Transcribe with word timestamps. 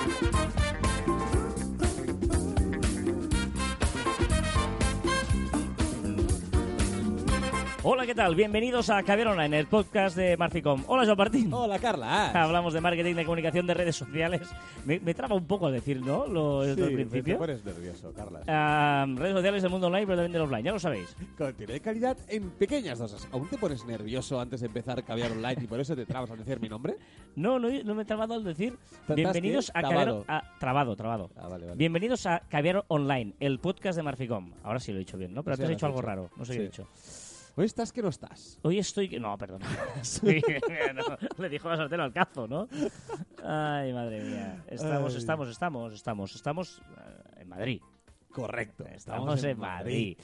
Thank 0.00 0.54
you. 0.54 0.59
Hola, 7.82 8.04
¿qué 8.04 8.14
tal? 8.14 8.34
Bienvenidos 8.34 8.90
a 8.90 9.02
Caviar 9.02 9.28
Online, 9.28 9.58
el 9.60 9.66
podcast 9.66 10.14
de 10.14 10.36
Marficom. 10.36 10.84
Hola, 10.86 11.06
Joan 11.06 11.16
Martín. 11.16 11.50
Hola, 11.50 11.78
Carla. 11.78 12.30
Hablamos 12.32 12.74
de 12.74 12.80
marketing, 12.82 13.14
de 13.14 13.24
comunicación, 13.24 13.66
de 13.66 13.72
redes 13.72 13.96
sociales. 13.96 14.42
Me, 14.84 15.00
me 15.00 15.14
traba 15.14 15.34
un 15.34 15.46
poco 15.46 15.66
al 15.66 15.72
decir, 15.72 15.98
¿no? 16.02 16.26
Lo 16.26 16.62
Sí, 16.74 16.74
principio. 16.92 17.34
te 17.34 17.38
pones 17.38 17.64
nervioso, 17.64 18.12
Carla. 18.12 18.42
Ah, 18.46 19.06
redes 19.16 19.32
sociales 19.32 19.62
del 19.62 19.70
mundo 19.70 19.86
online, 19.86 20.04
pero 20.06 20.16
también 20.18 20.32
del 20.32 20.42
offline, 20.42 20.62
ya 20.62 20.72
lo 20.72 20.78
sabéis. 20.78 21.16
Contenido 21.38 21.72
de 21.72 21.80
calidad 21.80 22.18
en 22.28 22.50
pequeñas 22.50 22.98
dosis. 22.98 23.26
¿Aún 23.32 23.48
te 23.48 23.56
pones 23.56 23.82
nervioso 23.86 24.38
antes 24.38 24.60
de 24.60 24.66
empezar 24.66 25.02
Caviar 25.02 25.32
Online 25.32 25.56
y 25.62 25.66
por 25.66 25.80
eso 25.80 25.96
te 25.96 26.04
trabas 26.04 26.30
al 26.30 26.36
decir 26.38 26.60
mi 26.60 26.68
nombre? 26.68 26.96
No, 27.34 27.58
no, 27.58 27.70
no 27.82 27.94
me 27.94 28.02
he 28.02 28.04
trabado 28.04 28.34
al 28.34 28.44
decir. 28.44 28.76
¿Estás 29.00 29.16
Bienvenidos 29.16 29.70
a 29.74 29.80
Caviar... 29.80 30.04
Trabado. 30.04 30.24
a- 30.28 30.58
trabado, 30.58 30.96
trabado. 30.96 31.30
Ah, 31.34 31.48
vale, 31.48 31.64
vale. 31.64 31.78
Bienvenidos 31.78 32.26
a 32.26 32.40
Caviar 32.40 32.84
Online, 32.88 33.32
el 33.40 33.58
podcast 33.58 33.96
de 33.96 34.02
Marficom. 34.02 34.52
Ahora 34.64 34.80
sí 34.80 34.92
lo 34.92 34.98
he 34.98 35.00
dicho 35.00 35.16
bien, 35.16 35.32
¿no? 35.32 35.42
Pero 35.42 35.56
dicho 35.56 35.72
has 35.76 35.82
algo 35.84 35.96
dicho. 36.00 36.06
raro. 36.06 36.30
No 36.36 36.44
sé 36.44 36.52
qué 36.52 36.58
he 36.58 36.64
dicho. 36.64 36.86
Hoy 37.56 37.66
estás 37.66 37.92
que 37.92 38.02
no 38.02 38.08
estás. 38.08 38.58
Hoy 38.62 38.78
estoy... 38.78 39.08
No, 39.18 39.36
perdona. 39.36 39.66
Sí, 40.02 40.40
no, 40.94 41.16
le 41.38 41.48
dijo 41.48 41.68
la 41.68 41.76
sartén 41.76 42.00
al 42.00 42.12
cazo, 42.12 42.46
¿no? 42.46 42.68
Ay, 43.44 43.92
madre 43.92 44.22
mía. 44.22 44.64
Estamos, 44.68 45.12
Ay. 45.12 45.18
estamos, 45.18 45.48
estamos, 45.48 45.94
estamos, 45.94 46.34
estamos 46.34 46.82
eh, 46.96 47.40
en 47.42 47.48
Madrid. 47.48 47.80
Correcto. 48.32 48.84
Estamos, 48.86 49.42
en 49.44 49.58
Madrid. 49.58 50.16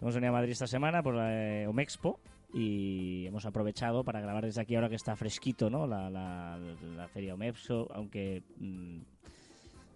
Hemos 0.00 0.14
venido 0.14 0.30
a 0.30 0.36
Madrid 0.36 0.52
esta 0.52 0.66
semana 0.66 1.02
por 1.02 1.14
la 1.14 1.32
eh, 1.32 1.66
Omexpo 1.66 2.20
y 2.52 3.26
hemos 3.26 3.44
aprovechado 3.44 4.02
para 4.02 4.20
grabar 4.20 4.44
desde 4.46 4.62
aquí 4.62 4.74
ahora 4.74 4.88
que 4.88 4.96
está 4.96 5.14
fresquito, 5.14 5.68
¿no? 5.68 5.86
La, 5.86 6.08
la, 6.10 6.58
la 6.96 7.08
feria 7.08 7.34
Omexpo, 7.34 7.88
aunque... 7.92 8.42
mm, 8.56 9.00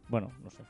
bueno, 0.09 0.30
no 0.43 0.51
sé. 0.51 0.62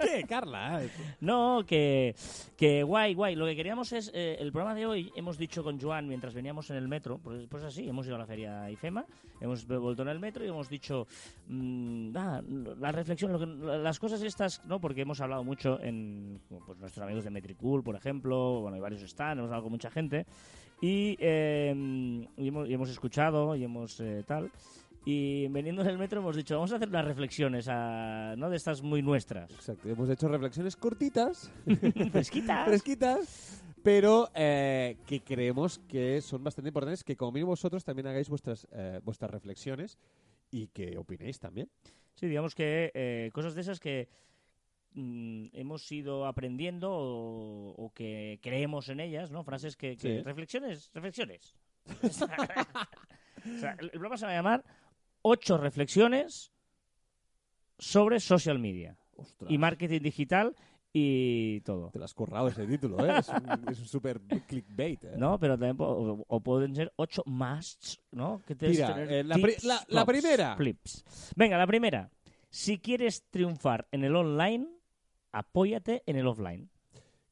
¿Qué, 0.00 0.24
Carla? 0.28 0.82
No, 1.20 1.64
que, 1.66 2.14
que 2.56 2.82
guay, 2.82 3.14
guay. 3.14 3.34
Lo 3.34 3.46
que 3.46 3.56
queríamos 3.56 3.92
es, 3.92 4.10
eh, 4.14 4.36
el 4.38 4.52
programa 4.52 4.74
de 4.78 4.86
hoy, 4.86 5.12
hemos 5.16 5.38
dicho 5.38 5.62
con 5.62 5.80
Joan 5.80 6.06
mientras 6.08 6.34
veníamos 6.34 6.70
en 6.70 6.76
el 6.76 6.88
metro, 6.88 7.18
pues, 7.18 7.46
pues 7.48 7.64
así, 7.64 7.88
hemos 7.88 8.06
ido 8.06 8.16
a 8.16 8.18
la 8.18 8.26
feria 8.26 8.70
IFEMA, 8.70 9.04
hemos 9.40 9.66
vuelto 9.66 10.02
en 10.02 10.08
el 10.08 10.18
metro 10.20 10.44
y 10.44 10.48
hemos 10.48 10.68
dicho, 10.68 11.06
mm, 11.48 12.16
ah, 12.16 12.42
la 12.78 12.92
reflexión, 12.92 13.32
lo 13.32 13.38
que- 13.38 13.46
las 13.78 13.98
cosas 13.98 14.22
estas, 14.22 14.64
¿no? 14.66 14.80
Porque 14.80 15.02
hemos 15.02 15.20
hablado 15.20 15.44
mucho 15.44 15.80
en, 15.80 16.40
pues 16.48 16.78
nuestros 16.78 17.04
amigos 17.04 17.24
de 17.24 17.30
Metricool, 17.30 17.82
por 17.82 17.96
ejemplo, 17.96 18.60
bueno, 18.60 18.74
hay 18.76 18.80
varios 18.80 19.02
están, 19.02 19.38
hemos 19.38 19.48
hablado 19.48 19.64
con 19.64 19.72
mucha 19.72 19.90
gente 19.90 20.26
y, 20.80 21.16
eh, 21.18 21.74
y, 22.36 22.48
hemos, 22.48 22.68
y 22.68 22.74
hemos 22.74 22.88
escuchado 22.90 23.56
y 23.56 23.64
hemos 23.64 23.98
eh, 24.00 24.22
tal. 24.26 24.50
Y 25.04 25.48
veniendo 25.48 25.80
en 25.82 25.88
el 25.88 25.96
metro 25.98 26.20
hemos 26.20 26.36
dicho, 26.36 26.54
vamos 26.56 26.72
a 26.72 26.76
hacer 26.76 26.88
unas 26.88 27.04
reflexiones, 27.04 27.66
a, 27.68 28.34
¿no? 28.36 28.50
De 28.50 28.56
estas 28.56 28.82
muy 28.82 29.00
nuestras. 29.00 29.50
Exacto. 29.50 29.88
Hemos 29.88 30.10
hecho 30.10 30.28
reflexiones 30.28 30.76
cortitas, 30.76 31.50
Fresquitas. 32.12 32.66
fresquitas, 32.66 33.64
pero 33.82 34.28
eh, 34.34 34.98
que 35.06 35.20
creemos 35.22 35.78
que 35.88 36.20
son 36.20 36.44
bastante 36.44 36.68
importantes 36.68 37.04
que 37.04 37.16
como 37.16 37.32
mínimo 37.32 37.50
vosotros 37.52 37.84
también 37.84 38.08
hagáis 38.08 38.28
vuestras, 38.28 38.66
eh, 38.72 39.00
vuestras 39.02 39.30
reflexiones 39.30 39.96
y 40.50 40.68
que 40.68 40.98
opinéis 40.98 41.38
también. 41.38 41.70
Sí, 42.14 42.26
digamos 42.26 42.54
que 42.54 42.90
eh, 42.92 43.30
cosas 43.32 43.54
de 43.54 43.60
esas 43.62 43.80
que 43.80 44.08
mm, 44.92 45.46
hemos 45.54 45.90
ido 45.90 46.26
aprendiendo 46.26 46.90
o, 46.92 47.70
o 47.70 47.92
que 47.94 48.40
creemos 48.42 48.88
en 48.90 49.00
ellas, 49.00 49.30
¿no? 49.30 49.42
Frases 49.44 49.76
que... 49.76 49.96
que- 49.96 50.18
Sí. 50.18 50.22
Reflexiones, 50.22 50.90
reflexiones. 50.92 51.54
o 52.02 52.08
sea, 52.10 53.72
el, 53.78 53.84
el 53.86 53.90
programa 53.92 54.16
se 54.18 54.26
va 54.26 54.32
a 54.32 54.34
llamar 54.34 54.64
Ocho 55.30 55.58
reflexiones 55.58 56.52
sobre 57.78 58.18
social 58.20 58.58
media 58.58 58.96
Ostras. 59.16 59.50
y 59.50 59.58
marketing 59.58 60.00
digital 60.00 60.56
y 60.92 61.60
todo. 61.60 61.90
Te 61.90 61.98
lo 61.98 62.04
has 62.06 62.14
currado 62.14 62.48
ese 62.48 62.66
título, 62.66 63.04
¿eh? 63.04 63.18
Es 63.18 63.28
un, 63.28 63.68
es 63.70 63.78
un 63.80 63.86
super 63.86 64.20
clickbait, 64.46 65.04
¿eh? 65.04 65.14
¿No? 65.18 65.38
Pero 65.38 65.54
también 65.58 65.76
po- 65.76 66.24
o, 66.26 66.40
pueden 66.40 66.74
ser 66.74 66.92
ocho 66.96 67.22
musts, 67.26 68.00
¿no? 68.10 68.42
Que 68.46 68.56
que 68.56 68.68
Mira, 68.68 68.94
tener 68.94 69.12
eh, 69.12 69.24
la 69.24 69.36
pri- 69.36 69.52
tips, 69.52 69.64
la- 69.64 69.74
la 69.74 70.04
flops, 70.04 70.06
primera. 70.06 70.56
flips. 70.56 71.04
Venga, 71.36 71.58
la 71.58 71.66
primera. 71.66 72.10
Si 72.50 72.78
quieres 72.78 73.24
triunfar 73.30 73.86
en 73.92 74.04
el 74.04 74.16
online, 74.16 74.66
apóyate 75.32 76.02
en 76.06 76.16
el 76.16 76.26
offline. 76.26 76.70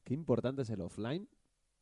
Qué 0.03 0.13
importante 0.13 0.61
es 0.61 0.69
el 0.69 0.81
offline 0.81 1.27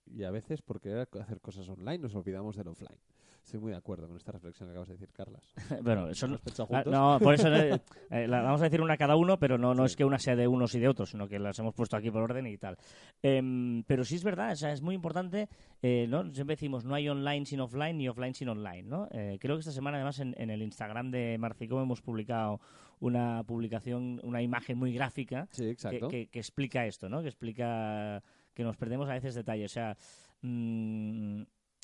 y 0.05 0.23
a 0.23 0.31
veces 0.31 0.61
por 0.61 0.79
querer 0.81 1.07
hacer 1.19 1.39
cosas 1.41 1.67
online 1.69 1.99
nos 1.99 2.15
olvidamos 2.15 2.55
del 2.55 2.67
offline. 2.67 2.97
Estoy 3.43 3.59
muy 3.59 3.71
de 3.73 3.77
acuerdo 3.77 4.07
con 4.07 4.17
esta 4.17 4.31
reflexión 4.31 4.67
que 4.67 4.71
acabas 4.71 4.87
de 4.87 4.95
decir, 4.95 5.09
Carlas. 5.13 5.53
bueno, 5.83 6.09
eso 6.09 6.25
¿Lo 6.27 6.37
no, 6.37 6.67
ah, 6.71 6.83
no, 6.87 7.19
por 7.21 7.35
eso 7.35 7.47
eh, 7.55 7.79
eh, 8.09 8.27
la 8.27 8.41
vamos 8.41 8.59
a 8.61 8.63
decir 8.63 8.81
una 8.81 8.97
cada 8.97 9.15
uno, 9.15 9.37
pero 9.37 9.59
no, 9.59 9.75
no 9.75 9.83
Sí. 9.83 9.91
es 9.91 9.95
que 9.97 10.03
una 10.05 10.17
sea 10.17 10.35
de 10.35 10.47
unos 10.47 10.73
y 10.73 10.79
de 10.79 10.87
otros, 10.87 11.11
sino 11.11 11.27
que 11.27 11.37
las 11.37 11.59
hemos 11.59 11.75
puesto 11.75 11.95
aquí 11.95 12.09
por 12.09 12.23
orden 12.23 12.47
y 12.47 12.57
tal. 12.57 12.75
Em, 13.21 13.83
pero 13.83 14.03
sí 14.03 14.15
es 14.15 14.23
verdad, 14.23 14.51
o 14.53 14.55
sea, 14.55 14.71
es 14.71 14.81
muy 14.81 14.95
importante, 14.95 15.47
eh, 15.83 16.07
¿no? 16.09 16.23
Siempre 16.33 16.55
decimos, 16.55 16.85
no 16.85 16.95
hay 16.95 17.07
online 17.07 17.45
sin 17.45 17.59
offline 17.59 17.97
ni 17.99 18.09
offline 18.09 18.33
sin 18.33 18.49
online, 18.49 18.81
¿no? 18.83 19.07
Eh, 19.11 19.37
creo 19.39 19.55
que 19.57 19.59
esta 19.59 19.71
semana, 19.71 19.97
además, 19.97 20.19
en, 20.19 20.33
en 20.39 20.49
el 20.49 20.63
Instagram 20.63 21.11
de 21.11 21.37
Marficom 21.37 21.83
hemos 21.83 22.01
publicado 22.01 22.59
una 22.99 23.43
publicación, 23.43 24.21
una 24.23 24.41
imagen 24.41 24.79
muy 24.79 24.91
gráfica 24.91 25.47
Sí, 25.51 25.65
que, 25.65 25.69
exacto. 25.69 26.07
que- 26.07 26.27
que 26.27 26.39
explica 26.39 26.87
esto, 26.87 27.09
¿no? 27.09 27.21
Que 27.21 27.27
explica 27.27 28.23
que 28.55 28.63
nos 28.63 28.77
perdemos 28.77 29.07
a 29.09 29.13
veces 29.13 29.35
detalles. 29.35 29.71
O 29.71 29.73
sea, 29.75 29.97
mm, 30.41 31.43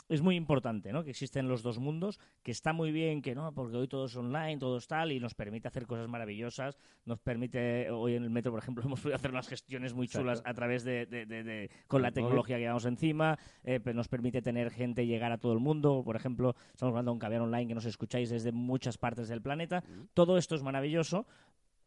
es 0.09 0.21
muy 0.21 0.35
importante, 0.35 0.91
¿no? 0.91 1.05
Que 1.05 1.11
existen 1.11 1.47
los 1.47 1.63
dos 1.63 1.79
mundos, 1.79 2.19
que 2.43 2.51
está 2.51 2.73
muy 2.73 2.91
bien 2.91 3.21
que 3.21 3.33
no, 3.33 3.53
porque 3.53 3.77
hoy 3.77 3.87
todo 3.87 4.07
es 4.07 4.15
online, 4.17 4.57
todo 4.57 4.75
es 4.77 4.85
tal, 4.87 5.11
y 5.13 5.21
nos 5.21 5.35
permite 5.35 5.69
hacer 5.69 5.85
cosas 5.87 6.09
maravillosas. 6.09 6.77
Nos 7.05 7.19
permite, 7.19 7.89
hoy 7.91 8.15
en 8.15 8.23
el 8.23 8.29
metro, 8.29 8.51
por 8.51 8.59
ejemplo, 8.59 8.83
hemos 8.85 8.99
podido 8.99 9.15
hacer 9.15 9.31
unas 9.31 9.47
gestiones 9.47 9.93
muy 9.93 10.09
chulas 10.09 10.39
Exacto. 10.39 10.49
a 10.49 10.53
través 10.53 10.83
de, 10.83 11.05
de- 11.05 11.25
de- 11.25 11.43
de- 11.43 11.69
con 11.87 12.01
la 12.01 12.11
tecnología 12.11 12.57
que 12.57 12.61
llevamos 12.63 12.85
encima. 12.85 13.37
eh, 13.63 13.79
pero 13.81 13.95
nos 13.95 14.09
permite 14.09 14.41
tener 14.41 14.69
gente 14.71 15.05
llegar 15.05 15.31
a 15.31 15.37
todo 15.37 15.53
el 15.53 15.59
mundo. 15.59 16.01
Por 16.03 16.15
ejemplo, 16.17 16.55
estamos 16.73 16.91
hablando 16.91 17.11
de 17.11 17.13
un 17.13 17.19
caviar 17.19 17.41
online 17.43 17.67
que 17.67 17.75
nos 17.75 17.85
escucháis 17.85 18.29
desde 18.29 18.51
muchas 18.51 18.97
partes 18.97 19.29
del 19.29 19.41
planeta. 19.41 19.81
Todo 20.13 20.37
esto 20.37 20.55
es 20.55 20.63
maravilloso. 20.63 21.25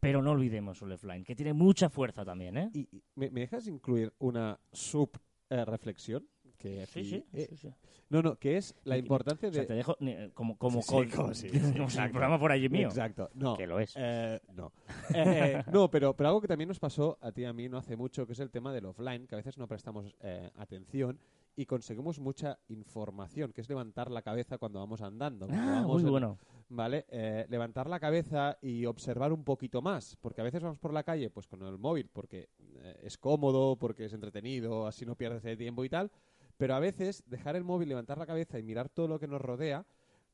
Pero 0.05 0.21
no 0.21 0.33
olvidemos 0.33 0.83
el 0.83 0.93
offline, 0.93 1.25
que 1.25 1.35
tiene 1.35 1.55
mucha 1.55 1.89
fuerza 1.89 2.27
también, 2.27 2.59
¿eh? 2.59 2.71
¿Y, 2.75 2.81
y 2.95 3.03
¿me, 3.15 3.31
me 3.31 3.41
dejas 3.41 3.67
incluir 3.67 4.13
una 4.19 4.61
sub 4.71 5.19
eh, 5.49 5.65
reflexión? 5.65 6.29
Que 6.71 6.87
Sí, 6.87 7.01
aquí- 7.01 7.11
sí, 7.11 7.25
eh, 7.35 7.47
sí, 7.51 7.57
sí. 7.57 7.69
No, 8.09 8.23
no, 8.23 8.37
que 8.37 8.57
es 8.57 8.75
la 8.85 8.97
importancia 8.97 9.49
O 9.49 9.51
de... 9.51 9.57
sea, 9.59 9.67
te 9.67 9.75
dejo 9.75 9.97
ni- 10.01 10.31
como, 10.31 10.57
como, 10.57 10.81
Sí, 10.83 11.09
como 11.15 11.35
si 11.35 11.49
el 12.07 12.11
programa 12.11 12.39
fuera 12.39 12.55
allí 12.55 12.69
mío. 12.69 12.89
Exacto, 12.89 13.29
no. 13.35 13.57
Que 13.57 13.67
lo 13.67 13.79
es. 13.81 13.93
Eh, 13.97 14.41
no. 14.55 14.73
Eh, 15.15 15.63
no, 15.73 15.91
pero, 15.91 16.15
pero 16.17 16.29
algo 16.31 16.41
que 16.41 16.49
también 16.49 16.69
nos 16.69 16.79
pasó 16.79 17.19
a 17.21 17.33
ti 17.33 17.43
y 17.43 17.45
a 17.45 17.53
mí 17.53 17.69
no 17.69 17.77
hace 17.77 17.97
mucho, 17.97 18.27
que 18.27 18.33
es 18.33 18.41
el 18.41 18.51
tema 18.51 18.73
del 18.73 18.87
offline, 18.87 19.27
que 19.27 19.35
a 19.35 19.39
veces 19.39 19.59
no 19.59 19.67
prestamos 19.69 20.15
eh, 20.21 20.51
atención 20.57 21.19
y 21.57 21.67
conseguimos 21.67 22.19
mucha 22.19 22.59
información, 22.69 23.53
que 23.53 23.61
es 23.61 23.69
levantar 23.69 24.11
la 24.11 24.23
cabeza 24.23 24.57
cuando 24.59 24.79
vamos 24.81 25.03
andando. 25.03 25.47
cuando 25.47 25.63
Ah, 25.71 25.75
vamos 25.83 25.93
muy 25.97 26.05
en- 26.05 26.11
bueno. 26.11 26.39
¿Vale? 26.71 27.05
Eh, 27.11 27.47
levantar 27.51 27.89
la 27.91 28.01
cabeza 28.01 28.57
y 28.63 28.87
observar 28.87 29.33
un 29.35 29.45
poquito 29.45 29.83
más, 29.83 30.17
porque 30.21 30.41
a 30.41 30.45
veces 30.45 30.63
vamos 30.63 30.79
por 30.79 30.95
la 30.95 31.03
calle 31.05 31.29
pues 31.29 31.47
con 31.47 31.63
el 31.63 31.77
móvil, 31.79 32.09
porque 32.11 32.49
eh, 32.83 33.01
es 33.03 33.19
cómodo, 33.19 33.77
porque 33.77 34.07
es 34.07 34.13
entretenido, 34.15 34.87
así 34.87 35.05
no 35.05 35.15
pierdes 35.15 35.45
el 35.45 35.59
tiempo 35.59 35.85
y 35.85 35.91
tal, 35.91 36.11
pero 36.57 36.75
a 36.75 36.81
veces 36.81 37.23
dejar 37.27 37.57
el 37.57 37.65
móvil, 37.65 37.89
levantar 37.89 38.19
la 38.19 38.27
cabeza 38.27 38.59
y 38.59 38.63
mirar 38.63 38.89
todo 38.89 39.09
lo 39.09 39.19
que 39.19 39.27
nos 39.29 39.41
rodea 39.41 39.85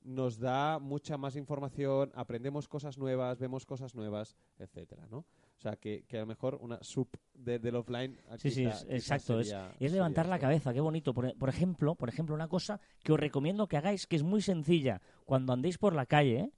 nos 0.02 0.38
da 0.38 0.78
mucha 0.78 1.18
más 1.18 1.36
información, 1.36 2.10
aprendemos 2.14 2.66
cosas 2.68 2.96
nuevas, 2.96 3.38
vemos 3.38 3.66
cosas 3.66 3.94
nuevas, 3.94 4.34
etcétera, 4.58 5.06
¿no? 5.10 5.18
O 5.18 5.60
sea, 5.62 5.76
que, 5.76 6.04
que 6.08 6.16
a 6.16 6.20
lo 6.20 6.26
mejor 6.26 6.54
una 6.62 6.82
sub 6.82 7.08
de- 7.34 7.58
del 7.58 7.76
offline... 7.76 8.18
Sí, 8.38 8.50
sí, 8.50 8.64
es- 8.64 8.86
exacto. 8.88 9.38
Es, 9.40 9.48
sería- 9.48 9.74
es 9.78 9.92
levantar 9.92 10.24
la 10.26 10.36
esto. 10.36 10.46
cabeza, 10.46 10.72
qué 10.72 10.80
bonito. 10.80 11.12
Por, 11.12 11.36
por 11.36 11.50
ejemplo, 11.50 11.96
por 11.96 12.08
ejemplo, 12.08 12.34
una 12.34 12.48
cosa 12.48 12.80
que 13.02 13.12
os 13.12 13.20
recomiendo 13.20 13.66
que 13.68 13.76
hagáis, 13.76 14.06
que 14.06 14.16
es 14.16 14.22
muy 14.22 14.40
sencilla. 14.40 15.02
Cuando 15.26 15.52
andéis 15.52 15.76
por 15.76 15.94
la 15.94 16.06
calle, 16.06 16.38
¿eh? 16.40 16.50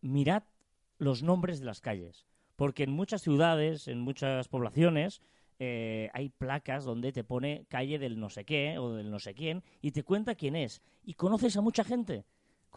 mirad 0.00 0.42
los 0.98 1.22
nombres 1.22 1.60
de 1.60 1.66
las 1.66 1.80
calles. 1.80 2.26
Porque 2.56 2.82
en 2.82 2.90
muchas 2.90 3.22
ciudades, 3.22 3.86
en 3.86 4.00
muchas 4.00 4.48
poblaciones, 4.48 5.22
eh, 5.58 6.10
hay 6.12 6.28
placas 6.28 6.84
donde 6.84 7.12
te 7.12 7.24
pone 7.24 7.66
calle 7.68 7.98
del 7.98 8.18
no 8.20 8.30
sé 8.30 8.44
qué 8.44 8.78
o 8.78 8.92
del 8.94 9.10
no 9.10 9.18
sé 9.18 9.34
quién 9.34 9.64
y 9.80 9.90
te 9.90 10.02
cuenta 10.02 10.34
quién 10.34 10.56
es. 10.56 10.82
Y 11.02 11.14
conoces 11.14 11.56
a 11.56 11.60
mucha 11.60 11.84
gente. 11.84 12.24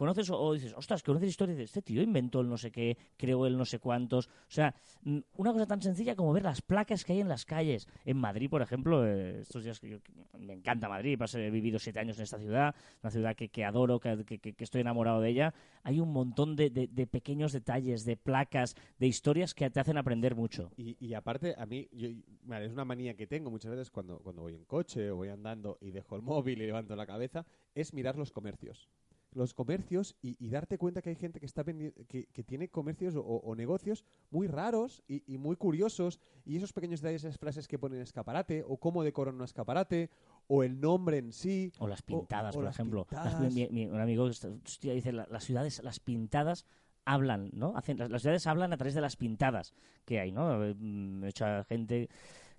Conoces 0.02 0.30
o, 0.30 0.52
dices, 0.52 0.74
ostras, 0.76 1.00
conoces 1.00 1.28
historias 1.28 1.58
de 1.58 1.62
este 1.62 1.80
tío 1.80 2.02
inventó 2.02 2.40
el 2.40 2.48
no 2.48 2.58
sé 2.58 2.72
qué, 2.72 2.98
creó 3.16 3.46
el 3.46 3.56
no 3.56 3.64
sé 3.64 3.78
cuántos. 3.78 4.26
O 4.26 4.30
sea, 4.48 4.74
una 5.04 5.52
cosa 5.52 5.64
tan 5.64 5.80
sencilla 5.80 6.16
como 6.16 6.32
ver 6.32 6.42
las 6.42 6.60
placas 6.60 7.04
que 7.04 7.12
hay 7.12 7.20
en 7.20 7.28
las 7.28 7.44
calles. 7.44 7.86
En 8.04 8.16
Madrid, 8.16 8.50
por 8.50 8.62
ejemplo, 8.62 9.06
eh, 9.06 9.38
estos 9.42 9.62
días 9.62 9.78
que 9.78 9.90
yo 9.90 9.98
me 10.40 10.54
encanta 10.54 10.88
Madrid, 10.88 11.16
pasé- 11.16 11.46
he 11.46 11.50
vivido 11.50 11.78
siete 11.78 12.00
años 12.00 12.16
en 12.16 12.24
esta 12.24 12.40
ciudad, 12.40 12.74
una 13.00 13.12
ciudad 13.12 13.36
que, 13.36 13.64
adoro, 13.64 14.00
que, 14.00 14.40
estoy 14.58 14.80
enamorado 14.80 15.20
de 15.20 15.28
ella. 15.28 15.54
Hay 15.84 16.00
un 16.00 16.12
montón 16.12 16.56
de, 16.56 16.68
pequeños 17.08 17.52
detalles, 17.52 18.04
de 18.04 18.16
placas, 18.16 18.74
de 18.98 19.06
historias 19.06 19.54
que 19.54 19.70
te 19.70 19.78
hacen 19.78 19.98
aprender 19.98 20.34
mucho. 20.34 20.72
Y, 20.76 21.14
aparte, 21.14 21.54
a 21.56 21.64
mí, 21.64 21.88
yo- 21.92 22.08
es 22.08 22.72
una 22.72 22.84
manía 22.84 23.14
que 23.14 23.28
tengo 23.28 23.52
muchas 23.52 23.70
veces 23.70 23.92
cuando, 23.92 24.18
cuando 24.18 24.42
voy 24.42 24.56
en 24.56 24.64
coche 24.64 25.12
o 25.12 25.16
voy 25.18 25.28
andando 25.28 25.78
y 25.80 25.92
dejo 25.92 26.16
el 26.16 26.22
móvil 26.22 26.60
y 26.60 26.66
levanto 26.66 26.96
la 26.96 27.06
cabeza, 27.06 27.46
es 27.72 27.94
mirar 27.94 28.16
los 28.18 28.32
comercios. 28.32 28.90
Los 29.34 29.54
comercios 29.54 30.14
y, 30.22 30.36
y 30.38 30.50
darte 30.50 30.78
cuenta 30.78 31.00
que 31.02 31.10
hay 31.10 31.16
gente 31.16 31.40
que 31.40 31.46
está 31.46 31.64
que, 31.64 32.26
que 32.32 32.42
tiene 32.44 32.68
comercios 32.68 33.14
o, 33.16 33.20
o 33.22 33.54
negocios 33.54 34.04
muy 34.30 34.46
raros 34.46 35.02
y, 35.08 35.22
y 35.32 35.38
muy 35.38 35.56
curiosos 35.56 36.20
y 36.44 36.56
esos 36.56 36.72
pequeños 36.72 37.00
detalles, 37.00 37.24
esas 37.24 37.38
frases 37.38 37.66
que 37.68 37.78
ponen 37.78 37.96
en 37.98 38.02
escaparate 38.02 38.64
o 38.66 38.76
cómo 38.76 39.02
decoran 39.02 39.36
un 39.36 39.42
escaparate 39.44 40.10
o 40.48 40.62
el 40.62 40.80
nombre 40.80 41.18
en 41.18 41.32
sí. 41.32 41.72
O 41.78 41.86
las 41.88 42.02
pintadas, 42.02 42.54
o 42.54 42.58
por 42.58 42.64
las 42.64 42.74
ejemplo. 42.76 43.06
Las- 43.42 43.54
mi- 43.54 43.68
mi- 43.70 43.86
un 43.86 44.00
amigo 44.00 44.24
hostia, 44.24 44.92
dice, 44.92 45.12
la- 45.12 45.26
las 45.30 45.44
ciudades, 45.44 45.82
las 45.82 45.98
pintadas 46.00 46.66
hablan, 47.04 47.50
¿no? 47.54 47.76
Hacen, 47.76 47.98
las, 47.98 48.10
las 48.10 48.22
ciudades 48.22 48.46
hablan 48.46 48.72
a 48.72 48.76
través 48.76 48.94
de 48.94 49.00
las 49.00 49.16
pintadas 49.16 49.72
que 50.04 50.20
hay, 50.20 50.30
¿no? 50.32 50.64
Eh, 50.64 50.74
mm, 50.74 51.20
Mucha 51.24 51.64
gente 51.64 52.08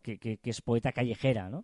que, 0.02 0.18
que- 0.18 0.38
que 0.38 0.50
es 0.50 0.62
poeta 0.62 0.92
callejera, 0.92 1.50
¿no? 1.50 1.64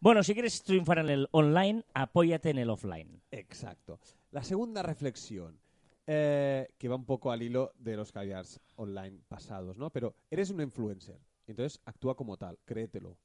Bueno, 0.00 0.22
si 0.22 0.32
quieres 0.32 0.62
triunfar 0.62 0.98
en 1.00 1.10
el 1.10 1.28
online, 1.32 1.82
apóyate 1.94 2.50
en 2.50 2.58
el 2.58 2.70
offline. 2.70 3.20
Exacto. 3.32 3.98
La 4.30 4.42
segunda 4.42 4.82
reflexión, 4.82 5.58
eh, 6.06 6.68
que 6.78 6.88
va 6.88 6.96
un 6.96 7.04
poco 7.04 7.30
al 7.30 7.42
hilo 7.42 7.72
de 7.78 7.96
los 7.96 8.12
caviars 8.12 8.60
online 8.76 9.20
pasados, 9.28 9.76
¿no? 9.76 9.90
Pero 9.90 10.14
eres 10.30 10.50
un 10.50 10.60
influencer, 10.60 11.18
entonces 11.46 11.80
actúa 11.84 12.14
como 12.14 12.36
tal, 12.36 12.58
créetelo. 12.64 13.16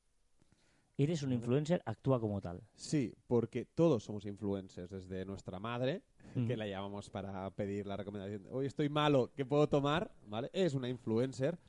Eres 0.97 1.23
un 1.23 1.33
influencer, 1.33 1.81
actúa 1.85 2.19
como 2.19 2.39
tal. 2.39 2.61
Sí, 2.75 3.13
porque 3.27 3.65
todos 3.65 4.03
somos 4.03 4.25
influencers, 4.25 4.89
desde 4.91 5.25
nuestra 5.25 5.59
madre, 5.59 6.03
Mm. 6.35 6.47
que 6.47 6.57
la 6.57 6.65
llamamos 6.67 7.09
para 7.11 7.49
pedir 7.51 7.85
la 7.85 7.95
recomendación, 7.97 8.47
hoy 8.51 8.65
estoy 8.65 8.89
malo, 8.89 9.31
¿qué 9.35 9.45
puedo 9.45 9.67
tomar? 9.67 10.11
¿Vale? 10.27 10.49
Es 10.53 10.73
una 10.73 10.89
influencer 10.89 11.59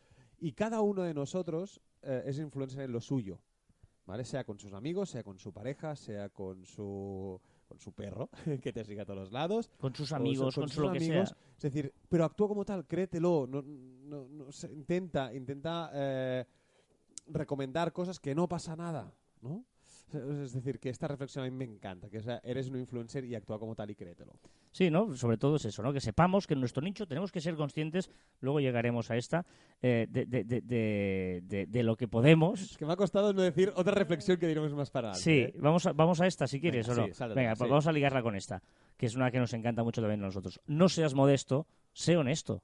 y 0.41 0.53
cada 0.53 0.81
uno 0.81 1.03
de 1.03 1.13
nosotros 1.13 1.81
eh, 2.03 2.23
es 2.27 2.39
influencer 2.39 2.81
en 2.83 2.93
lo 2.93 3.01
suyo, 3.01 3.39
¿vale? 4.07 4.25
Sea 4.25 4.45
con 4.45 4.59
sus 4.59 4.73
amigos, 4.73 5.11
sea 5.11 5.23
con 5.23 5.39
su 5.39 5.53
pareja, 5.53 5.97
sea 5.97 6.29
con 6.31 6.65
su, 6.65 7.41
con 7.75 7.81
su 7.81 7.93
perro, 7.93 8.31
que 8.63 8.73
te 8.73 8.85
sigue 8.85 9.01
a 9.01 9.05
todos 9.05 9.33
lados, 9.33 9.71
Con 9.79 9.95
sus 9.95 10.13
amigos, 10.13 10.55
con, 10.55 10.69
sus 10.69 10.75
su 10.77 10.83
lo 10.83 10.93
que 10.93 10.99
amigos. 10.99 11.31
sea. 11.31 11.39
Es 11.57 11.63
decir, 11.63 11.93
pero 12.09 12.25
actúa 12.25 12.47
como 12.49 12.65
tal, 12.65 12.87
créetelo, 12.87 13.47
no, 13.49 13.63
no, 13.63 14.29
no 14.29 14.53
se- 14.53 14.73
intenta, 14.73 15.33
intenta 15.35 15.91
eh, 15.93 16.45
recomendar 17.27 17.93
cosas 17.93 18.21
que 18.21 18.35
no 18.35 18.49
pasa 18.49 18.77
nada, 18.77 19.13
¿no? 19.41 19.65
Es 20.13 20.53
decir, 20.53 20.79
que 20.79 20.91
esta 20.91 21.09
reflexión 21.09 21.45
a 21.45 21.51
mí 21.51 21.57
me 21.57 21.65
encanta, 21.65 22.09
que 22.09 22.21
sea, 22.21 22.41
eres 22.45 22.69
un 22.69 22.79
influencer 22.79 23.25
y 23.25 23.35
actúa 23.35 23.59
como 23.59 23.75
tal 23.75 23.91
y 23.91 23.95
créetelo. 23.97 24.33
Sí, 24.71 24.89
¿no? 24.91 25.17
Sobre 25.17 25.39
todo 25.39 25.57
es 25.57 25.65
eso, 25.65 25.83
¿no? 25.83 25.93
Que 25.93 26.01
sepamos 26.01 26.47
que 26.47 26.55
en 26.55 26.61
nuestro 26.61 26.83
nicho 26.83 27.07
tenemos 27.07 27.33
que 27.33 27.41
ser 27.41 27.57
conscientes, 27.57 28.11
luego 28.41 28.61
llegaremos 28.61 29.11
a 29.11 29.17
esta, 29.17 29.45
eh, 29.83 30.07
de, 30.09 30.27
de- 30.27 30.45
de- 30.45 31.67
de- 31.67 31.83
lo 31.83 31.97
que 31.97 32.07
podemos. 32.07 32.61
Es 32.61 32.77
que 32.79 32.87
me 32.87 32.93
ha 32.93 32.97
costado 32.97 33.33
no 33.33 33.43
decir 33.43 33.73
otra 33.75 33.93
reflexión 33.95 34.37
que 34.39 34.47
diremos 34.47 34.73
más 34.75 34.91
para 34.91 35.09
adelante, 35.09 35.25
Sí, 35.25 35.41
¿eh? 35.41 35.55
vamos 35.61 35.85
a, 35.87 35.93
vamos 35.93 36.21
a 36.21 36.27
esta 36.27 36.47
si 36.47 36.61
quieres 36.61 36.87
Venga, 36.87 37.03
o 37.03 37.07
no. 37.09 37.15
sí, 37.15 37.25
Venga, 37.35 37.51
pues 37.57 37.67
sí. 37.67 37.71
vamos 37.71 37.87
a 37.89 37.93
ligarla 37.93 38.23
con 38.23 38.37
esta, 38.37 38.63
que 38.97 39.07
es 39.07 39.17
una 39.17 39.31
que 39.33 39.39
nos 39.41 39.53
encanta 39.53 39.83
mucho 39.83 40.01
también 40.01 40.21
a 40.23 40.27
nosotros. 40.27 40.61
No 40.67 40.89
seas 40.89 41.15
modesto, 41.15 41.67
sé 41.93 42.17
honesto. 42.17 42.63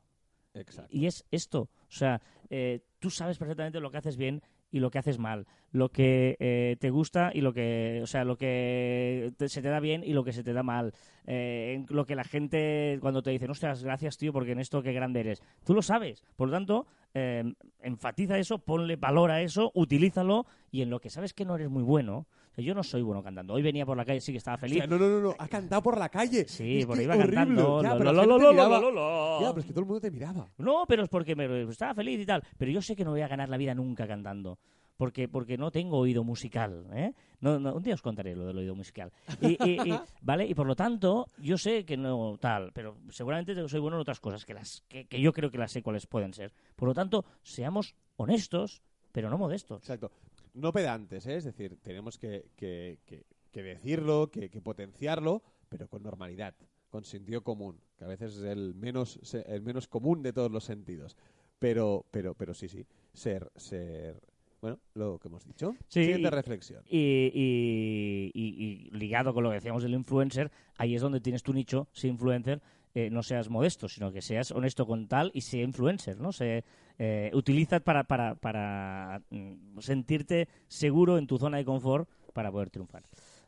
Exacto. 0.54 0.88
Y 0.94 1.06
es 1.06 1.24
esto. 1.30 1.62
O 1.62 1.68
sea, 1.92 2.20
eh, 2.48 2.80
tú 2.98 3.10
sabes 3.10 3.38
perfectamente 3.38 3.80
lo 3.80 3.90
que 3.90 3.98
haces 3.98 4.16
bien 4.16 4.42
y 4.70 4.80
lo 4.80 4.90
que 4.90 4.98
haces 4.98 5.18
mal, 5.18 5.46
lo 5.72 5.88
que 5.90 6.36
eh, 6.40 6.76
te 6.80 6.90
gusta 6.90 7.30
y 7.34 7.40
lo 7.40 7.52
que, 7.52 8.00
o 8.02 8.06
sea, 8.06 8.24
lo 8.24 8.36
que 8.36 9.32
te- 9.36 9.48
se 9.48 9.62
te 9.62 9.68
da 9.68 9.80
bien 9.80 10.02
y 10.04 10.12
lo 10.12 10.24
que 10.24 10.32
se 10.32 10.42
te 10.44 10.52
da 10.52 10.62
mal, 10.62 10.92
eh, 11.26 11.74
en 11.76 11.86
lo 11.94 12.04
que 12.06 12.14
la 12.14 12.24
gente 12.24 12.98
cuando 13.00 13.22
te 13.22 13.30
dice, 13.30 13.46
ostras, 13.48 13.82
gracias 13.82 14.16
tío, 14.16 14.32
porque 14.32 14.52
en 14.52 14.60
esto 14.60 14.82
qué 14.82 14.92
grande 14.92 15.20
eres, 15.20 15.42
tú 15.64 15.74
lo 15.74 15.82
sabes, 15.82 16.22
por 16.36 16.48
lo 16.48 16.54
tanto, 16.54 16.86
eh, 17.14 17.44
enfatiza 17.82 18.38
eso, 18.38 18.58
ponle 18.58 18.96
valor 18.96 19.30
a 19.30 19.42
eso, 19.42 19.70
utilízalo 19.74 20.46
y 20.70 20.82
en 20.82 20.90
lo 20.90 21.00
que 21.00 21.10
sabes 21.10 21.34
que 21.34 21.44
no 21.44 21.56
eres 21.56 21.68
muy 21.68 21.82
bueno, 21.82 22.26
yo 22.56 22.74
no 22.74 22.82
soy 22.82 23.02
bueno 23.02 23.22
cantando, 23.22 23.54
hoy 23.54 23.62
venía 23.62 23.86
por 23.86 23.96
la 23.96 24.04
calle, 24.04 24.20
sí 24.20 24.32
que 24.32 24.38
estaba 24.38 24.56
O 24.56 24.58
feliz, 24.58 24.78
sea, 24.78 24.86
no, 24.86 24.98
no, 24.98 25.08
no, 25.08 25.20
no, 25.20 25.34
ha 25.38 25.48
cantado 25.48 25.82
por 25.82 25.96
la 25.98 26.08
calle. 26.08 26.46
sí, 26.48 26.82
porque 26.86 27.00
que 27.00 27.04
iba 27.04 27.14
horrible. 27.14 27.34
cantando, 27.36 27.82
Ya, 27.82 27.90
lo- 27.94 27.98
pero 27.98 28.12
lo- 28.12 28.16
la 28.20 28.26
lo- 28.26 28.32
gente 28.34 28.44
lo- 28.44 28.52
miraba- 28.52 28.80
lo- 28.80 28.90
lo- 28.90 29.40
Ya, 29.40 29.48
pero 29.50 29.60
es 29.60 29.66
que 29.66 29.72
todo 29.72 29.80
el 29.80 29.86
mundo 29.86 30.00
te 30.00 30.10
miraba. 30.10 30.48
no, 30.58 30.84
pero 30.86 31.02
es 31.04 31.08
porque 31.08 31.34
me 31.36 31.62
estaba 31.62 31.94
feliz 31.94 32.20
y 32.20 32.26
tal. 32.26 32.42
Pero 32.58 32.70
yo 32.70 32.82
sé 32.82 32.94
que 32.96 33.04
no 33.04 33.10
voy 33.12 33.22
a 33.22 33.28
ganar 33.28 33.48
la 33.48 33.56
vida 33.56 33.74
nunca 33.74 34.06
cantando. 34.06 34.58
Porque, 34.96 35.28
porque 35.28 35.56
no 35.56 35.70
tengo 35.70 35.96
oído 35.96 36.22
musical. 36.24 36.84
¿eh? 36.92 37.14
No, 37.40 37.58
no, 37.58 37.74
un 37.74 37.82
día 37.82 37.94
os 37.94 38.02
contaré 38.02 38.36
lo 38.36 38.44
del 38.44 38.58
oído 38.58 38.74
musical. 38.74 39.10
Y, 39.40 39.52
y- 39.52 39.80
y- 39.88 40.00
¿Vale? 40.20 40.44
Y 40.44 40.52
por 40.52 40.66
lo 40.66 40.76
tanto, 40.76 41.26
yo 41.38 41.56
sé 41.56 41.86
que 41.86 41.96
no 41.96 42.36
tal, 42.38 42.70
pero 42.74 42.98
seguramente 43.08 43.54
soy 43.66 43.80
bueno 43.80 43.96
en 43.96 44.02
otras 44.02 44.20
cosas 44.20 44.44
que, 44.44 44.52
las, 44.52 44.82
que, 44.88 45.06
que 45.06 45.18
yo 45.18 45.32
creo 45.32 45.50
que 45.50 45.56
las 45.56 45.72
sé 45.72 45.82
cuáles 45.82 46.06
pueden 46.06 46.34
ser. 46.34 46.52
Por 46.76 46.86
lo 46.86 46.92
tanto, 46.94 47.24
seamos 47.42 47.94
honestos, 48.16 48.82
pero 49.10 49.30
no 49.30 49.38
modestos. 49.38 49.78
Exacto. 49.80 50.10
No 50.54 50.72
pedantes, 50.72 51.26
¿eh? 51.26 51.36
es 51.36 51.44
decir, 51.44 51.78
tenemos 51.82 52.18
que, 52.18 52.50
que- 52.56 52.98
que- 53.06 53.24
que 53.50 53.62
decirlo, 53.62 54.30
que, 54.30 54.48
que 54.48 54.60
potenciarlo, 54.60 55.42
pero 55.68 55.88
con 55.88 56.02
normalidad, 56.02 56.54
con 56.88 57.04
sentido 57.04 57.42
común, 57.42 57.80
que 57.98 58.04
a 58.04 58.08
veces 58.08 58.36
es 58.36 58.42
el 58.44 58.74
menos, 58.74 59.18
el 59.46 59.62
menos 59.62 59.88
común 59.88 60.22
de 60.22 60.32
todos 60.32 60.50
los 60.50 60.64
sentidos. 60.64 61.16
Pero, 61.58 62.06
pero, 62.10 62.34
pero 62.34 62.54
sí, 62.54 62.68
sí, 62.68 62.86
ser, 63.12 63.50
ser, 63.56 64.20
bueno, 64.62 64.78
lo 64.94 65.18
que 65.18 65.28
hemos 65.28 65.44
dicho. 65.44 65.74
Sí, 65.88 66.02
Siguiente 66.04 66.28
y- 66.28 66.30
reflexión. 66.30 66.82
Y, 66.86 67.30
y- 67.34 68.30
y- 68.34 68.88
y 68.88 68.90
ligado 68.92 69.34
con 69.34 69.42
lo 69.44 69.50
que 69.50 69.56
decíamos 69.56 69.82
del 69.82 69.94
influencer, 69.94 70.50
ahí 70.78 70.94
es 70.94 71.02
donde 71.02 71.20
tienes 71.20 71.42
tu 71.42 71.52
nicho, 71.52 71.88
si 71.92 72.08
influencer, 72.08 72.62
eh, 72.94 73.08
no 73.10 73.22
seas 73.22 73.48
modesto, 73.50 73.88
sino 73.88 74.10
que 74.12 74.20
seas 74.22 74.50
honesto 74.52 74.86
con 74.86 75.06
tal 75.06 75.30
y 75.34 75.42
sea 75.42 75.62
influencer, 75.62 76.18
¿no? 76.20 76.32
Se, 76.32 76.64
eh, 77.02 77.30
utiliza 77.32 77.80
para, 77.80 78.04
para, 78.04 78.34
para 78.34 79.22
mm, 79.30 79.78
sentirte 79.78 80.48
seguro 80.68 81.16
en 81.16 81.26
tu 81.26 81.38
zona 81.38 81.56
de 81.56 81.64
confort 81.64 82.06
para 82.34 82.52
poder 82.52 82.68
triunfar. 82.68 83.04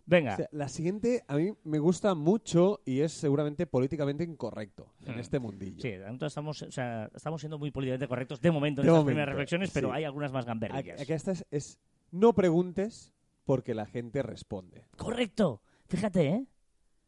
Venga, 0.07 0.33
O 0.33 0.37
sea, 0.39 0.49
la 0.53 0.69
siguiente 0.69 1.23
a 1.29 1.37
mí 1.37 1.53
me 1.65 1.79
gusta 1.79 2.15
mucho 2.15 2.81
y 2.87 3.01
es 3.01 3.13
seguramente 3.13 3.67
políticamente 3.67 4.25
incorrecto 4.25 4.95
en 5.07 5.17
Hmm. 5.17 5.19
este 5.21 5.39
mundillo. 5.39 5.81
sí, 5.83 5.93
momento 5.99 6.27
estamos, 6.27 6.63
o 6.63 6.73
sea, 6.73 7.11
estamos 7.15 7.41
siendo 7.43 7.59
muy 7.59 7.71
políticamente 7.71 8.09
correctos 8.09 8.41
de 8.41 8.51
momento 8.51 8.81
en 8.81 8.87
De 8.87 8.89
estas 8.91 8.99
momento, 9.01 9.07
primeras 9.15 9.29
reflexiones, 9.35 9.71
pero 9.73 9.89
sí. 9.91 9.95
hay 9.97 10.05
algunas 10.05 10.33
más 10.33 10.47
gamberrillas. 10.47 11.01
aquí 11.01 11.13
esta 11.13 11.33
es, 11.33 11.45
es 11.51 11.79
no 12.11 12.33
preguntes 12.33 13.13
porque 13.45 13.75
la 13.75 13.85
gente 13.87 14.23
responde. 14.23 14.87
Correcto, 14.97 15.61
fíjate, 15.89 16.27
¿eh? 16.27 16.39
No 16.41 16.47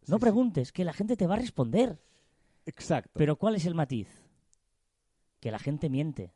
Sí, 0.06 0.12
sí. 0.12 0.18
preguntes, 0.20 0.72
que 0.72 0.84
la 0.84 0.92
gente 0.92 1.16
te 1.16 1.26
va 1.26 1.34
a 1.34 1.38
responder. 1.38 1.98
Exacto. 2.66 3.10
Pero 3.14 3.36
¿cuál 3.36 3.54
es 3.56 3.66
el 3.66 3.74
matiz? 3.74 4.08
Que 5.44 5.50
la 5.50 5.58
gente 5.58 5.90
miente. 5.90 6.32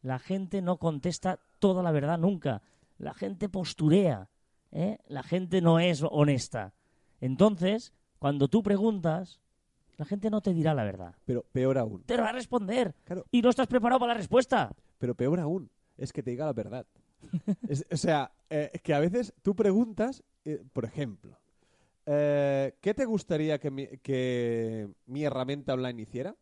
La 0.00 0.18
gente 0.18 0.62
no 0.62 0.78
contesta 0.78 1.38
toda 1.58 1.82
la 1.82 1.92
verdad 1.92 2.16
nunca. 2.18 2.62
La 2.96 3.12
gente 3.12 3.50
posturea. 3.50 4.30
¿eh? 4.72 4.96
La 5.08 5.22
gente 5.22 5.60
no 5.60 5.78
es 5.80 6.02
honesta. 6.02 6.72
Entonces, 7.20 7.92
cuando 8.18 8.48
tú 8.48 8.62
preguntas, 8.62 9.38
la 9.98 10.06
gente 10.06 10.30
no 10.30 10.40
te 10.40 10.54
dirá 10.54 10.72
la 10.72 10.84
verdad. 10.84 11.14
Pero 11.26 11.42
peor 11.52 11.76
aún. 11.76 12.04
Te 12.04 12.16
va 12.16 12.30
a 12.30 12.32
responder. 12.32 12.94
Claro, 13.04 13.26
Y 13.30 13.42
no 13.42 13.50
estás 13.50 13.66
preparado 13.66 14.00
para 14.00 14.14
la 14.14 14.18
respuesta. 14.18 14.74
pero 14.96 15.14
peor 15.14 15.38
aún 15.38 15.70
es 15.98 16.10
que 16.10 16.22
te 16.22 16.30
diga 16.30 16.46
la 16.46 16.54
verdad. 16.54 16.86
Es- 17.68 17.84
o 17.92 17.98
sea, 17.98 18.32
eh, 18.48 18.80
que 18.82 18.94
a 18.94 18.98
veces 19.00 19.34
tú 19.42 19.54
preguntas, 19.54 20.24
eh, 20.46 20.62
por 20.72 20.86
ejemplo, 20.86 21.38
eh, 22.06 22.74
¿qué 22.80 22.94
te 22.94 23.04
gustaría 23.04 23.58
que 23.58 23.70
mi, 23.70 23.86
que 23.98 24.88
mi 25.04 25.24
herramienta 25.24 25.74
online 25.74 26.00
hiciera? 26.00 26.34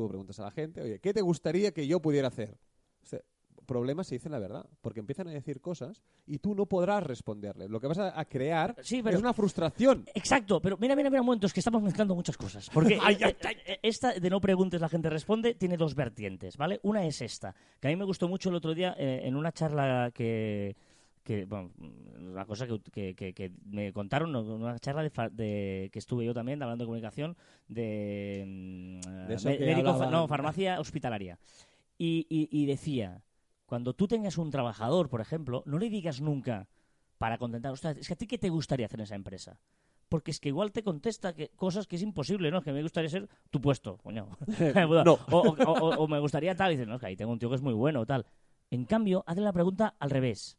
Tú 0.00 0.08
preguntas 0.08 0.40
a 0.40 0.44
la 0.44 0.50
gente, 0.50 0.80
oye, 0.80 0.98
¿qué 0.98 1.12
te 1.12 1.20
gustaría 1.20 1.72
que 1.72 1.86
yo 1.86 2.00
pudiera 2.00 2.28
hacer? 2.28 2.56
O 3.02 3.06
sea, 3.06 3.20
problemas 3.66 4.06
se 4.06 4.14
dicen 4.14 4.32
la 4.32 4.38
verdad, 4.38 4.66
porque 4.80 4.98
empiezan 4.98 5.28
a 5.28 5.30
decir 5.30 5.60
cosas 5.60 6.02
y 6.26 6.38
tú 6.38 6.54
no 6.54 6.64
podrás 6.64 7.02
responderle. 7.04 7.68
Lo 7.68 7.80
que 7.80 7.86
vas 7.86 7.98
a, 7.98 8.18
a 8.18 8.24
crear 8.24 8.74
Sí, 8.82 9.02
pero- 9.02 9.16
es 9.16 9.22
una 9.22 9.34
frustración. 9.34 10.06
Exacto, 10.14 10.60
pero 10.62 10.78
mira, 10.78 10.96
mira, 10.96 11.10
mira 11.10 11.20
un 11.20 11.26
momento, 11.26 11.46
es 11.46 11.52
que 11.52 11.60
estamos 11.60 11.82
mezclando 11.82 12.14
muchas 12.14 12.36
cosas. 12.38 12.70
Porque 12.72 12.98
Ay, 13.02 13.18
ay, 13.22 13.36
eh, 13.42 13.56
eh, 13.66 13.78
esta 13.82 14.12
de 14.14 14.30
no 14.30 14.40
preguntes, 14.40 14.80
la 14.80 14.88
gente 14.88 15.10
responde, 15.10 15.54
tiene 15.54 15.76
dos 15.76 15.94
vertientes, 15.94 16.56
¿vale? 16.56 16.80
Una 16.82 17.04
es 17.06 17.20
esta, 17.20 17.54
que 17.78 17.88
a 17.88 17.90
mí 17.90 17.96
me 17.96 18.04
gustó 18.06 18.26
mucho 18.26 18.48
el 18.48 18.54
otro 18.54 18.74
día 18.74 18.94
eh, 18.98 19.20
en 19.24 19.36
una 19.36 19.52
charla 19.52 20.10
que, 20.14 20.74
que 21.22 21.44
bueno, 21.44 21.70
una 22.18 22.44
cosa 22.46 22.66
que, 22.66 22.80
que- 22.90 23.14
que- 23.14 23.34
que 23.34 23.52
me 23.66 23.92
contaron, 23.92 24.32
¿no? 24.32 24.40
una 24.42 24.78
charla 24.78 25.02
de, 25.02 25.10
de- 25.32 25.90
que 25.92 25.98
estuve 25.98 26.24
yo 26.24 26.32
también, 26.34 26.62
hablando 26.62 26.84
de 26.84 26.86
comunicación, 26.86 27.36
de, 27.68 28.44
mm, 28.46 29.26
De 29.28 29.34
eso 29.34 29.48
médico, 29.66 29.92
no, 30.10 30.28
farmacia 30.28 30.80
hospitalaria. 30.80 31.38
Y, 31.98 32.26
y- 32.30 32.48
y 32.50 32.66
decía, 32.66 33.22
cuando 33.66 33.94
tú 33.94 34.08
tengas 34.08 34.38
un 34.38 34.50
trabajador, 34.50 35.08
por 35.08 35.20
ejemplo, 35.20 35.62
no 35.66 35.78
le 35.78 35.90
digas 35.90 36.20
nunca 36.20 36.68
para 37.18 37.36
contentar, 37.38 37.72
ostras, 37.72 37.96
es 37.98 38.06
que 38.08 38.14
a 38.14 38.16
ti 38.16 38.26
qué 38.26 38.38
te 38.38 38.48
gustaría 38.48 38.86
hacer 38.86 39.00
en 39.00 39.04
esa 39.04 39.14
empresa. 39.14 39.60
Porque 40.08 40.32
es 40.32 40.40
que 40.40 40.48
igual 40.48 40.72
te 40.72 40.82
contesta 40.82 41.34
que, 41.34 41.50
cosas 41.50 41.86
que 41.86 41.94
es 41.96 42.02
imposible, 42.02 42.50
¿no? 42.50 42.62
Que 42.62 42.72
me 42.72 42.82
gustaría 42.82 43.08
ser 43.10 43.28
tu 43.50 43.60
puesto, 43.60 43.96
coño. 43.98 44.26
No. 45.04 45.18
o, 45.30 45.38
o- 45.38 45.72
o- 45.72 45.96
o 46.04 46.08
me 46.08 46.18
gustaría 46.18 46.56
tal, 46.56 46.72
y 46.72 46.74
dices, 46.76 46.88
no, 46.88 46.94
es 46.94 47.00
que 47.00 47.06
ahí 47.06 47.16
tengo 47.16 47.30
un 47.30 47.38
tío 47.38 47.48
que 47.50 47.54
es 47.56 47.62
muy 47.62 47.74
bueno, 47.74 48.04
tal. 48.06 48.24
En 48.70 48.84
cambio, 48.86 49.22
hazle 49.26 49.42
la 49.44 49.52
pregunta 49.52 49.94
al 50.00 50.10
revés. 50.10 50.56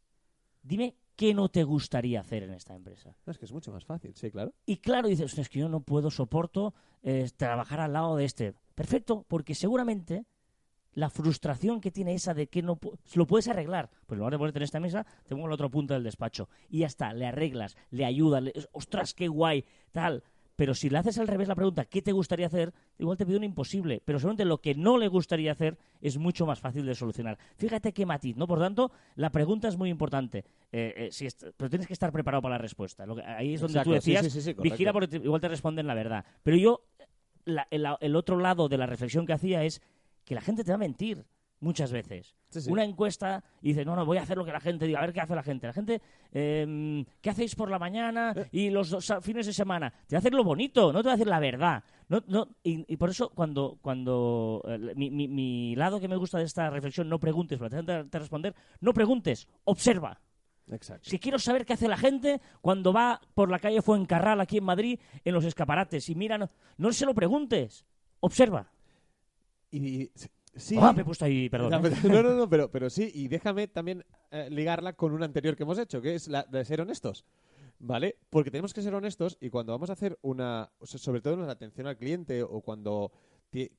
Dime 0.62 0.94
qué 1.16 1.34
no 1.34 1.48
te 1.48 1.64
gustaría 1.64 2.20
hacer 2.20 2.42
en 2.44 2.52
esta 2.54 2.74
empresa. 2.74 3.14
No, 3.26 3.30
es 3.32 3.38
que 3.38 3.44
es 3.44 3.52
mucho 3.52 3.72
más 3.72 3.84
fácil, 3.84 4.14
sí, 4.14 4.30
claro. 4.30 4.54
Y 4.66 4.76
claro, 4.78 5.08
dices, 5.08 5.26
"Ostras, 5.26 5.46
es 5.46 5.50
que 5.50 5.58
yo 5.60 5.68
no 5.68 5.80
puedo, 5.80 6.10
soporto 6.10 6.74
eh, 7.02 7.28
trabajar 7.36 7.80
al 7.80 7.92
lado 7.92 8.16
de 8.16 8.24
este. 8.24 8.54
Perfecto, 8.74 9.24
porque 9.28 9.54
seguramente 9.54 10.24
la 10.94 11.10
frustración 11.10 11.80
que 11.80 11.90
tiene 11.90 12.14
esa 12.14 12.34
de 12.34 12.48
que 12.48 12.62
no 12.62 12.78
lo 13.14 13.26
puedes 13.26 13.48
arreglar. 13.48 13.90
Pues 14.06 14.16
en 14.16 14.18
lugar 14.18 14.32
de 14.32 14.38
ponerte 14.38 14.58
en 14.58 14.62
esta 14.64 14.80
mesa, 14.80 15.04
te 15.26 15.30
pongo 15.34 15.44
en 15.44 15.50
la 15.50 15.54
otra 15.54 15.68
punta 15.68 15.94
del 15.94 16.02
despacho. 16.04 16.48
Y 16.68 16.80
ya 16.80 16.86
está, 16.86 17.12
le 17.14 17.26
arreglas, 17.26 17.76
le 17.90 18.04
ayudas, 18.04 18.42
le- 18.42 18.52
ostras, 18.72 19.14
qué 19.14 19.28
guay, 19.28 19.64
tal. 19.90 20.22
Pero 20.62 20.74
si 20.76 20.88
le 20.88 20.98
haces 20.98 21.18
al 21.18 21.26
revés 21.26 21.48
la 21.48 21.56
pregunta, 21.56 21.86
¿qué 21.86 22.02
te 22.02 22.12
gustaría 22.12 22.46
hacer? 22.46 22.72
Igual 22.96 23.18
te 23.18 23.26
pide 23.26 23.36
un 23.36 23.42
imposible. 23.42 24.00
Pero 24.04 24.20
seguramente 24.20 24.44
lo 24.44 24.58
que 24.60 24.76
no 24.76 24.96
le 24.96 25.08
gustaría 25.08 25.50
hacer 25.50 25.76
es 26.00 26.18
mucho 26.18 26.46
más 26.46 26.60
fácil 26.60 26.86
de 26.86 26.94
solucionar. 26.94 27.36
Fíjate 27.56 27.92
qué 27.92 28.06
matiz, 28.06 28.36
¿no? 28.36 28.46
Por 28.46 28.60
tanto, 28.60 28.92
la 29.16 29.30
pregunta 29.30 29.66
es 29.66 29.76
muy 29.76 29.90
importante. 29.90 30.44
Eh, 30.70 30.94
eh, 30.96 31.08
si 31.10 31.26
pero 31.56 31.68
tienes 31.68 31.88
que 31.88 31.92
estar 31.94 32.12
preparado 32.12 32.42
para 32.42 32.54
la 32.54 32.58
respuesta. 32.62 33.04
Lo 33.06 33.16
que- 33.16 33.22
ahí 33.22 33.54
es 33.54 33.60
donde 33.60 33.72
Exacto, 33.72 33.90
tú 33.90 33.94
decías, 33.94 34.32
sí, 34.32 34.40
sí, 34.40 34.52
vigila 34.52 34.92
porque 34.92 35.08
te- 35.08 35.16
igual 35.16 35.40
te 35.40 35.48
responden 35.48 35.84
la 35.88 35.94
verdad. 35.94 36.24
Pero 36.44 36.56
yo, 36.56 36.84
la- 37.44 37.66
el, 37.72 37.84
el 38.00 38.14
otro 38.14 38.38
lado 38.38 38.68
de 38.68 38.78
la 38.78 38.86
reflexión 38.86 39.26
que 39.26 39.32
hacía 39.32 39.64
es 39.64 39.82
que 40.24 40.36
la 40.36 40.42
gente 40.42 40.62
te 40.62 40.70
va 40.70 40.76
a 40.76 40.78
mentir 40.78 41.24
muchas 41.62 41.90
veces. 41.90 42.36
Sí, 42.50 42.60
sí. 42.60 42.70
Una 42.70 42.84
encuesta 42.84 43.42
y 43.62 43.68
dice, 43.68 43.84
no, 43.84 43.96
no, 43.96 44.04
voy 44.04 44.18
a 44.18 44.22
hacer 44.22 44.36
lo 44.36 44.44
que 44.44 44.52
la 44.52 44.60
gente 44.60 44.86
diga, 44.86 44.98
a 44.98 45.02
ver 45.02 45.14
qué 45.14 45.20
hace 45.22 45.34
la 45.34 45.42
gente. 45.42 45.66
La 45.66 45.72
gente, 45.72 46.02
eh, 46.32 47.04
¿qué 47.22 47.30
hacéis 47.30 47.54
por 47.54 47.70
la 47.70 47.78
mañana 47.78 48.34
Eh. 48.36 48.48
y 48.52 48.70
los 48.70 48.90
dos- 48.90 49.14
fines 49.22 49.46
de 49.46 49.52
semana? 49.54 49.90
Te 50.06 50.14
va 50.14 50.18
a 50.18 50.20
hacer 50.20 50.34
lo 50.34 50.44
bonito, 50.44 50.92
no 50.92 51.00
te 51.02 51.06
va 51.08 51.14
a 51.14 51.16
decir 51.16 51.28
la 51.30 51.40
verdad. 51.40 51.82
No, 52.08 52.22
no, 52.26 52.48
y, 52.62 52.84
y 52.92 52.96
por 52.98 53.08
eso 53.08 53.30
cuando, 53.30 53.78
cuando 53.80 54.62
eh, 54.68 54.92
mi, 54.96 55.10
mi- 55.10 55.28
mi 55.28 55.74
lado 55.76 55.98
que 55.98 56.08
me 56.08 56.16
gusta 56.16 56.36
de 56.38 56.44
esta 56.44 56.68
reflexión, 56.68 57.08
no 57.08 57.18
preguntes, 57.18 57.58
para 57.58 57.82
te, 57.82 58.04
te 58.04 58.18
responder, 58.18 58.54
no 58.80 58.92
preguntes, 58.92 59.48
observa. 59.64 60.20
Exacto. 60.70 61.08
Si 61.10 61.18
quiero 61.18 61.38
saber 61.38 61.64
qué 61.66 61.72
hace 61.72 61.88
la 61.88 61.96
gente 61.96 62.40
cuando 62.60 62.92
va 62.92 63.20
por 63.34 63.50
la 63.50 63.58
calle 63.58 63.82
Fuencarral 63.82 64.40
aquí 64.40 64.58
en 64.58 64.64
Madrid 64.64 65.00
en 65.24 65.34
los 65.34 65.44
escaparates 65.44 66.08
y 66.08 66.14
mira, 66.14 66.38
no, 66.38 66.50
no 66.76 66.92
se 66.92 67.04
lo 67.06 67.14
preguntes, 67.14 67.84
observa. 68.20 68.70
Y 69.70 70.10
sí. 70.54 70.76
Ah, 70.80 70.92
me 70.92 71.02
he 71.02 71.04
puesto 71.04 71.24
ahí, 71.24 71.48
perdón. 71.48 71.70
No, 71.82 71.88
¿eh? 71.88 71.92
no, 72.04 72.22
no, 72.22 72.34
no, 72.34 72.48
pero, 72.48 72.70
pero 72.70 72.90
sí, 72.90 73.10
y 73.14 73.28
déjame 73.28 73.68
también 73.68 74.04
eh, 74.30 74.48
ligarla 74.50 74.92
con 74.94 75.12
una 75.12 75.24
anterior 75.24 75.56
que 75.56 75.62
hemos 75.62 75.78
hecho, 75.78 76.00
que 76.02 76.14
es 76.14 76.28
la 76.28 76.42
de 76.44 76.64
ser 76.64 76.80
honestos. 76.80 77.24
¿Vale? 77.84 78.16
Porque 78.30 78.50
tenemos 78.52 78.72
que 78.72 78.80
ser 78.80 78.94
honestos 78.94 79.36
y 79.40 79.50
cuando 79.50 79.72
vamos 79.72 79.90
a 79.90 79.94
hacer 79.94 80.16
una, 80.22 80.70
o 80.78 80.86
sea, 80.86 81.00
sobre 81.00 81.20
todo 81.20 81.34
en 81.34 81.46
la 81.46 81.52
atención 81.52 81.88
al 81.88 81.96
cliente 81.96 82.42
o 82.44 82.60
cuando 82.60 83.10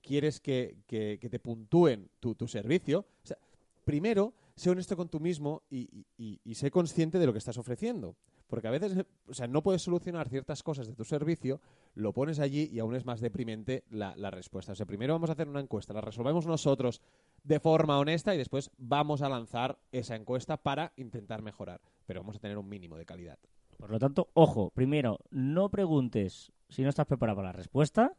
quieres 0.02 0.42
que, 0.42 0.76
que- 0.88 1.18
que 1.22 1.30
te 1.30 1.40
puntúen 1.40 2.10
tu, 2.20 2.36
tu 2.36 2.46
servicio, 2.48 3.00
o 3.24 3.26
sea, 3.26 3.38
primero, 3.86 4.34
sé 4.56 4.70
honesto 4.70 4.98
con 4.98 5.08
tú 5.08 5.22
mismo 5.22 5.64
y, 5.70 5.88
y- 5.92 6.06
y- 6.18 6.40
y 6.44 6.56
sé 6.56 6.70
consciente 6.70 7.18
de 7.18 7.26
lo 7.26 7.32
que 7.32 7.40
estás 7.40 7.58
ofreciendo. 7.58 8.18
Porque 8.54 8.68
a 8.68 8.72
veces, 8.72 8.96
eh, 8.96 9.06
o 9.28 9.34
sea, 9.34 9.48
no 9.48 9.64
puedes 9.64 9.82
solucionar 9.82 10.30
ciertas 10.30 10.62
cosas 10.62 10.86
de 10.86 10.94
tu 10.94 11.04
servicio, 11.04 11.60
lo 11.96 12.14
pones 12.14 12.38
allí 12.38 12.70
y 12.72 12.78
aún 12.78 12.94
es 12.94 13.04
más 13.04 13.20
deprimente 13.20 13.84
la, 13.90 14.16
la 14.16 14.30
respuesta. 14.30 14.74
O 14.74 14.76
sea, 14.76 14.86
primero 14.86 15.16
vamos 15.16 15.32
a 15.32 15.34
hacer 15.34 15.50
una 15.50 15.60
encuesta, 15.60 15.92
la 15.92 16.02
resolvemos 16.02 16.46
nosotros 16.46 17.02
de 17.44 17.60
forma 17.60 17.98
honesta 17.98 18.36
y 18.36 18.38
después 18.38 18.70
vamos 18.78 19.24
a 19.24 19.30
lanzar 19.30 19.80
esa 19.92 20.16
encuesta 20.16 20.58
para 20.58 20.94
intentar 20.98 21.42
mejorar. 21.42 21.82
Pero 22.06 22.20
vamos 22.22 22.36
a 22.36 22.40
tener 22.40 22.60
un 22.60 22.70
mínimo 22.70 22.96
de 22.96 23.08
calidad. 23.08 23.40
Por 23.76 23.90
lo 23.90 23.98
tanto, 23.98 24.30
ojo, 24.36 24.70
primero, 24.70 25.18
no 25.32 25.70
preguntes 25.70 26.52
si 26.70 26.84
no 26.84 26.90
estás 26.90 27.08
preparado 27.08 27.38
para 27.38 27.48
la 27.48 27.54
respuesta. 27.54 28.16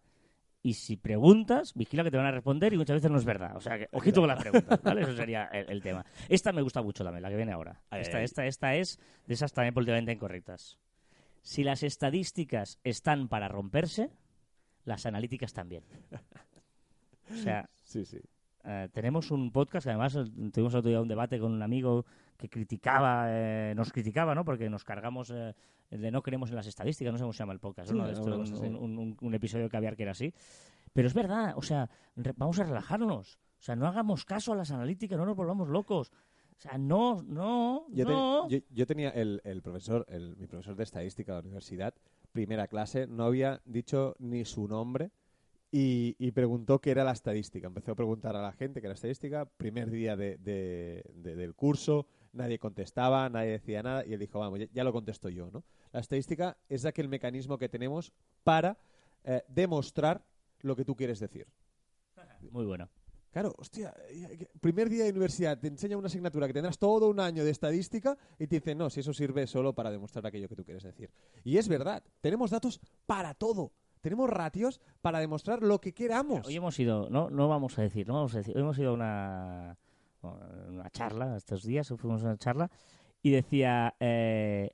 Y 0.64 0.72
si 0.72 0.96
preguntas, 0.96 1.74
vigila 1.74 2.02
que 2.02 2.10
te 2.10 2.16
van 2.16 2.24
a 2.24 2.30
responder 2.30 2.72
y 2.72 2.78
muchas 2.78 2.94
veces 2.94 3.10
no 3.10 3.18
es 3.18 3.24
verdad. 3.26 3.54
O 3.54 3.60
sea, 3.60 3.78
que 3.78 3.86
ojito 3.92 4.22
con 4.22 4.28
las 4.28 4.42
preguntas, 4.42 4.82
¿vale? 4.82 5.02
Eso 5.02 5.14
sería 5.14 5.44
el, 5.52 5.70
el 5.70 5.82
tema. 5.82 6.06
Esta 6.26 6.52
me 6.52 6.62
gusta 6.62 6.80
mucho 6.80 7.04
también, 7.04 7.22
la 7.22 7.28
que 7.28 7.36
viene 7.36 7.52
ahora. 7.52 7.82
Esta, 7.90 8.22
esta, 8.22 8.46
esta 8.46 8.74
es 8.74 8.98
de 9.26 9.34
esas 9.34 9.52
también 9.52 9.74
políticamente 9.74 10.12
incorrectas. 10.12 10.78
Si 11.42 11.64
las 11.64 11.82
estadísticas 11.82 12.80
están 12.82 13.28
para 13.28 13.46
romperse, 13.46 14.10
las 14.86 15.04
analíticas 15.04 15.52
también. 15.52 15.84
O 17.30 17.36
sea, 17.36 17.70
Sí, 17.84 18.04
sí. 18.04 18.18
Eh, 18.64 18.88
tenemos 18.92 19.30
un 19.30 19.50
podcast 19.52 19.84
que 19.84 19.90
además 19.90 20.16
eh, 20.16 20.24
tuvimos 20.52 20.74
otro 20.74 20.88
día 20.88 21.00
un 21.00 21.08
debate 21.08 21.38
con 21.38 21.52
un 21.52 21.62
amigo 21.62 22.04
que 22.36 22.48
criticaba, 22.48 23.26
eh, 23.28 23.74
nos 23.76 23.92
criticaba, 23.92 24.34
¿no? 24.34 24.44
Porque 24.44 24.68
nos 24.70 24.84
cargamos 24.84 25.30
eh, 25.30 25.54
de 25.90 26.10
no 26.10 26.22
creemos 26.22 26.50
en 26.50 26.56
las 26.56 26.66
estadísticas, 26.66 27.12
no 27.12 27.18
sé 27.18 27.22
cómo 27.22 27.32
se 27.32 27.38
llama 27.38 27.52
el 27.52 27.60
podcast, 27.60 27.90
Sí, 27.90 27.96
¿no? 27.96 28.04
Alguna 28.04 28.18
esto, 28.20 28.38
cosa 28.38 28.54
un, 28.54 28.58
así. 28.74 28.74
un- 28.84 28.98
un- 28.98 29.16
un 29.20 29.34
episodio 29.34 29.64
de 29.64 29.70
caviar 29.70 29.96
que 29.96 30.02
era 30.02 30.12
así. 30.12 30.32
Pero 30.92 31.08
es 31.08 31.14
verdad, 31.14 31.54
o 31.56 31.62
sea, 31.62 31.88
re- 32.16 32.34
vamos 32.36 32.58
a 32.60 32.64
relajarnos. 32.64 33.36
O 33.58 33.62
sea, 33.64 33.76
no 33.76 33.86
hagamos 33.86 34.24
caso 34.24 34.52
a 34.52 34.56
las 34.56 34.70
analíticas, 34.70 35.18
no 35.18 35.24
nos 35.26 35.36
volvamos 35.36 35.68
locos. 35.68 36.10
O 36.56 36.60
sea, 36.60 36.78
no, 36.78 37.22
no, 37.22 37.86
Yo, 37.90 38.06
te- 38.06 38.12
no. 38.12 38.48
yo- 38.48 38.58
yo 38.70 38.86
tenía 38.86 39.10
el, 39.10 39.40
el 39.44 39.60
profesor, 39.62 40.06
el- 40.08 40.36
mi 40.36 40.46
profesor 40.46 40.76
de 40.76 40.84
estadística 40.84 41.32
de 41.32 41.38
la 41.38 41.42
universidad, 41.42 41.94
primera 42.32 42.66
clase, 42.68 43.06
no 43.06 43.24
había 43.24 43.60
dicho 43.64 44.14
ni 44.18 44.44
su 44.44 44.68
nombre 44.68 45.10
y, 45.76 46.14
y 46.20 46.30
preguntó 46.30 46.80
qué 46.80 46.92
era 46.92 47.02
la 47.02 47.10
estadística. 47.10 47.66
Empezó 47.66 47.90
a 47.90 47.94
preguntar 47.96 48.36
a 48.36 48.42
la 48.42 48.52
gente 48.52 48.80
qué 48.80 48.86
era 48.86 48.94
estadística. 48.94 49.44
Primer 49.44 49.90
día 49.90 50.14
de- 50.14 50.36
de- 50.36 51.02
de- 51.16 51.34
del 51.34 51.56
curso, 51.56 52.06
nadie 52.32 52.60
contestaba, 52.60 53.28
nadie 53.28 53.50
decía 53.50 53.82
nada 53.82 54.06
y 54.06 54.12
él 54.12 54.20
dijo, 54.20 54.38
vamos, 54.38 54.60
ya, 54.60 54.66
ya 54.72 54.84
lo 54.84 54.92
contesto 54.92 55.28
yo. 55.30 55.50
¿no? 55.50 55.64
La 55.92 55.98
estadística 55.98 56.56
es 56.68 56.84
aquel 56.84 57.08
mecanismo 57.08 57.58
que 57.58 57.68
tenemos 57.68 58.12
para 58.44 58.78
eh, 59.24 59.42
demostrar 59.48 60.24
lo 60.60 60.76
que 60.76 60.84
tú 60.84 60.94
quieres 60.94 61.18
decir. 61.18 61.48
Muy 62.52 62.66
bueno. 62.66 62.88
Claro, 63.32 63.52
hostia, 63.58 63.92
primer 64.60 64.88
día 64.88 65.02
de 65.02 65.10
universidad 65.10 65.58
te 65.58 65.66
enseña 65.66 65.96
una 65.96 66.06
asignatura 66.06 66.46
que 66.46 66.52
tendrás 66.52 66.78
todo 66.78 67.08
un 67.08 67.18
año 67.18 67.44
de 67.44 67.50
estadística 67.50 68.16
y 68.38 68.46
te 68.46 68.56
dice, 68.60 68.76
no, 68.76 68.90
si 68.90 69.00
eso 69.00 69.12
sirve 69.12 69.48
solo 69.48 69.72
para 69.74 69.90
demostrar 69.90 70.24
aquello 70.24 70.48
que 70.48 70.54
tú 70.54 70.64
quieres 70.64 70.84
decir. 70.84 71.10
Y 71.42 71.56
es 71.58 71.66
verdad, 71.66 72.00
tenemos 72.20 72.52
datos 72.52 72.80
para 73.06 73.34
todo. 73.34 73.72
Tenemos 74.04 74.28
ratios 74.28 74.82
para 75.00 75.18
demostrar 75.18 75.62
lo 75.62 75.80
que 75.80 75.94
queramos. 75.94 76.46
Hoy 76.46 76.56
hemos 76.56 76.78
ido, 76.78 77.08
no, 77.08 77.30
no 77.30 77.48
vamos 77.48 77.78
a 77.78 77.82
decir, 77.82 78.06
no 78.06 78.12
vamos 78.12 78.34
a 78.34 78.36
decir, 78.36 78.54
hoy 78.54 78.60
hemos 78.60 78.78
ido 78.78 78.90
a 78.90 78.92
una, 78.92 80.90
charla, 80.90 81.38
estos 81.38 81.62
días 81.62 81.88
fuimos 81.96 82.22
a 82.22 82.26
una 82.26 82.36
charla, 82.36 82.70
y 83.22 83.30
decía, 83.30 83.94
eh, 83.98 84.72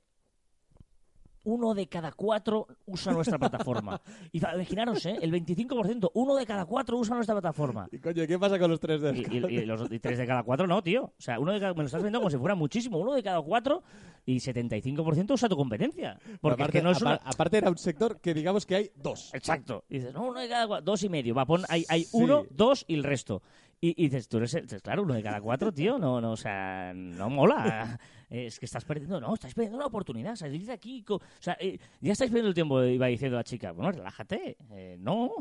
uno 1.43 1.73
de 1.73 1.87
cada 1.87 2.11
cuatro 2.11 2.67
usa 2.85 3.11
nuestra 3.13 3.39
plataforma. 3.39 3.99
Y 4.31 4.37
imaginaros, 4.37 5.05
¿eh? 5.05 5.17
el 5.21 5.31
25%, 5.31 6.11
uno 6.13 6.35
de 6.35 6.45
cada 6.45 6.65
cuatro 6.65 6.97
usa 6.97 7.15
nuestra 7.15 7.35
plataforma. 7.35 7.87
Y 7.91 7.99
coño, 7.99 8.27
¿qué 8.27 8.37
pasa 8.37 8.59
con 8.59 8.69
los 8.71 8.79
tres 8.79 9.01
de 9.01 9.11
Y, 9.17 9.37
y- 9.37 9.59
y 9.61 9.65
los 9.65 9.91
y 9.91 9.99
tres 9.99 10.17
de 10.17 10.27
cada 10.27 10.43
cuatro 10.43 10.67
no, 10.67 10.81
tío. 10.83 11.03
O 11.05 11.13
sea, 11.21 11.39
uno 11.39 11.51
de 11.53 11.59
cada, 11.59 11.73
me 11.73 11.79
lo 11.81 11.85
estás 11.85 12.01
viendo 12.01 12.19
como 12.19 12.29
si 12.29 12.37
fuera 12.37 12.55
muchísimo. 12.55 12.97
Uno 12.99 13.13
de 13.13 13.23
cada 13.23 13.41
cuatro 13.41 13.83
y 14.25 14.35
75% 14.37 15.31
usa 15.33 15.49
tu 15.49 15.55
competencia. 15.55 16.19
Porque 16.41 16.61
es 16.61 16.65
aparte, 16.65 16.77
que 16.79 16.83
no 16.83 16.91
es 16.91 17.01
una... 17.01 17.15
aparte 17.15 17.57
era 17.57 17.69
un 17.69 17.77
sector 17.77 18.19
que 18.19 18.33
digamos 18.33 18.65
que 18.65 18.75
hay 18.75 18.91
dos. 18.95 19.33
Exacto. 19.33 19.83
Y 19.89 19.95
dices, 19.99 20.13
no, 20.13 20.23
uno 20.27 20.39
de 20.39 20.47
cada 20.49 20.67
cuatro, 20.67 20.85
dos 20.85 21.03
y 21.03 21.09
medio. 21.09 21.33
Va, 21.33 21.45
pon, 21.45 21.63
hay, 21.69 21.85
hay 21.89 22.03
Sí. 22.03 22.09
uno, 22.13 22.43
dos 22.51 22.85
y 22.87 22.93
el 22.95 23.03
resto. 23.03 23.41
Y, 23.83 23.89
y 24.01 24.09
dices, 24.09 24.27
tú 24.29 24.37
eres, 24.37 24.53
el- 24.53 24.67
claro, 24.81 25.01
uno 25.01 25.15
de 25.15 25.23
cada 25.23 25.41
cuatro, 25.41 25.71
tío, 25.73 25.97
no, 25.97 26.21
no, 26.21 26.33
o 26.33 26.37
sea, 26.37 26.93
no 26.93 27.29
mola. 27.29 27.99
Es 28.29 28.59
que 28.59 28.65
estás 28.65 28.85
perdiendo, 28.85 29.19
no, 29.19 29.33
estás 29.33 29.53
perdiendo 29.53 29.77
una 29.77 29.87
oportunidad. 29.87 30.35
Salir 30.35 30.65
de 30.65 30.71
aquí, 30.71 31.01
co- 31.03 31.15
o 31.15 31.21
sea, 31.39 31.57
eh, 31.59 31.77
ya 31.99 32.13
estáis 32.13 32.29
perdiendo 32.31 32.49
el 32.49 32.53
tiempo, 32.53 32.81
iba 32.83 33.07
diciendo 33.07 33.35
la 33.37 33.43
chica. 33.43 33.71
Bueno, 33.73 33.91
relájate. 33.91 34.55
Eh, 34.71 34.95
no, 34.99 35.31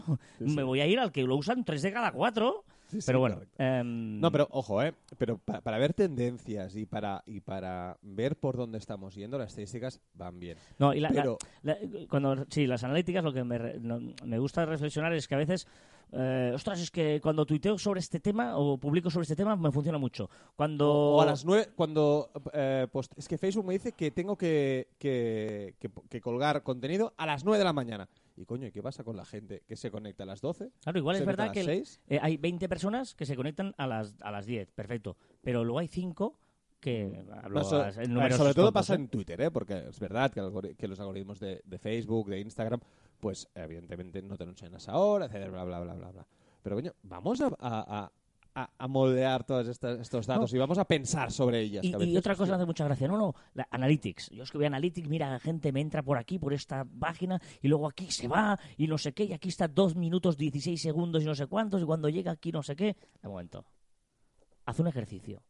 me 0.41 0.63
voy 0.65 0.81
a 0.81 0.87
ir 0.87 0.99
al 0.99 1.13
que 1.13 1.23
lo 1.23 1.37
usan 1.37 1.65
tres 1.65 1.83
de 1.83 1.93
cada 1.93 2.11
cuatro. 2.13 2.65
Sí, 2.91 3.01
sí, 3.01 3.07
pero 3.07 3.21
bueno. 3.21 3.41
em, 3.59 4.21
No, 4.21 4.33
pero 4.33 4.49
ojo, 4.51 4.83
¿eh? 4.83 4.93
Pero 5.17 5.39
pa- 5.39 5.61
para 5.61 5.79
ver 5.79 5.95
tendencias 5.95 6.75
y 6.77 6.87
para, 6.87 7.23
y 7.27 7.41
para 7.41 7.97
ver 8.03 8.37
por 8.37 8.57
dónde 8.57 8.79
estamos 8.79 9.15
yendo, 9.15 9.39
las 9.39 9.51
estadísticas 9.51 10.01
van 10.15 10.41
bien. 10.41 10.59
No, 10.79 10.93
y 10.93 11.01
la- 11.01 11.11
la- 11.11 11.15
Pero, 11.15 11.39
La- 11.63 11.77
cuando 12.09 12.45
sí 12.51 12.67
las 12.67 12.83
analíticas 12.85 13.23
lo 13.23 13.33
que 13.33 13.45
me, 13.45 13.59
re- 13.59 13.79
no- 13.81 14.01
me 14.25 14.39
gusta 14.39 14.65
reflexionar 14.67 15.13
es 15.13 15.29
que 15.29 15.35
a 15.37 15.39
veces 15.39 15.67
eh, 16.13 16.51
ostras 16.53 16.81
es 16.81 16.91
que 16.91 17.21
cuando 17.23 17.47
tuiteo 17.47 17.79
sobre 17.79 18.01
este 18.01 18.19
tema 18.19 18.57
o 18.59 18.77
publico 18.79 19.11
sobre 19.11 19.23
este 19.23 19.37
tema 19.37 19.55
me 19.55 19.71
funciona 19.71 19.97
mucho 19.97 20.29
cuando 20.57 20.91
O, 20.93 21.17
o 21.19 21.23
a 21.23 21.27
las 21.27 21.45
nueve, 21.45 21.69
cuando... 21.77 22.31
eh, 22.53 22.89
post- 22.91 23.13
es 23.17 23.29
que 23.29 23.39
Facebook 23.39 23.65
me 23.65 23.75
dice 23.75 23.93
que 23.93 24.11
tengo 24.11 24.37
que, 24.37 24.89
que, 24.99 25.77
que- 25.79 25.91
que 26.09 26.21
colgar 26.21 26.65
contenido 26.65 27.15
a 27.17 27.27
las 27.27 27.45
nueve 27.45 27.59
de 27.59 27.65
la 27.65 27.73
mañana. 27.73 28.09
Y 28.41 28.47
coño, 28.47 28.67
¿y 28.67 28.73
qué 28.73 28.83
pasa 28.83 29.05
con 29.05 29.17
la 29.17 29.25
gente 29.27 29.63
que 29.67 29.77
se 29.77 29.91
conecta 29.91 30.23
a 30.23 30.27
las 30.27 30.41
12? 30.41 30.71
claro 30.83 30.99
igual 30.99 31.17
es 31.17 31.27
verdad 31.27 31.53
que 31.53 31.63
las 31.63 31.69
el- 31.69 31.87
6? 31.87 32.01
eh, 32.09 32.19
hay 32.23 32.37
20 32.39 32.69
personas 32.69 33.15
que 33.15 33.27
se 33.27 33.37
conectan 33.37 33.75
a 33.77 33.87
las 33.87 34.15
a 34.23 34.31
las 34.31 34.47
10 34.47 34.71
perfecto 34.73 35.17
pero 35.43 35.63
luego 35.65 35.79
hay 35.81 35.89
5 35.89 36.39
que 36.81 37.23
hablo 37.43 37.59
No, 37.61 37.65
so- 37.65 37.83
a- 37.83 37.89
en 37.91 37.95
a 37.95 37.99
ver, 37.99 38.09
números 38.09 38.37
sobre 38.39 38.55
todo 38.55 38.67
tontos, 38.67 38.81
pasa 38.81 38.95
¿eh? 38.95 38.97
en 38.97 39.09
Twitter, 39.09 39.39
¿eh? 39.43 39.51
porque 39.51 39.89
es 39.89 40.01
verdad 40.01 40.31
que, 40.33 40.41
algori- 40.41 40.75
que 40.77 40.89
los 40.89 40.99
algoritmos 40.99 41.39
de, 41.39 41.61
de 41.67 41.79
Facebook, 41.79 42.31
de 42.31 42.41
Instagram, 42.41 42.81
pues 43.21 43.47
evidentemente 43.55 44.23
no 44.23 44.39
te 44.39 44.45
enseñan 44.45 44.75
a 44.75 44.79
esa 44.79 44.97
hora, 44.97 45.27
etcétera, 45.27 45.51
bla, 45.51 45.65
bla, 45.65 45.81
bla, 45.81 45.95
bla, 45.95 46.11
bla. 46.11 46.27
Pero 46.63 46.77
coño, 46.77 46.93
vamos 47.03 47.43
a, 47.43 47.51
a, 47.61 48.11
a- 48.79 48.89
moldear 48.89 49.45
todos 49.45 49.67
estos 49.69 50.27
datos 50.27 50.53
y 50.55 50.59
vamos 50.59 50.79
a 50.79 50.85
pensar 50.85 51.31
sobre 51.33 51.61
ellas. 51.61 51.85
Y, 51.85 51.93
y 52.11 52.17
otra 52.17 52.35
cosa 52.37 52.53
me 52.53 52.57
hace 52.57 52.67
mucha 52.67 52.85
gracia, 52.85 53.07
no, 53.09 53.17
no, 53.17 53.35
la 53.55 53.67
Analytics. 53.71 54.31
Yo 54.31 54.43
es 54.43 54.51
que 54.51 54.59
voy 54.59 54.65
a 54.65 54.69
Analytics, 54.69 55.09
mira, 55.09 55.31
la 55.31 55.39
gente 55.41 55.73
me 55.73 55.81
entra 55.81 56.03
por 56.03 56.19
aquí, 56.19 56.39
por 56.39 56.53
esta 56.53 56.85
página, 56.85 57.41
y 57.63 57.69
luego 57.69 57.87
aquí 57.89 58.11
se 58.11 58.29
va, 58.29 58.59
y 58.77 58.87
no 58.87 58.99
sé 58.99 59.13
qué, 59.13 59.25
y 59.25 59.33
aquí 59.33 59.49
está 59.49 59.69
2 59.69 59.97
minutos 59.97 60.37
16 60.37 60.81
segundos 60.81 61.23
y 61.23 61.27
no 61.27 61.35
sé 61.35 61.47
cuántos, 61.47 61.81
y 61.83 61.85
cuando 61.85 62.09
llega 62.09 62.33
aquí 62.33 62.53
no 62.53 62.63
sé 62.63 62.75
qué. 62.77 62.97
De 63.23 63.29
momento, 63.29 63.65
haz 64.65 64.79
un 64.81 64.87
ejercicio. 64.89 65.43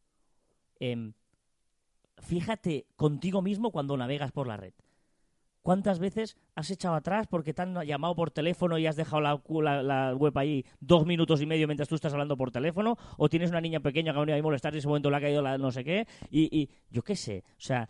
Em, 0.79 1.13
fíjate 2.17 2.87
contigo 2.95 3.41
mismo 3.41 3.71
cuando 3.71 3.97
navegas 3.97 4.31
por 4.31 4.47
la 4.47 4.57
red. 4.57 4.73
¿Cuántas 5.61 5.99
veces 5.99 6.37
has 6.55 6.71
echado 6.71 6.95
atrás 6.95 7.27
porque 7.27 7.53
te 7.53 7.61
han 7.61 7.79
llamado 7.85 8.15
por 8.15 8.31
teléfono 8.31 8.77
y 8.79 8.87
has 8.87 8.95
dejado 8.95 9.21
la, 9.21 9.37
cu- 9.37 9.61
la- 9.61 9.83
la 9.83 10.15
web 10.15 10.35
ahí 10.37 10.65
dos 10.79 11.05
minutos 11.05 11.39
y 11.41 11.45
medio 11.45 11.67
mientras 11.67 11.87
tú 11.87 11.95
estás 11.95 12.13
hablando 12.13 12.35
por 12.35 12.51
teléfono? 12.51 12.97
¿O 13.17 13.29
tienes 13.29 13.51
una 13.51 13.61
niña 13.61 13.79
pequeña 13.79 14.11
que 14.11 14.17
ha 14.17 14.21
venido 14.21 14.39
a 14.39 14.41
molestar 14.41 14.73
y 14.73 14.77
en 14.77 14.79
ese 14.79 14.87
momento 14.87 15.09
le 15.11 15.17
ha 15.17 15.21
caído 15.21 15.41
la 15.43 15.57
no 15.59 15.71
sé 15.71 15.83
qué? 15.83 16.07
Y, 16.31 16.49
y 16.59 16.69
yo 16.89 17.03
qué 17.03 17.15
sé. 17.15 17.43
O 17.51 17.61
sea, 17.61 17.87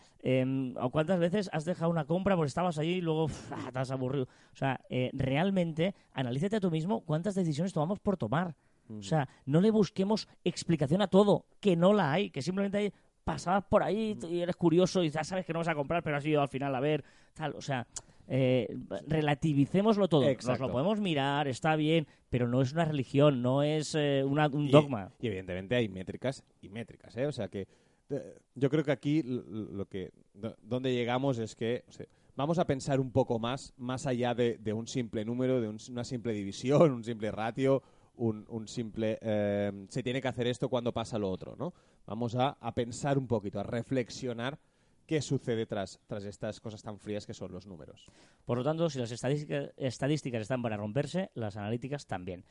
¿o 0.82 0.90
¿cuántas 0.90 1.20
veces 1.20 1.50
has 1.54 1.63
dejado 1.66 1.90
una 1.92 2.06
compra 2.06 2.36
porque 2.36 2.48
estabas 2.50 2.78
allí 2.78 2.96
y 2.96 3.01
luego 3.01 3.25
uf, 3.25 3.51
ah, 3.54 3.70
te 3.72 3.80
has 3.80 3.92
aburrido? 3.92 4.25
O 4.25 4.56
sea, 4.56 4.82
eh, 4.90 5.10
realmente, 5.13 5.96
analízate 6.12 6.58
a 6.58 6.60
tú 6.60 6.72
mismo 6.72 7.01
cuántas 7.06 7.36
decisiones 7.36 7.74
tomamos 7.74 8.00
por 8.00 8.18
tomar. 8.18 8.56
O 8.90 9.01
sea, 9.04 9.30
no 9.46 9.62
le 9.62 9.72
busquemos 9.72 10.28
explicación 10.44 11.01
a 11.01 11.08
todo, 11.08 11.46
que 11.62 11.78
no 11.78 11.94
la 11.94 12.12
hay, 12.12 12.30
que 12.30 12.42
simplemente 12.42 12.78
hay 12.78 12.94
pasabas 13.24 13.63
por 13.66 13.84
ahí 13.84 14.18
y 14.30 14.40
eres 14.42 14.56
curioso 14.56 15.04
y 15.04 15.10
ya 15.10 15.24
sabes 15.24 15.46
que 15.46 15.54
no 15.54 15.60
vas 15.60 15.68
a 15.68 15.75
comprar, 15.75 16.04
pero 16.04 16.18
has 16.18 16.25
ido 16.25 16.42
al 16.42 16.48
final 16.50 16.74
a 16.75 16.80
ver, 16.80 17.04
tal, 17.34 17.56
o 17.56 17.62
sea, 17.62 17.88
eh, 18.28 18.68
relativicémoslo 19.08 20.08
todo. 20.08 20.22
Nos 20.24 20.60
lo 20.60 20.72
podemos 20.72 21.00
mirar, 21.00 21.48
está 21.48 21.75
bien, 21.75 22.08
pero 22.30 22.48
no 22.48 22.62
es 22.62 22.72
una 22.74 22.86
religión, 22.86 23.42
no 23.42 23.62
es 23.63 23.94
eh, 23.96 24.24
una- 24.25 24.48
un 24.48 24.68
Y- 24.68 24.72
dogma. 24.72 25.12
Y, 25.20 25.28
evidentemente 25.28 25.75
hay 25.75 25.90
métricas 25.90 26.44
y 26.62 26.70
métricas, 26.70 27.16
¿eh? 27.18 27.25
O 27.28 27.32
sea 27.32 27.48
que 27.48 27.68
eh, 28.10 28.40
yo 28.56 28.70
creo 28.70 28.84
que 28.84 28.92
aquí 28.92 29.22
lo 29.24 29.86
que 29.88 30.12
do- 30.34 30.56
donde 30.62 30.94
llegamos 30.94 31.38
es 31.40 31.56
que 31.56 31.84
o 31.88 31.92
sea, 31.92 32.06
vamos 32.36 32.60
a 32.60 32.66
pensar 32.66 33.00
un 33.00 33.12
poco 33.12 33.40
más 33.40 33.74
más 33.78 34.06
allá 34.06 34.34
de, 34.34 34.58
de 34.58 34.74
un 34.74 34.88
simple 34.88 35.24
número, 35.24 35.62
de 35.62 35.68
un- 35.70 35.78
una 35.90 36.04
simple 36.04 36.34
división, 36.34 36.92
un 36.92 37.04
simple 37.04 37.32
ratio, 37.32 37.82
un, 38.16 38.46
un 38.50 38.68
simple 38.68 39.18
eh, 39.22 39.72
se 39.90 40.04
tiene 40.04 40.22
que 40.22 40.28
hacer 40.28 40.48
esto 40.48 40.68
cuando 40.70 40.92
pasa 40.94 41.18
lo 41.18 41.30
otro, 41.30 41.56
¿no? 41.58 41.74
Vamos 42.05 42.36
a, 42.36 42.58
a 42.60 42.74
pensar 42.74 43.17
un 43.17 43.27
poquito, 43.27 43.60
a 43.60 43.63
reflexionar 43.63 44.60
qué 45.05 45.22
sucede 45.22 45.65
tras, 45.65 46.00
tras 46.08 46.24
estas 46.24 46.60
cosas 46.62 46.81
tan 46.81 46.98
frías 46.98 47.25
que 47.25 47.34
son 47.34 47.51
los 47.51 47.67
números. 47.67 48.05
Por 48.46 48.58
lo 48.58 48.63
tanto, 48.63 48.89
si 48.89 48.98
las 48.98 49.12
estadísticas, 49.12 49.72
estadísticas 49.75 50.41
están 50.41 50.62
para 50.62 50.77
romperse, 50.77 51.31
las 51.34 51.58
analíticas 51.58 52.05
también. 52.05 52.46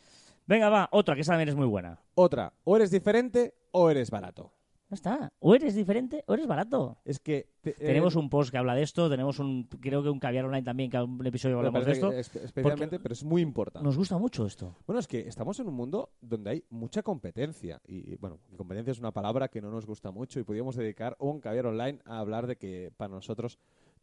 Venga, 0.47 0.69
va, 0.69 0.89
otra 0.93 1.15
que 1.15 1.23
esa 1.23 1.33
también 1.33 1.49
es 1.49 1.55
muy 1.55 1.67
buena. 1.67 2.01
Otra, 2.15 2.53
o 2.65 2.77
eres 2.77 2.91
diferente 2.91 3.55
o 3.71 3.91
eres 3.91 4.11
barato. 4.11 4.53
Ya 4.91 4.95
está. 4.97 5.33
O 5.39 5.55
eres 5.55 5.77
diferente 5.77 6.25
o 6.27 6.35
eres 6.35 6.49
barato. 6.49 6.99
Es 7.05 7.21
que 7.21 7.47
te- 7.61 7.71
eh, 7.71 7.75
Tenemos 7.79 8.17
un 8.17 8.29
post 8.29 8.51
que 8.51 8.59
habla 8.59 8.75
de 8.75 8.83
esto, 8.83 9.09
tenemos 9.09 9.39
un, 9.39 9.65
creo 9.81 10.03
que 10.03 10.09
un 10.11 10.19
caviar 10.19 10.45
online 10.47 10.65
también, 10.65 10.91
que 10.91 10.99
un 10.99 11.25
episodio 11.25 11.59
hablamos 11.59 11.87
de 11.87 11.93
esto. 11.93 12.11
especialmente, 12.13 12.99
pero 12.99 13.13
es 13.13 13.23
muy 13.23 13.41
importante. 13.41 13.85
Nos 13.87 13.97
gusta 13.97 14.19
mucho 14.19 14.45
esto. 14.47 14.75
Bueno, 14.89 14.99
es 14.99 15.07
que 15.07 15.21
estamos 15.29 15.61
en 15.61 15.69
un 15.69 15.75
mundo 15.75 16.11
donde 16.21 16.51
hay 16.51 16.65
mucha 16.71 17.03
competencia. 17.05 17.81
Y 17.87 18.17
bueno, 18.17 18.41
competencia 18.57 18.91
es 18.91 18.99
una 18.99 19.13
palabra 19.13 19.47
que 19.49 19.61
no 19.63 19.71
nos 19.71 19.87
gusta 19.87 20.11
mucho 20.11 20.41
y 20.41 20.43
podríamos 20.43 20.75
dedicar 20.75 21.17
un 21.21 21.39
caviar 21.41 21.67
online 21.67 22.01
a 22.05 22.19
hablar 22.19 22.49
de 22.49 22.57
que 22.57 22.91
para 22.97 23.15
nosotros 23.15 23.59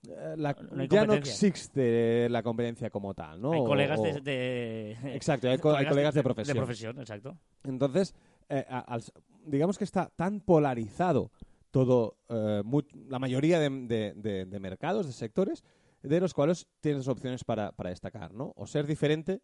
eh, 0.07 0.35
la- 0.37 0.53
No 0.71 0.83
ya 0.85 1.05
no 1.05 1.13
existe 1.15 2.29
la 2.29 2.43
competencia 2.43 2.89
como 2.89 3.13
tal, 3.13 3.41
¿no? 3.41 3.51
hay 3.51 3.59
O- 3.59 3.65
colegas 3.65 3.99
o- 3.99 4.03
de, 4.03 4.21
de- 4.21 5.15
Exacto, 5.15 5.49
hay, 5.49 5.57
co- 5.57 5.75
hay 5.75 5.85
colegas 5.87 6.13
de 6.13 6.23
profesión. 6.23 6.55
De 6.55 6.61
profesión, 6.61 6.99
exacto. 6.99 7.37
Entonces, 7.63 8.13
eh, 8.49 8.65
al- 8.69 9.03
digamos 9.45 9.77
que 9.77 9.83
está 9.83 10.09
tan 10.15 10.39
polarizado 10.41 11.31
todo, 11.71 12.17
eh, 12.29 12.63
la 13.09 13.19
mayoría 13.19 13.59
de, 13.59 13.69
de- 13.69 14.13
de- 14.15 14.45
de 14.45 14.59
mercados, 14.59 15.05
de 15.05 15.13
sectores, 15.13 15.63
de 16.01 16.19
los 16.19 16.33
cuales 16.33 16.67
tienes 16.79 17.07
opciones 17.07 17.43
para, 17.43 17.71
para 17.71 17.89
destacar, 17.89 18.33
¿no? 18.33 18.53
O 18.55 18.65
ser 18.67 18.85
diferente 18.87 19.41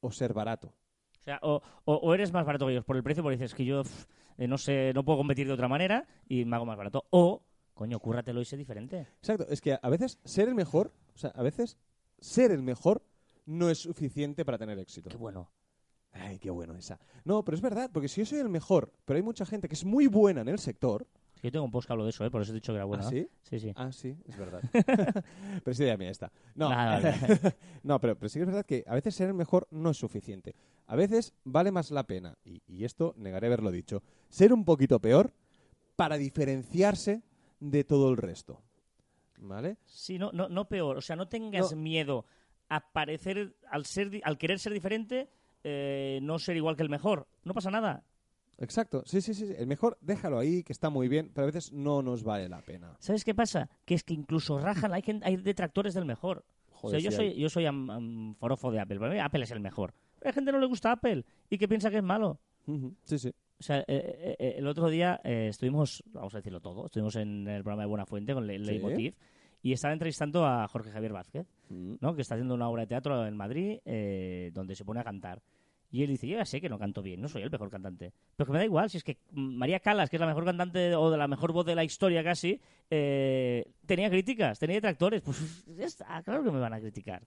o 0.00 0.10
ser 0.12 0.32
barato. 0.34 0.68
O 1.20 1.22
sea, 1.24 1.38
o, 1.42 1.62
o- 1.84 1.94
o 1.94 2.14
eres 2.14 2.32
más 2.32 2.44
barato 2.44 2.66
que 2.66 2.72
ellos 2.72 2.84
por 2.84 2.96
el 2.96 3.02
precio, 3.02 3.22
porque 3.22 3.36
dices 3.36 3.54
que 3.54 3.64
yo 3.64 3.82
eh, 4.38 4.48
no 4.48 4.58
sé, 4.58 4.92
no 4.94 5.04
puedo 5.04 5.18
competir 5.18 5.46
de 5.46 5.52
otra 5.52 5.68
manera 5.68 6.06
y 6.28 6.44
me 6.44 6.56
hago 6.56 6.66
más 6.66 6.76
barato. 6.76 7.04
O, 7.10 7.42
coño, 7.74 8.00
cúrratelo 8.00 8.40
y 8.40 8.44
sé 8.44 8.56
diferente. 8.56 9.06
Exacto, 9.18 9.46
es 9.48 9.60
que 9.60 9.78
a 9.80 9.88
veces 9.88 10.18
ser 10.24 10.48
el 10.48 10.54
mejor, 10.54 10.92
o 11.14 11.18
sea, 11.18 11.30
a 11.30 11.42
veces 11.42 11.78
ser 12.20 12.50
el 12.50 12.62
mejor 12.62 13.02
no 13.46 13.70
es 13.70 13.78
suficiente 13.78 14.44
para 14.44 14.58
tener 14.58 14.78
éxito. 14.78 15.08
Qué 15.10 15.16
bueno. 15.16 15.50
Ay, 16.12 16.38
qué 16.38 16.50
bueno 16.50 16.74
esa. 16.76 16.98
No, 17.24 17.44
pero 17.44 17.56
es 17.56 17.62
verdad, 17.62 17.90
porque 17.92 18.08
si 18.08 18.20
yo 18.20 18.26
soy 18.26 18.38
el 18.38 18.48
mejor, 18.48 18.92
pero 19.04 19.16
hay 19.16 19.22
mucha 19.22 19.46
gente 19.46 19.68
que 19.68 19.74
es 19.74 19.84
muy 19.84 20.06
buena 20.06 20.42
en 20.42 20.48
el 20.48 20.58
sector. 20.58 21.06
Yo 21.42 21.50
tengo 21.50 21.64
un 21.64 21.70
post 21.72 21.86
que 21.88 21.92
hablo 21.92 22.04
de 22.04 22.10
eso, 22.10 22.24
¿eh? 22.24 22.30
por 22.30 22.40
eso 22.42 22.52
he 22.52 22.54
dicho 22.54 22.72
que 22.72 22.76
era 22.76 22.84
bueno. 22.84 23.02
¿Ah, 23.04 23.10
sí? 23.10 23.28
Sí, 23.42 23.58
sí. 23.58 23.72
Ah, 23.74 23.90
sí, 23.90 24.16
es 24.28 24.36
verdad. 24.38 24.62
pero 25.64 25.74
sí, 25.74 25.82
idea 25.82 25.96
mía 25.96 26.10
esta. 26.10 26.30
No, 26.54 26.68
Nada, 26.68 27.00
no 27.82 28.00
pero, 28.00 28.16
pero 28.16 28.28
sí 28.28 28.38
que 28.38 28.42
es 28.42 28.46
verdad 28.46 28.64
que 28.66 28.84
a 28.86 28.94
veces 28.94 29.14
ser 29.14 29.28
el 29.28 29.34
mejor 29.34 29.66
no 29.70 29.90
es 29.90 29.96
suficiente. 29.96 30.54
A 30.86 30.94
veces 30.94 31.34
vale 31.44 31.72
más 31.72 31.90
la 31.90 32.06
pena, 32.06 32.36
y, 32.44 32.62
y 32.66 32.84
esto 32.84 33.14
negaré 33.16 33.46
haberlo 33.48 33.70
dicho, 33.72 34.02
ser 34.28 34.52
un 34.52 34.64
poquito 34.64 35.00
peor 35.00 35.32
para 35.96 36.16
diferenciarse 36.16 37.22
de 37.58 37.84
todo 37.84 38.10
el 38.10 38.16
resto. 38.18 38.60
¿Vale? 39.38 39.78
Sí, 39.86 40.18
no, 40.18 40.30
no, 40.32 40.48
no 40.48 40.68
peor. 40.68 40.98
O 40.98 41.00
sea, 41.00 41.16
no 41.16 41.26
tengas 41.26 41.72
No. 41.72 41.78
miedo 41.78 42.26
a 42.68 42.92
parecer, 42.92 43.56
al, 43.68 43.84
ser, 43.86 44.20
al 44.22 44.38
querer 44.38 44.58
ser 44.60 44.72
diferente, 44.72 45.28
eh, 45.64 46.18
no 46.22 46.38
ser 46.38 46.56
igual 46.56 46.76
que 46.76 46.82
el 46.82 46.88
mejor. 46.90 47.26
No 47.44 47.54
pasa 47.54 47.70
nada. 47.70 48.04
Exacto, 48.58 49.02
sí, 49.06 49.20
sí, 49.20 49.34
sí. 49.34 49.46
El 49.56 49.66
mejor 49.66 49.98
déjalo 50.00 50.38
ahí, 50.38 50.62
que 50.62 50.72
está 50.72 50.88
muy 50.90 51.08
bien, 51.08 51.30
pero 51.34 51.44
a 51.44 51.46
veces 51.46 51.72
no 51.72 52.02
nos 52.02 52.22
vale 52.22 52.48
la 52.48 52.60
pena. 52.60 52.94
¿Sabes 53.00 53.24
qué 53.24 53.34
pasa? 53.34 53.68
Que 53.84 53.94
es 53.94 54.04
que 54.04 54.14
incluso 54.14 54.58
rajan, 54.58 54.92
hay, 54.92 55.02
gente- 55.02 55.26
hay 55.26 55.36
detractores 55.36 55.94
del 55.94 56.04
mejor. 56.04 56.44
Joder, 56.70 56.98
o 56.98 57.00
sea, 57.00 57.10
yo 57.10 57.16
soy, 57.16 57.34
yo 57.34 57.48
soy 57.48 57.66
am- 57.66 57.90
am- 57.90 58.34
forofo 58.36 58.70
de 58.70 58.80
Apple. 58.80 58.98
Para 58.98 59.12
mí 59.12 59.18
Apple 59.18 59.42
es 59.44 59.50
el 59.50 59.60
mejor. 59.60 59.94
Pero 60.18 60.28
hay 60.28 60.34
gente 60.34 60.50
que 60.50 60.56
no 60.56 60.60
le 60.60 60.66
gusta 60.66 60.92
Apple 60.92 61.24
y 61.50 61.58
que 61.58 61.66
piensa 61.66 61.90
que 61.90 61.96
es 61.96 62.02
malo. 62.02 62.38
Sí, 63.04 63.18
sí. 63.18 63.28
O 63.58 63.62
sea, 63.62 63.78
eh, 63.80 63.84
eh, 63.88 64.36
eh, 64.38 64.54
el 64.58 64.66
otro 64.66 64.88
día 64.88 65.20
eh, 65.24 65.46
estuvimos, 65.50 66.02
vamos 66.06 66.34
a 66.34 66.38
decirlo 66.38 66.60
todo, 66.60 66.86
estuvimos 66.86 67.14
en 67.16 67.46
el 67.48 67.62
programa 67.62 67.82
de 67.82 67.88
Buena 67.88 68.06
Fuente 68.06 68.34
con 68.34 68.46
Le 68.46 68.58
Sí. 68.64 69.14
Y 69.62 69.72
estaba 69.72 69.92
entrevistando 69.92 70.44
a 70.44 70.66
Jorge 70.68 70.90
Javier 70.90 71.12
Vázquez, 71.12 71.46
Mm. 71.68 71.94
¿no? 72.00 72.14
que 72.14 72.22
está 72.22 72.34
haciendo 72.34 72.54
una 72.54 72.68
obra 72.68 72.82
de 72.82 72.88
teatro 72.88 73.26
en 73.26 73.36
Madrid 73.36 73.78
eh, 73.84 74.50
donde 74.52 74.74
se 74.74 74.84
pone 74.84 75.00
a 75.00 75.04
cantar. 75.04 75.40
Y 75.90 76.02
él 76.02 76.08
dice, 76.08 76.26
yo 76.26 76.38
ya 76.38 76.44
sé 76.46 76.60
que 76.60 76.70
no 76.70 76.78
canto 76.78 77.02
bien, 77.02 77.20
no 77.20 77.28
soy 77.28 77.42
el 77.42 77.50
mejor 77.50 77.68
cantante. 77.70 78.12
Pero 78.34 78.46
que 78.46 78.52
me 78.52 78.58
da 78.58 78.64
igual, 78.64 78.88
si 78.88 78.96
es 78.96 79.04
que 79.04 79.18
María 79.30 79.78
Calas, 79.78 80.08
que 80.08 80.16
es 80.16 80.20
la 80.20 80.26
mejor 80.26 80.44
cantante 80.44 80.94
o 80.94 81.10
de 81.10 81.18
la 81.18 81.28
mejor 81.28 81.52
voz 81.52 81.66
de 81.66 81.74
la 81.74 81.84
historia 81.84 82.24
casi, 82.24 82.58
eh, 82.90 83.64
tenía 83.84 84.08
críticas, 84.08 84.58
tenía 84.58 84.76
detractores. 84.76 85.20
Pues 85.20 85.64
ya 85.76 85.84
está, 85.84 86.22
claro 86.22 86.42
que 86.42 86.50
me 86.50 86.60
van 86.60 86.72
a 86.72 86.80
criticar. 86.80 87.22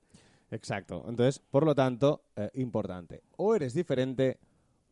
Exacto. 0.49 1.05
Entonces, 1.07 1.39
por 1.39 1.63
lo 1.65 1.75
tanto, 1.75 2.23
eh, 2.35 2.49
importante. 2.55 3.21
O 3.37 3.55
eres 3.55 3.73
diferente 3.75 4.39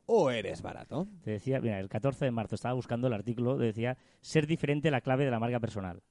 o 0.05 0.29
eres 0.29 0.61
barato. 0.61 1.07
Te 1.23 1.31
decía, 1.31 1.59
mira, 1.59 1.79
el 1.79 1.89
14 1.89 2.25
de 2.25 2.31
marzo 2.31 2.55
estaba 2.55 2.73
buscando 2.75 3.07
el 3.07 3.13
artículo, 3.13 3.57
decía, 3.57 3.97
ser 4.21 4.45
diferente 4.45 4.91
la 4.91 5.01
clave 5.01 5.25
de 5.25 5.31
la 5.31 5.39
marca 5.39 5.59
personal. 5.59 6.01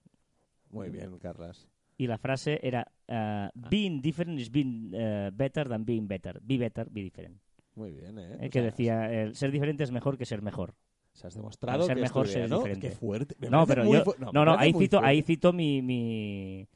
Muy 0.73 0.91
bien, 0.91 1.19
Carlas. 1.19 1.69
Y 1.99 2.07
la 2.09 2.19
frase 2.19 2.59
era, 2.63 2.91
uh, 3.09 3.69
being 3.71 4.01
different 4.01 4.41
is 4.41 4.51
being 4.51 4.93
uh, 4.95 5.31
better 5.33 5.69
than 5.69 5.85
being 5.85 6.09
better. 6.09 6.41
Be 6.43 6.59
better, 6.59 6.89
be 6.91 7.03
different. 7.03 7.39
Muy 7.77 7.93
bien, 7.93 8.19
¿eh? 8.19 8.33
Eh, 8.41 8.47
O 8.47 8.51
que 8.51 8.51
sea, 8.51 8.63
decía, 8.63 9.13
el 9.23 9.35
ser 9.37 9.51
diferente 9.53 9.85
es 9.85 9.93
mejor 9.93 10.19
que 10.19 10.25
ser 10.27 10.43
mejor. 10.43 10.75
Se 11.13 11.27
has 11.27 11.35
demostrado 11.35 11.87
ser 11.87 11.97
que 11.97 12.03
es 12.03 12.11
mejor, 12.11 12.27
ser 12.27 12.49
¿no? 12.51 12.57
diferente. 12.57 12.89
Qué 12.89 12.95
fuerte. 12.95 13.37
Me 13.39 13.49
No, 13.51 13.67
pero 13.67 13.85
yo... 13.85 14.03
fu- 14.03 14.15
No, 14.33 14.45
no, 14.45 14.59
ahí 14.59 14.73
cito, 14.73 14.97
fuerte. 14.99 15.09
ahí 15.09 15.23
cito 15.23 15.53
mi, 15.53 15.83
mi- 15.83 16.67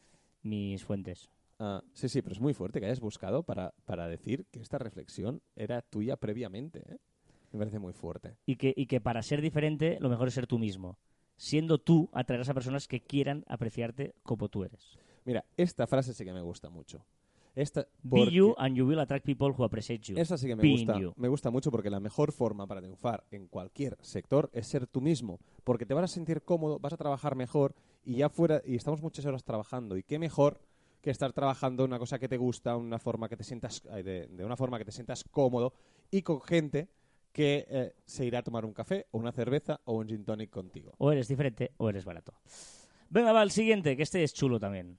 mis 0.43 0.85
fuentes. 0.85 1.31
Ah, 1.59 1.83
sí, 1.95 2.09
sí, 2.11 2.21
pero 2.21 2.35
es 2.35 2.41
muy 2.41 2.53
fuerte 2.53 2.79
que 2.81 2.87
hayas 2.87 3.01
buscado 3.01 3.43
para, 3.43 3.73
para 3.87 4.07
decir 4.09 4.47
que 4.51 4.61
esta 4.61 4.77
reflexión 4.79 5.41
era 5.57 5.81
tuya 5.81 6.17
previamente. 6.19 6.81
¿eh? 6.87 6.99
Me 7.53 7.59
parece 7.59 7.79
muy 7.79 7.95
fuerte. 7.95 8.37
Y 8.45 8.57
que, 8.57 8.75
y 8.77 8.87
que 8.87 9.01
para 9.01 9.23
ser 9.23 9.41
diferente 9.41 9.97
lo 10.01 10.11
mejor 10.11 10.29
es 10.29 10.35
ser 10.35 10.47
tú 10.47 10.59
mismo. 10.59 10.99
Siendo 11.37 11.79
tú, 11.79 12.09
atraerás 12.13 12.49
a 12.49 12.55
personas 12.55 12.89
que 12.89 13.01
quieran 13.01 13.45
apreciarte 13.47 14.15
como 14.23 14.49
tú 14.49 14.65
eres. 14.65 14.99
Mira, 15.25 15.45
esta 15.57 15.87
frase 15.87 16.15
sí 16.15 16.25
que 16.25 16.33
me 16.33 16.41
gusta 16.41 16.71
mucho. 16.71 17.05
Esta, 17.55 17.87
Be 18.03 18.31
you 18.31 18.55
and 18.59 18.77
you 18.77 18.87
will 18.87 18.99
attract 19.01 19.25
people 19.25 19.49
who 19.49 19.65
appreciate 19.65 20.03
you. 20.03 20.19
Esa 20.19 20.37
sí 20.37 20.47
que 20.47 20.55
me 20.55 20.63
Being 20.63 20.87
gusta. 20.87 21.01
you. 21.01 21.15
Me 21.17 21.29
gusta 21.29 21.51
mucho 21.51 21.71
porque 21.71 21.89
la 21.89 22.01
mejor 22.01 22.33
forma 22.33 22.67
para 22.67 22.83
triunfar 22.83 23.25
en 23.31 23.49
cualquier 23.49 23.97
sector 24.03 24.51
es 24.53 24.67
ser 24.67 24.87
tú 24.87 25.01
mismo. 25.01 25.41
Porque 25.65 25.87
te 25.87 25.95
vas 25.95 26.05
a 26.05 26.09
sentir 26.09 26.43
cómodo, 26.43 26.79
vas 26.79 26.93
a 26.93 26.99
trabajar 26.99 27.35
mejor 27.35 27.75
y 28.05 28.17
ya 28.17 28.29
fuera, 28.29 28.61
y 28.65 28.77
estamos 28.77 29.01
muchas 29.01 29.25
horas 29.25 29.43
trabajando. 29.43 29.97
Y 29.97 30.03
qué 30.03 30.19
mejor 30.19 30.61
que 31.01 31.11
estar 31.11 31.33
trabajando 31.33 31.85
en 31.85 31.91
una 31.91 31.99
cosa 31.99 32.19
que 32.19 32.29
te 32.29 32.37
gusta, 32.37 32.77
una 32.77 32.99
forma 32.99 33.29
que 33.29 33.37
te 33.37 33.45
sientas, 33.45 33.83
de 33.83 34.45
una 34.45 34.57
forma 34.57 34.77
que 34.77 34.85
te 34.85 34.93
sientas 34.93 35.25
cómodo 35.25 35.73
y 36.11 36.23
con 36.23 36.43
gente 36.43 36.89
que 37.37 37.67
eh, 37.69 37.95
se 38.07 38.25
irá 38.25 38.39
a 38.39 38.43
tomar 38.43 38.65
un 38.65 38.73
café 38.73 39.09
o 39.11 39.19
una 39.19 39.31
cerveza 39.31 39.79
o 39.85 39.93
un 39.99 40.09
gin 40.09 40.25
tonic 40.25 40.49
contigo. 40.49 40.95
O 40.97 41.13
eres 41.13 41.29
diferente 41.29 41.71
o 41.77 41.91
eres 41.91 42.07
barato. 42.07 42.33
Venga, 43.11 43.31
va, 43.33 43.43
el 43.43 43.51
siguiente, 43.51 43.95
que 43.95 44.05
este 44.05 44.23
es 44.25 44.33
chulo 44.33 44.59
también. 44.59 44.99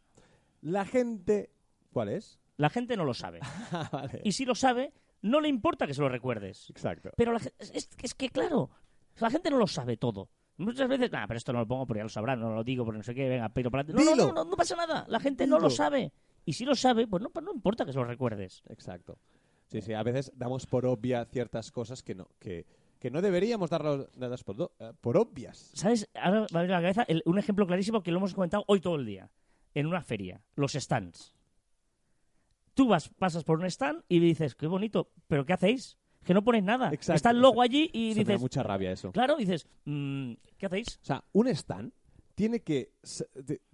La 0.62 0.86
gente... 0.86 1.50
¿Cuál 1.92 2.10
es? 2.10 2.40
La 2.58 2.70
gente 2.70 2.96
no 2.96 3.06
lo 3.06 3.16
sabe. 3.16 3.40
Ah, 3.72 3.90
vale. 3.92 4.22
Y 4.24 4.34
si 4.34 4.46
lo 4.46 4.54
sabe, 4.54 4.94
no 5.24 5.42
le 5.42 5.50
importa 5.50 5.88
que 5.88 5.96
se 5.96 6.02
lo 6.02 6.10
recuerdes. 6.10 6.70
Exacto. 6.70 7.10
Pero 7.18 7.32
la 7.32 7.40
es, 7.58 7.90
es- 7.98 8.14
que, 8.14 8.30
claro, 8.30 8.70
la 9.18 9.32
gente 9.32 9.50
no 9.50 9.58
lo 9.58 9.66
sabe 9.66 9.98
todo. 9.98 10.30
Muchas 10.58 10.88
veces, 10.88 11.12
nah, 11.12 11.26
pero 11.26 11.40
esto 11.40 11.54
no 11.54 11.60
lo 11.62 11.68
pongo 11.68 11.88
porque 11.88 12.02
ya 12.02 12.04
lo 12.04 12.10
sabrán, 12.10 12.40
no 12.40 12.54
lo 12.54 12.64
digo 12.64 12.86
porque 12.86 13.00
no 13.00 13.04
sé 13.04 13.16
qué, 13.16 13.28
venga, 13.28 13.50
pero 13.50 13.72
para 13.72 13.82
adelante". 13.82 14.06
No, 14.06 14.16
no, 14.16 14.28
no, 14.28 14.32
no, 14.32 14.46
no 14.48 14.56
pasa 14.56 14.76
nada. 14.76 15.06
La 15.10 15.20
gente 15.20 15.48
no 15.48 15.58
lo 15.58 15.72
sabe. 15.72 16.14
Y 16.46 16.54
si 16.54 16.66
lo 16.66 16.76
sabe, 16.76 17.08
pues 17.08 17.24
no, 17.24 17.32
pues 17.32 17.44
no 17.44 17.52
importa 17.52 17.84
que 17.84 17.94
se 17.94 17.98
lo 17.98 18.06
recuerdes. 18.06 18.62
Exacto. 18.70 19.18
Sí, 19.70 19.82
sí, 19.82 19.94
a 19.94 20.04
veces 20.04 20.32
damos 20.36 20.66
por 20.66 20.86
obvia 20.86 21.26
ciertas 21.26 21.72
cosas 21.72 22.02
que 22.04 22.16
no, 22.16 22.30
que, 22.40 22.66
que 23.00 23.12
no 23.12 23.22
deberíamos 23.22 23.70
darlas 23.70 24.44
por, 24.44 24.72
eh, 24.80 24.94
por 25.02 25.18
obvias. 25.18 25.72
¿Sabes? 25.74 26.10
Ahora 26.16 26.48
me 26.52 26.60
venido 26.62 26.76
a 26.76 26.80
la 26.80 26.82
cabeza 26.82 27.04
el- 27.08 27.22
un 27.26 27.38
ejemplo 27.38 27.68
clarísimo 27.68 28.02
que 28.02 28.12
lo 28.12 28.18
hemos 28.18 28.34
comentado 28.34 28.64
hoy 28.68 28.80
todo 28.80 28.96
el 28.96 29.06
día. 29.06 29.30
en 29.76 29.86
una 29.86 30.02
feria, 30.02 30.42
los 30.56 30.72
stands. 30.74 31.36
Tú 32.74 32.88
vas, 32.88 33.10
pasas 33.10 33.44
por 33.44 33.60
un 33.60 33.66
stand 33.66 34.04
y 34.10 34.20
dices, 34.20 34.56
qué 34.56 34.66
bonito, 34.66 35.12
pero 35.28 35.46
¿qué 35.46 35.54
hacéis? 35.54 35.98
Que 36.24 36.34
no 36.34 36.44
ponéis 36.44 36.64
nada. 36.64 36.90
Exacto. 36.92 37.16
Está 37.16 37.30
el 37.32 37.40
logo 37.42 37.62
allí 37.62 37.90
y 37.94 38.10
Eso 38.12 38.18
me 38.20 38.24
da 38.24 38.32
dices, 38.34 38.42
mucha 38.42 38.64
rabia 38.64 38.92
eso. 38.92 39.12
claro, 39.12 39.36
dices, 39.36 39.68
mm, 39.86 40.34
¿qué 40.58 40.66
hacéis? 40.66 41.00
O 41.02 41.06
sea, 41.06 41.24
un 41.32 41.48
stand 41.50 41.92
tiene 42.38 42.60
que, 42.60 42.92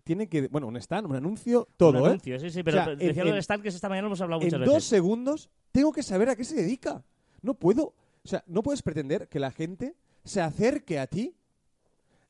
tiene 0.06 0.30
que, 0.30 0.47
bueno, 0.47 0.67
un 0.67 0.78
stand, 0.78 1.06
un 1.10 1.17
anuncio, 1.17 1.67
todo, 1.76 1.97
Un 1.99 2.06
¿eh? 2.06 2.08
anuncio, 2.08 2.39
sí, 2.39 2.49
sí, 2.49 2.63
pero 2.63 2.80
O 2.80 2.84
sea, 2.86 2.95
decía 2.95 3.10
en- 3.10 3.17
lo 3.17 3.26
del 3.26 3.34
en- 3.36 3.39
stand 3.43 3.62
que 3.62 3.67
esta 3.67 3.89
mañana 3.89 4.08
hemos 4.08 4.21
hablado 4.21 4.41
En 4.41 4.47
muchas 4.47 4.60
dos 4.62 4.76
veces. 4.76 4.84
segundos 4.89 5.49
tengo 5.73 5.91
que 5.91 6.02
saber 6.02 6.30
a 6.30 6.38
qué 6.38 6.45
se 6.45 6.56
dedica. 6.56 7.04
No 7.41 7.56
puedo, 7.56 7.88
o 8.23 8.28
sea, 8.28 8.41
no 8.47 8.63
puedes 8.63 8.82
pretender 8.82 9.28
que 9.28 9.38
la 9.41 9.52
gente 9.52 9.97
se 10.23 10.39
acerque 10.39 10.97
a 10.97 11.08
ti 11.08 11.36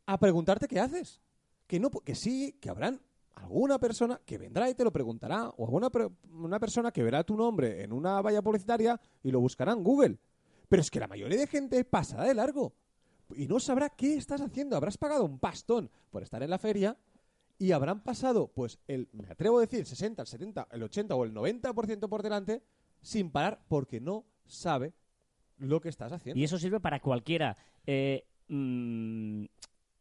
a 0.07 0.17
preguntarte 0.17 0.67
qué 0.67 0.79
haces. 0.79 1.21
Que 1.67 1.79
no, 1.79 1.91
que 1.91 2.15
sí, 2.15 2.57
que 2.59 2.71
habrán 2.71 2.99
alguna 3.35 3.77
persona 3.77 4.19
que 4.25 4.39
vendrá 4.39 4.67
y 4.71 4.73
te 4.73 4.83
lo 4.83 4.91
preguntará, 4.91 5.49
o 5.49 5.65
alguna 5.65 5.89
una 6.33 6.59
persona 6.59 6.91
que 6.91 7.03
verá 7.03 7.23
tu 7.23 7.37
nombre 7.37 7.83
en 7.83 7.93
una 7.93 8.19
valla 8.23 8.41
publicitaria 8.41 8.99
y 9.21 9.29
lo 9.29 9.39
buscará 9.39 9.71
en 9.73 9.83
Google. 9.83 10.17
Pero 10.67 10.81
es 10.81 10.89
que 10.89 10.99
la 10.99 11.07
mayoría 11.07 11.37
de 11.37 11.45
gente 11.45 11.83
pasará 11.85 12.23
de 12.23 12.33
largo 12.33 12.73
y 13.35 13.47
no 13.47 13.59
sabrá 13.59 13.89
qué 13.89 14.15
estás 14.15 14.41
haciendo. 14.41 14.75
Habrás 14.75 14.97
pagado 14.97 15.25
un 15.25 15.39
pastón 15.39 15.89
por 16.09 16.23
estar 16.23 16.41
en 16.43 16.49
la 16.49 16.57
feria 16.57 16.97
y 17.57 17.71
habrán 17.71 18.03
pasado, 18.03 18.51
pues, 18.53 18.79
el, 18.87 19.09
me 19.13 19.27
atrevo 19.27 19.57
a 19.57 19.61
decir, 19.61 19.79
el 19.79 19.85
60, 19.85 20.21
el 20.21 20.27
70, 20.27 20.67
el 20.71 20.83
80 20.83 21.15
o 21.15 21.23
el 21.23 21.33
90% 21.33 22.09
por 22.09 22.23
delante 22.23 22.63
sin 23.01 23.31
parar 23.31 23.63
porque 23.67 23.99
no 23.99 24.25
sabe 24.45 24.93
lo 25.57 25.79
que 25.81 25.89
estás 25.89 26.11
haciendo. 26.11 26.39
Y 26.39 26.43
eso 26.43 26.57
sirve 26.57 26.79
para 26.79 26.99
cualquiera. 26.99 27.55
Eh, 27.85 28.25
mm, 28.47 29.45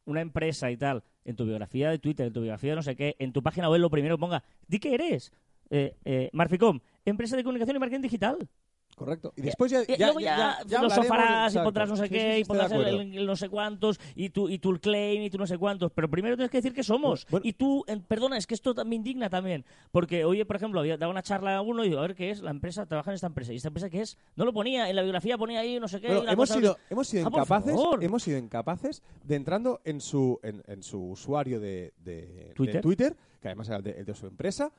una 0.05 0.21
empresa 0.21 0.71
y 0.71 0.77
tal, 0.77 1.05
en 1.25 1.37
tu 1.37 1.45
biografía 1.45 1.91
de 1.91 1.99
Twitter, 1.99 2.27
en 2.27 2.33
tu 2.33 2.41
biografía 2.41 2.71
de 2.71 2.77
no 2.77 2.83
sé 2.83 2.97
qué, 2.97 3.17
en 3.19 3.33
tu 3.33 3.43
página 3.43 3.71
web 3.71 3.81
lo 3.81 3.91
primero 3.91 4.19
ponga, 4.19 4.43
di 4.67 4.79
que 4.79 4.95
eres. 4.95 5.33
Eh, 5.71 5.97
eh, 6.05 6.31
Marficom, 6.33 6.81
empresa 7.05 7.37
de 7.37 7.45
comunicación 7.45 7.77
y 7.77 7.79
marketing 7.79 8.03
digital. 8.03 8.49
Correcto. 8.97 9.33
Y 9.37 9.43
después 9.43 9.73
ya, 9.73 9.83
Y 9.83 9.97
ya, 9.97 10.13
ya, 10.21 10.59
ya, 10.67 10.83
los 10.83 10.95
sofarás 10.95 11.55
y 11.55 11.59
pondrás 11.59 11.89
no 11.89 11.97
sé 11.97 12.09
qué 12.09 12.39
y 12.41 12.45
pondrás 12.45 12.71
el, 12.73 12.81
acuerdo. 12.81 13.01
el- 13.01 13.19
el 13.19 13.27
no 13.27 13.35
sé 13.37 13.49
cuántos 13.49 13.99
y 14.15 14.31
tu, 14.31 14.49
y 14.49 14.59
tu 14.59 14.79
claim 14.79 15.23
y 15.23 15.31
tu 15.31 15.39
no 15.39 15.47
sé 15.47 15.59
cuántos. 15.59 15.91
Pero 15.93 16.09
primero 16.11 16.37
tienes 16.37 16.51
que 16.51 16.59
decir 16.59 16.73
que 16.75 16.83
somos. 16.85 17.27
Bueno. 17.31 17.43
Y 17.47 17.55
tú, 17.55 17.85
en- 17.89 18.03
perdona, 18.03 18.37
es 18.37 18.47
que 18.47 18.55
esto 18.55 18.75
me 18.85 18.95
indigna 18.95 19.29
también. 19.31 19.65
Porque 19.91 20.25
oye, 20.25 20.45
por 20.45 20.57
ejemplo, 20.57 20.79
había 20.81 20.97
dado 20.99 21.11
una 21.11 21.23
charla 21.23 21.57
a 21.57 21.63
uno 21.63 21.85
y 21.85 21.89
digo, 21.89 21.99
a 22.01 22.03
ver 22.03 22.15
qué 22.15 22.31
es, 22.31 22.43
la 22.43 22.51
empresa 22.51 22.87
trabaja 22.87 23.11
en 23.11 23.15
esta 23.15 23.27
empresa. 23.27 23.53
¿Y 23.53 23.57
esta 23.57 23.69
empresa 23.69 23.89
qué 23.91 24.03
es? 24.03 24.19
No 24.37 24.45
lo 24.45 24.53
ponía, 24.53 24.89
en 24.89 24.95
la 24.97 25.03
biografía 25.03 25.37
ponía 25.39 25.61
ahí 25.61 25.81
no 25.81 25.89
sé 25.89 26.01
qué. 26.01 26.09
Bueno, 26.09 26.31
hemos 26.31 26.49
cosa- 26.49 26.61
sido, 26.61 26.79
hemos 26.91 27.09
sido 27.09 27.27
Ah, 27.27 27.31
por 27.31 27.41
incapaces, 27.41 27.75
hemos 28.03 28.23
sido 28.23 28.39
incapaces 28.39 29.03
de 29.25 29.35
entrando 29.37 29.81
en 29.85 30.01
su, 30.01 30.39
en, 30.43 30.63
en 30.67 30.83
su 30.83 31.03
usuario 31.11 31.61
de, 31.61 31.93
de- 31.99 32.53
de 32.57 32.81
¿Twitter? 32.81 33.17
Que 33.41 33.49
además 33.49 33.69
era 33.69 33.79
el 33.79 33.83
de, 33.83 33.91
el 33.93 34.05
de 34.05 34.15
su 34.15 34.27
empresa, 34.27 34.71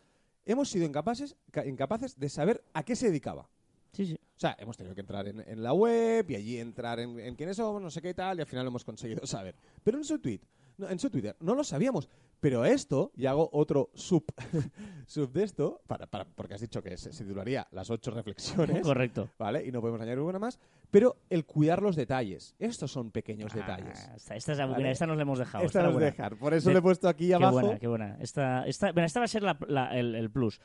hemos 0.46 0.70
sido 0.70 0.86
incapaces, 0.86 1.36
ca- 1.52 1.66
incapaces 1.66 2.18
de 2.20 2.30
saber 2.30 2.64
a 2.74 2.84
qué 2.84 2.96
se 2.96 3.08
dedicaba. 3.08 3.50
Sí, 3.94 4.06
sí. 4.08 4.16
O 4.16 4.40
sea, 4.40 4.56
hemos 4.60 4.76
tenido 4.76 4.94
que 4.96 5.02
entrar 5.02 5.28
en, 5.28 5.40
en 5.48 5.64
la 5.64 5.72
web 5.74 6.30
y 6.30 6.36
allí 6.36 6.60
entrar 6.60 7.00
en, 7.00 7.18
en 7.20 7.36
quiénes 7.36 7.56
somos, 7.58 7.82
no 7.82 7.90
sé 7.90 8.02
qué 8.02 8.10
y 8.10 8.14
tal, 8.14 8.38
y 8.40 8.42
al 8.42 8.48
final 8.48 8.66
lo 8.66 8.70
hemos 8.70 8.84
conseguido 8.84 9.26
saber. 9.28 9.56
Pero 9.84 9.98
en 9.98 10.04
su 10.04 10.20
tweet, 10.20 10.42
no, 10.78 10.90
en 10.90 11.00
su 11.00 11.10
Twitter, 11.10 11.36
no 11.40 11.56
lo 11.56 11.64
sabíamos. 11.64 12.10
Pero 12.40 12.66
esto, 12.66 13.12
y 13.16 13.26
hago 13.26 13.50
otro 13.54 13.90
sub, 13.94 14.26
sub 15.08 15.32
de 15.32 15.44
esto, 15.44 15.80
para, 15.88 16.08
para- 16.08 16.26
porque 16.26 16.56
has 16.56 16.62
dicho 16.62 16.82
que 16.84 16.98
se, 16.98 17.14
se 17.14 17.24
titularía 17.24 17.66
las 17.72 17.90
ocho 17.90 18.12
reflexiones. 18.12 18.82
Correcto. 18.86 19.30
¿Vale? 19.40 19.66
Y 19.66 19.72
no 19.72 19.80
podemos 19.80 20.02
añadir 20.02 20.20
una 20.20 20.40
más. 20.40 20.60
Pero 20.92 21.16
el 21.30 21.46
cuidar 21.46 21.82
los 21.82 21.96
detalles. 21.96 22.54
Estos 22.60 22.92
son 22.92 23.12
pequeños 23.12 23.54
detalles. 23.54 23.98
Ah, 24.10 24.14
esta, 24.18 24.36
esta, 24.36 24.52
es 24.52 24.58
la- 24.58 24.66
Vale. 24.66 24.92
esta 24.92 25.08
nos 25.08 25.16
la 25.16 25.22
hemos 25.22 25.40
dejado. 25.40 25.64
Esta 25.64 25.80
era 25.80 25.90
nos 25.92 26.02
dejar. 26.02 26.36
Por 26.36 26.54
eso 26.54 26.68
De- 26.70 26.74
le 26.74 26.80
he 26.80 26.82
puesto 26.82 27.08
aquí 27.08 27.28
Qué 27.28 27.36
abajo. 27.36 27.54
buena, 27.62 27.80
qué 27.80 27.88
buena. 27.88 28.18
Esta, 28.20 28.68
esta, 28.68 28.92
bueno, 28.92 29.06
esta 29.06 29.20
va 29.22 29.26
a 29.26 29.30
ser 29.30 29.44
la- 29.44 29.58
la- 29.68 29.98
el, 29.98 30.14
el 30.16 30.30
plus. 30.30 30.60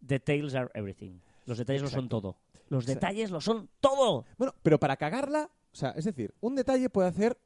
Details 0.00 0.54
are 0.54 0.68
everything. 0.74 1.20
Los 1.46 1.58
detalles 1.58 1.82
lo 1.82 1.88
son 1.88 2.06
Exacto. 2.06 2.20
todo. 2.20 2.36
Los 2.70 2.86
detalles 2.86 3.30
lo 3.30 3.40
son 3.42 3.68
todo. 3.80 4.24
Bueno, 4.38 4.54
pero 4.62 4.80
para 4.80 4.96
cagarla, 4.96 5.50
o 5.72 5.76
sea, 5.76 5.90
es 5.90 6.04
decir, 6.06 6.34
un 6.40 6.54
detalle 6.54 6.88
puede 6.88 7.08
hacer 7.08 7.36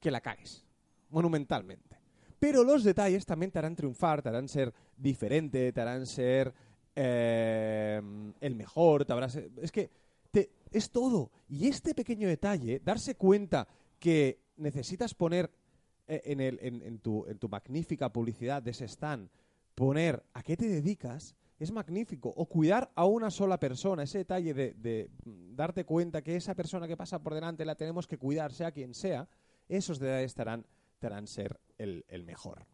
que 0.00 0.10
la 0.10 0.20
cagues. 0.20 0.66
Monumentalmente. 1.08 1.98
Pero 2.38 2.64
los 2.64 2.82
detalles 2.84 3.24
también 3.24 3.50
te 3.52 3.58
harán 3.60 3.76
triunfar, 3.76 4.20
te 4.22 4.28
harán 4.28 4.48
ser 4.48 4.74
diferente, 4.96 5.72
te 5.72 5.80
harán 5.80 6.06
ser 6.06 6.52
eh, 6.96 8.00
el 8.40 8.54
mejor, 8.54 9.04
te 9.04 9.12
harás- 9.12 9.36
Es 9.62 9.70
que 9.72 9.90
te- 10.30 10.50
es 10.70 10.90
todo. 10.90 11.30
Y 11.48 11.68
este 11.68 11.94
pequeño 11.94 12.28
detalle, 12.28 12.80
darse 12.84 13.14
cuenta 13.14 13.66
que 13.98 14.40
necesitas 14.56 15.14
poner 15.14 15.50
eh, 16.08 16.20
en, 16.24 16.40
el- 16.40 16.58
en- 16.60 16.82
en 16.82 16.98
tu, 16.98 17.24
en 17.28 17.38
tu 17.38 17.48
magnífica 17.48 18.12
publicidad 18.12 18.60
de 18.62 18.72
ese 18.72 18.86
stand, 18.86 19.30
poner 19.76 20.22
a 20.34 20.42
qué 20.42 20.56
te 20.56 20.66
dedicas, 20.68 21.36
es 21.58 21.70
magnífico. 21.72 22.32
O 22.36 22.46
cuidar 22.46 22.90
a 22.94 23.04
una 23.04 23.30
sola 23.30 23.58
persona, 23.58 24.02
ese 24.02 24.18
detalle 24.18 24.54
de, 24.54 24.74
de, 24.74 25.10
mm, 25.24 25.54
darte 25.54 25.84
cuenta 25.84 26.22
que 26.22 26.36
esa 26.36 26.54
persona 26.54 26.88
que 26.88 26.96
pasa 26.96 27.22
por 27.22 27.34
delante 27.34 27.64
la 27.64 27.74
tenemos 27.74 28.06
que 28.06 28.18
cuidar, 28.18 28.52
sea 28.52 28.72
quien 28.72 28.94
sea, 28.94 29.28
esos 29.68 29.98
detalles 29.98 30.34
te 30.34 30.42
harán, 30.42 30.66
te 30.98 31.06
harán 31.06 31.26
ser 31.26 31.60
el, 31.78 32.04
el 32.08 32.24
mejor. 32.24 32.66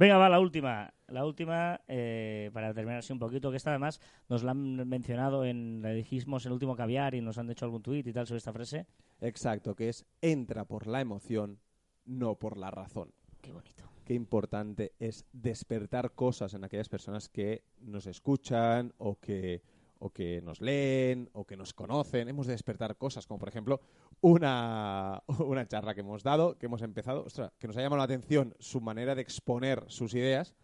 Venga, 0.00 0.16
va, 0.16 0.30
la 0.30 0.40
última. 0.40 0.94
La 1.08 1.26
última, 1.26 1.78
eh, 1.86 2.50
para 2.54 2.72
terminar 2.72 3.00
así 3.00 3.12
un 3.12 3.18
poquito, 3.18 3.50
que 3.50 3.58
esta 3.58 3.68
además 3.68 4.00
nos 4.30 4.42
la 4.42 4.52
han 4.52 4.88
mencionado 4.88 5.44
en, 5.44 5.82
la 5.82 5.90
dijimos 5.90 6.46
el 6.46 6.52
último 6.52 6.74
caviar 6.74 7.14
y 7.14 7.20
nos 7.20 7.36
han 7.36 7.50
hecho 7.50 7.66
algún 7.66 7.82
tuit 7.82 8.06
y 8.06 8.12
tal 8.14 8.26
sobre 8.26 8.38
esta 8.38 8.54
frase. 8.54 8.86
Exacto, 9.20 9.74
que 9.74 9.90
es 9.90 10.06
entra 10.22 10.64
por 10.64 10.86
la 10.86 11.02
emoción, 11.02 11.60
no 12.06 12.36
por 12.36 12.56
la 12.56 12.70
razón. 12.70 13.12
Qué 13.42 13.52
bonito. 13.52 13.89
Qué 14.10 14.14
importante 14.14 14.90
es 14.98 15.24
despertar 15.32 16.10
cosas 16.16 16.54
en 16.54 16.64
aquellas 16.64 16.88
personas 16.88 17.28
que 17.28 17.62
nos 17.80 18.08
escuchan 18.08 18.92
o 18.98 19.20
que, 19.20 19.62
o 20.00 20.10
que 20.10 20.42
nos 20.42 20.60
leen 20.60 21.30
o 21.32 21.44
que 21.46 21.56
nos 21.56 21.72
conocen. 21.72 22.28
Hemos 22.28 22.48
de 22.48 22.54
despertar 22.54 22.96
cosas, 22.96 23.24
como 23.28 23.38
por 23.38 23.48
ejemplo 23.48 23.80
una, 24.20 25.22
una 25.46 25.64
charla 25.68 25.94
que 25.94 26.00
hemos 26.00 26.24
dado, 26.24 26.58
que 26.58 26.66
hemos 26.66 26.82
empezado, 26.82 27.22
ostras, 27.24 27.52
que 27.56 27.68
nos 27.68 27.76
ha 27.76 27.82
llamado 27.82 27.98
la 27.98 28.02
atención 28.02 28.56
su 28.58 28.80
manera 28.80 29.14
de 29.14 29.22
exponer 29.22 29.84
sus 29.86 30.12
ideas 30.14 30.56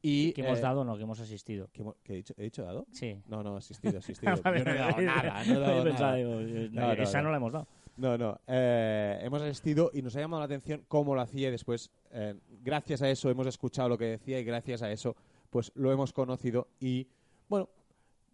y... 0.00 0.30
Que 0.30 0.42
hemos 0.42 0.60
eh, 0.60 0.62
dado, 0.62 0.84
no, 0.84 0.96
que 0.96 1.02
hemos 1.02 1.18
asistido. 1.18 1.68
¿que 1.72 1.82
hemo- 1.82 1.96
que 2.04 2.12
he, 2.12 2.16
dicho, 2.18 2.34
¿He 2.36 2.44
dicho 2.44 2.62
dado? 2.62 2.86
Sí. 2.92 3.20
No, 3.26 3.42
no, 3.42 3.56
asistido, 3.56 3.98
asistido. 3.98 4.36
Yo 4.36 4.42
no 4.44 4.54
he 4.54 4.62
dado 4.78 5.00
nada, 5.00 5.44
no 5.44 5.54
he 5.54 5.58
dado 5.58 5.84
nada. 5.92 6.14
digo, 6.14 6.38
eh, 6.38 6.68
no, 6.70 6.92
esa 6.92 7.18
no. 7.18 7.24
no 7.24 7.30
la 7.32 7.36
hemos 7.38 7.52
dado. 7.52 7.66
No, 7.96 8.18
no. 8.18 8.38
eh, 8.46 9.18
hemos 9.22 9.40
asistido 9.40 9.90
y 9.92 10.02
nos 10.02 10.14
ha 10.16 10.20
llamado 10.20 10.40
la 10.40 10.46
atención 10.46 10.84
cómo 10.86 11.14
lo 11.14 11.20
hacía 11.22 11.50
después, 11.50 11.90
eh, 12.10 12.34
gracias 12.62 13.00
a 13.02 13.10
eso, 13.10 13.30
hemos 13.30 13.46
escuchado 13.46 13.88
lo 13.88 13.96
que 13.96 14.04
decía 14.04 14.38
y 14.38 14.44
gracias 14.44 14.82
a 14.82 14.92
eso, 14.92 15.16
pues 15.50 15.72
lo 15.74 15.90
hemos 15.92 16.12
conocido 16.12 16.68
y, 16.78 17.08
bueno, 17.48 17.70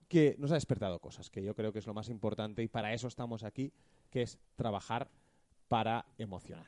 que 0.08 0.34
nos 0.38 0.50
ha 0.50 0.54
despertado 0.54 0.98
cosas, 0.98 1.30
que 1.30 1.42
yo 1.42 1.54
creo 1.54 1.72
que 1.72 1.78
es 1.78 1.86
lo 1.86 1.94
más 1.94 2.08
importante 2.08 2.62
y 2.62 2.68
para 2.68 2.92
eso 2.92 3.06
estamos 3.06 3.44
aquí, 3.44 3.72
que 4.10 4.22
es 4.22 4.38
trabajar 4.56 5.08
para 5.68 6.04
emocionar. 6.18 6.66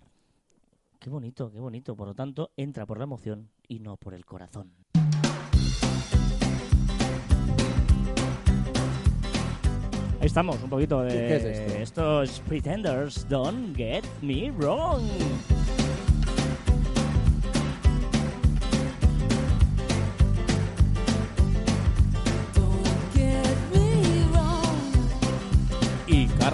Qué 0.98 1.11
bonito, 1.11 1.52
qué 1.52 1.61
bonito. 1.61 1.94
Por 1.94 2.09
lo 2.09 2.14
tanto, 2.14 2.52
entra 2.57 2.87
por 2.87 2.96
la 2.96 3.04
emoción 3.04 3.50
y 3.68 3.80
no 3.80 3.98
por 3.98 4.14
el 4.14 4.24
corazón. 4.24 4.83
Ahí 10.24 10.28
estamos, 10.28 10.56
un 10.62 10.70
poquito 10.70 11.02
de... 11.02 11.10
¿Qué- 11.10 11.18
qué 11.18 11.37
es 11.37 11.44
esto? 11.44 11.74
Esto 11.82 12.22
es 12.22 12.40
Pretenders, 12.48 13.28
Don't 13.28 13.76
Get 13.76 14.04
Me 14.22 14.50
Wrong. 14.52 15.02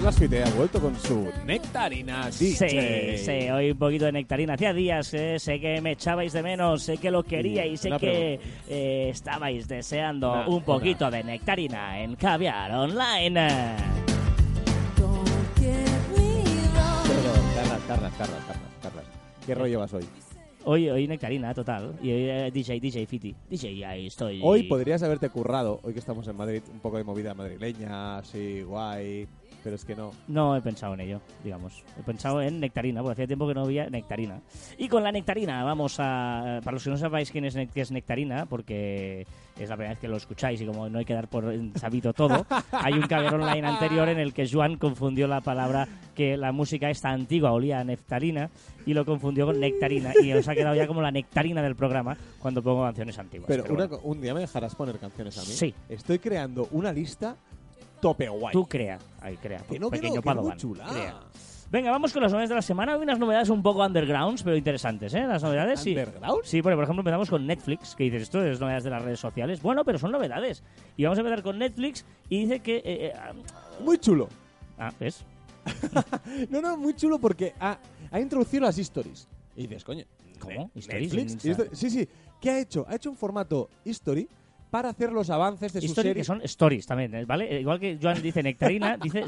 Carla 0.01 0.13
Fite 0.13 0.43
ha 0.43 0.51
vuelto 0.53 0.81
con 0.81 0.97
su 0.99 1.29
nectarina 1.45 2.33
Sí, 2.33 2.55
sí, 2.55 3.51
hoy 3.51 3.73
un 3.73 3.77
poquito 3.77 4.07
de 4.07 4.13
nectarina. 4.13 4.55
Hacía 4.55 4.73
días, 4.73 5.13
eh, 5.13 5.39
sé 5.39 5.61
que 5.61 5.79
me 5.83 5.93
echabais 5.93 6.33
de 6.33 6.43
menos, 6.43 6.85
sé 6.85 6.97
que 6.97 7.11
lo 7.11 7.23
queríais, 7.23 7.79
sé 7.83 7.89
Una 7.89 7.99
que 7.99 8.41
eh, 8.67 9.11
estabais 9.11 9.69
deseando 9.69 10.33
Una- 10.33 10.49
un 10.49 10.63
poquito 10.63 11.11
de 11.11 11.23
nectarina 11.23 12.01
en 12.01 12.17
Caviar 12.17 12.73
Online. 12.73 13.35
Carlas, 17.55 17.81
Carlas, 17.87 18.13
Carlas, 18.17 18.45
Carlas, 18.47 18.71
Carlas. 18.83 19.05
¿Qué 19.45 19.55
rollo 19.55 19.81
vas 19.81 19.93
hoy? 19.93 20.05
Hoy, 20.65 20.89
hoy 20.89 21.09
nectarina, 21.09 21.53
total. 21.53 21.93
Y 22.03 22.11
hoy 22.11 22.23
eh, 22.31 22.51
DJ, 22.51 22.81
DJ 22.81 23.07
Fiti. 23.07 23.35
DJ, 23.51 23.85
ahí 23.85 24.07
estoy. 24.07 24.41
Hoy 24.43 24.63
podrías 24.63 25.03
haberte 25.03 25.29
currado, 25.29 25.79
hoy 25.83 25.93
que 25.93 25.99
estamos 25.99 26.27
en 26.27 26.37
Madrid, 26.37 26.63
un 26.73 26.81
poco 26.81 26.97
de 26.97 27.05
movida 27.05 27.35
madrileña, 27.35 28.17
así, 28.17 28.63
guay. 28.63 29.29
Pero 29.63 29.77
es 29.77 29.85
que 29.85 29.95
no. 29.95 30.11
No 30.29 30.57
he 30.57 30.61
pensado 30.61 30.95
en 30.95 31.01
ello, 31.01 31.21
digamos. 31.43 31.85
He 31.99 32.03
pensado 32.03 32.41
en 32.43 32.61
nectarina, 32.61 33.01
porque 33.03 33.13
hacía 33.13 33.27
tiempo 33.27 33.47
que 33.47 33.55
no 33.55 33.63
había 33.63 33.89
nectarina. 33.89 34.41
Y 34.79 34.89
con 34.89 35.03
la 35.03 35.13
nectarina 35.13 35.63
vamos 35.65 35.97
a... 35.99 36.61
Para 36.65 36.75
los 36.75 36.85
que 36.85 36.91
no 36.91 36.97
sepáis 36.97 37.31
quién 37.31 37.45
es, 37.45 37.57
qué 37.73 37.81
es 37.81 37.91
nectarina, 37.91 38.47
porque 38.47 39.27
es 39.59 39.69
la 39.69 39.77
primera 39.77 39.91
vez 39.91 39.99
que 39.99 40.09
lo 40.09 40.17
escucháis 40.17 40.61
y 40.61 40.67
como 40.67 40.89
no 40.89 40.99
hay 40.99 41.05
que 41.05 41.15
dar 41.15 41.29
por 41.29 41.53
sabido 41.77 42.13
todo, 42.13 42.47
hay 42.73 42.95
un 42.95 43.07
caber 43.07 43.35
online 43.35 43.67
anterior 43.67 44.09
en 44.09 44.19
el 44.19 44.33
que 44.33 44.49
Joan 44.49 44.77
confundió 44.77 45.27
la 45.27 45.41
palabra 45.41 45.87
que 46.15 46.37
la 46.37 46.53
música 46.53 46.91
esta 46.91 47.11
antigua 47.11 47.53
olía 47.53 47.81
a 47.81 47.85
nectarina 47.85 48.51
y 48.87 48.95
lo 48.95 49.05
confundió 49.05 49.47
con 49.47 49.61
nectarina 49.61 50.13
y 50.23 50.33
os 50.33 50.49
ha 50.49 50.55
quedado 50.55 50.75
ya 50.75 50.87
como 50.87 51.03
la 51.03 51.11
nectarina 51.11 51.63
del 51.63 51.77
programa 51.77 52.17
cuando 52.39 52.63
pongo 52.63 52.85
canciones 52.85 53.19
antiguas. 53.19 53.49
Pero 53.49 53.65
Pero 53.65 53.75
una 53.75 53.87
bueno, 53.87 54.03
un 54.05 54.21
día 54.21 54.35
me 54.35 54.41
dejarás 54.41 54.75
poner 54.75 54.99
canciones 54.99 55.37
a 55.37 55.43
mí. 55.43 55.47
Sí. 55.47 55.75
Estoy 55.89 56.19
creando 56.19 56.69
una 56.71 56.93
lista 56.93 57.37
tope 58.01 58.29
guay. 58.29 58.53
tú 58.53 58.67
crea, 58.67 58.99
ahí 59.21 59.37
crea, 59.37 59.59
que 59.69 59.79
no, 59.79 59.91
que 59.91 59.99
pequeño 59.99 60.21
que 60.23 60.35
no, 60.35 60.57
chula. 60.57 60.87
crea. 60.87 61.21
Venga, 61.71 61.93
vamos 61.93 62.13
con 62.13 62.21
las 62.23 62.33
novedades 62.33 62.49
de 62.49 62.57
la 62.57 62.63
semana. 62.63 62.97
Hoy 62.97 63.03
unas 63.05 63.21
novedades 63.21 63.49
un 63.49 63.63
poco 63.63 63.85
undergrounds, 63.87 64.43
pero 64.43 64.57
interesantes, 64.57 65.15
¿eh? 65.15 65.25
Las 65.25 65.41
novedades, 65.43 65.79
sí. 65.79 65.91
¿Underground? 65.91 66.41
Sí, 66.45 66.63
porque 66.63 66.75
por 66.75 66.83
ejemplo 66.83 67.03
empezamos 67.03 67.31
con 67.31 67.47
Netflix, 67.47 67.95
que 67.95 68.05
dices, 68.05 68.23
esto 68.23 68.45
es 68.45 68.59
novedades 68.59 68.83
de 68.85 68.91
las 68.91 69.03
redes 69.03 69.21
sociales. 69.21 69.63
Bueno, 69.63 69.85
pero 69.85 69.97
son 69.97 70.11
novedades. 70.11 70.65
Y 70.97 71.05
vamos 71.05 71.19
a 71.19 71.21
empezar 71.21 71.45
con 71.45 71.59
Netflix 71.59 72.05
y 72.29 72.41
dice 72.41 72.59
que... 72.59 72.79
eh, 72.79 72.83
eh, 72.85 73.13
Muy 73.85 73.99
chulo. 73.99 74.29
ah, 74.79 74.93
¿ves? 74.99 75.25
No, 76.51 76.61
no, 76.61 76.77
muy 76.77 76.95
chulo 76.95 77.19
porque 77.21 77.55
ha, 77.61 77.79
ha 78.11 78.19
introducido 78.21 78.65
las 78.65 78.77
stories. 78.79 79.29
Y 79.55 79.63
dices, 79.69 79.85
coño, 79.85 80.05
¿Cómo? 80.41 80.71
Ne- 80.75 80.81
¿Stories 80.81 81.15
Netflix. 81.15 81.45
Histo- 81.45 81.69
Sí, 81.73 81.91
sí. 81.91 82.09
¿Qué 82.41 82.51
ha 82.51 82.59
hecho? 82.59 82.85
Ha 82.89 82.97
hecho 82.97 83.11
un 83.11 83.17
formato 83.17 83.69
history 83.85 84.27
para 84.71 84.91
hacer 84.91 85.13
los 85.13 85.31
avances 85.31 85.73
de 85.73 85.81
su 85.81 85.87
History, 85.87 86.09
serie. 86.09 86.21
que 86.21 86.25
son 86.25 86.41
stories 86.43 86.87
también, 86.87 87.15
¿eh? 87.15 87.25
¿vale? 87.25 87.57
Eh, 87.57 87.61
Igual 87.61 87.81
que 87.81 87.99
Joan 88.01 88.23
dice 88.23 88.43
nectarina, 88.43 88.97
dice 89.03 89.25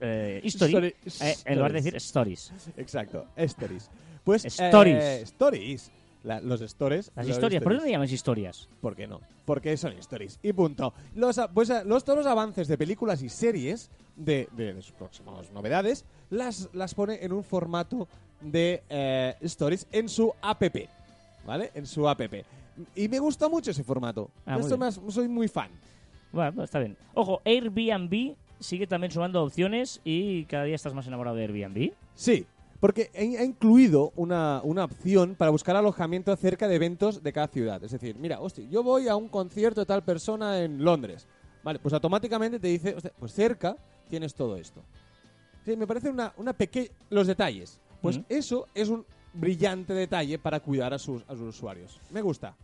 eh, 0.00 0.40
history, 0.44 0.72
Story- 0.72 0.94
eh, 1.20 1.34
en 1.44 1.54
lugar 1.56 1.72
de 1.72 1.78
stories. 1.80 1.84
decir 1.84 1.96
stories. 1.96 2.52
Exacto, 2.76 3.26
stories. 3.36 3.90
Pues 4.22 4.44
Stories. 4.44 5.02
eh, 5.02 5.20
stories. 5.22 5.90
La- 6.22 6.40
los 6.40 6.60
stories. 6.62 7.10
Las 7.14 7.26
los 7.26 7.36
historias, 7.36 7.62
¿por 7.62 7.72
qué 7.72 7.74
no 7.74 7.80
stories. 7.80 7.84
le 7.84 7.90
llamas 7.90 8.12
historias? 8.12 8.68
¿Por 8.80 8.96
qué 8.96 9.06
no? 9.06 9.20
Porque 9.44 9.76
son 9.76 9.92
stories. 9.98 10.38
Y 10.42 10.52
punto. 10.54 10.94
Los, 11.14 11.38
pues, 11.52 11.70
los, 11.84 12.02
todos 12.04 12.18
los 12.20 12.26
avances 12.26 12.66
de 12.66 12.78
películas 12.78 13.22
y 13.22 13.28
series 13.28 13.90
de, 14.16 14.48
de, 14.52 14.72
de 14.74 14.80
sus 14.82 14.92
próximas 14.92 15.50
novedades 15.52 16.06
las, 16.30 16.70
las 16.72 16.94
pone 16.94 17.22
en 17.22 17.32
un 17.32 17.44
formato 17.44 18.08
de 18.40 18.82
eh, 18.88 19.34
stories 19.42 19.86
en 19.92 20.08
su 20.08 20.32
app. 20.40 20.62
¿Vale? 21.46 21.70
En 21.74 21.84
su 21.86 22.08
app. 22.08 22.22
Y 22.94 23.08
me 23.08 23.18
gusta 23.18 23.48
mucho 23.48 23.70
ese 23.70 23.84
formato. 23.84 24.30
Ah, 24.46 24.58
Esto 24.58 24.76
me 24.78 24.90
soy 24.92 25.28
muy 25.28 25.48
fan. 25.48 25.70
Bueno, 26.32 26.64
está 26.64 26.78
bien. 26.80 26.96
Ojo, 27.14 27.40
Airbnb 27.44 28.34
sigue 28.58 28.86
también 28.86 29.10
sumando 29.12 29.42
opciones 29.42 30.00
y 30.04 30.44
cada 30.46 30.64
día 30.64 30.74
estás 30.74 30.94
más 30.94 31.06
enamorado 31.06 31.36
de 31.36 31.42
Airbnb. 31.44 31.92
Sí, 32.14 32.46
porque 32.80 33.10
ha 33.16 33.44
incluido 33.44 34.12
una, 34.16 34.60
una 34.64 34.84
opción 34.84 35.36
para 35.36 35.50
buscar 35.50 35.76
alojamiento 35.76 36.34
cerca 36.36 36.66
de 36.66 36.74
eventos 36.74 37.22
de 37.22 37.32
cada 37.32 37.46
ciudad. 37.48 37.82
Es 37.84 37.92
decir, 37.92 38.16
mira, 38.16 38.40
hostia, 38.40 38.64
yo 38.68 38.82
voy 38.82 39.06
a 39.08 39.16
un 39.16 39.28
concierto 39.28 39.80
de 39.80 39.86
tal 39.86 40.02
persona 40.02 40.60
en 40.60 40.82
Londres. 40.82 41.26
Vale, 41.62 41.78
pues 41.78 41.94
automáticamente 41.94 42.58
te 42.58 42.68
dice, 42.68 42.94
hostia, 42.94 43.12
pues 43.18 43.32
cerca 43.32 43.76
tienes 44.08 44.34
todo 44.34 44.56
esto. 44.56 44.82
Sí, 45.64 45.76
me 45.76 45.86
parece 45.86 46.10
una, 46.10 46.32
una 46.36 46.52
pequeña... 46.52 46.90
Los 47.10 47.26
detalles. 47.26 47.80
Pues 48.02 48.18
Mm. 48.18 48.22
eso 48.28 48.66
es 48.74 48.88
un 48.90 49.06
brillante 49.32 49.94
detalle 49.94 50.38
para 50.38 50.60
cuidar 50.60 50.92
a 50.92 50.98
sus, 50.98 51.22
a 51.26 51.32
sus 51.34 51.56
usuarios. 51.56 51.98
Me 52.10 52.20
gusta. 52.20 52.54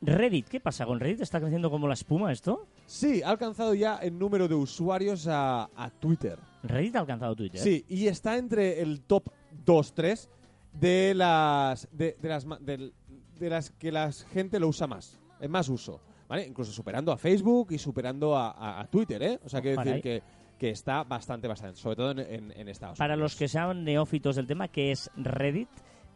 Reddit, 0.00 0.46
¿qué 0.48 0.60
pasa 0.60 0.86
con 0.86 1.00
Reddit? 1.00 1.20
¿Está 1.22 1.40
creciendo 1.40 1.70
como 1.70 1.88
la 1.88 1.94
espuma 1.94 2.32
esto? 2.32 2.66
Sí, 2.86 3.22
ha 3.22 3.30
alcanzado 3.30 3.74
ya 3.74 3.96
el 3.96 4.18
número 4.18 4.46
de 4.46 4.54
usuarios 4.54 5.26
a, 5.26 5.68
a 5.74 5.90
Twitter. 5.90 6.38
Reddit 6.62 6.96
ha 6.96 7.00
alcanzado 7.00 7.34
Twitter. 7.34 7.60
Sí, 7.60 7.84
y 7.88 8.06
está 8.06 8.36
entre 8.38 8.80
el 8.80 9.00
top 9.02 9.30
2-3 9.66 10.28
de 10.72 11.14
las 11.14 11.88
de, 11.92 12.16
de 12.20 12.28
las 12.28 12.46
del- 12.60 12.92
de 13.40 13.50
las 13.50 13.70
que 13.70 13.92
la 13.92 14.10
gente 14.12 14.58
lo 14.58 14.68
usa 14.68 14.86
más, 14.88 15.18
en 15.40 15.50
más 15.50 15.68
uso, 15.68 16.00
¿vale? 16.28 16.44
Incluso 16.46 16.72
superando 16.72 17.12
a 17.12 17.16
Facebook 17.16 17.68
y 17.70 17.78
superando 17.78 18.36
a, 18.36 18.50
a- 18.50 18.80
a 18.80 18.86
Twitter, 18.88 19.22
¿eh? 19.22 19.40
O 19.44 19.48
sea, 19.48 19.60
quiero 19.60 19.80
decir 19.82 20.02
que, 20.02 20.22
que 20.58 20.70
está 20.70 21.04
bastante, 21.04 21.46
bastante, 21.46 21.78
sobre 21.78 21.94
todo 21.96 22.10
en, 22.12 22.18
en- 22.20 22.52
en 22.52 22.68
Estados 22.68 22.98
Para 22.98 23.14
Unidos. 23.14 23.32
los 23.32 23.38
que 23.38 23.46
sean 23.48 23.84
neófitos 23.84 24.34
del 24.36 24.46
tema, 24.48 24.66
¿qué 24.68 24.90
es 24.90 25.08
Reddit? 25.16 25.68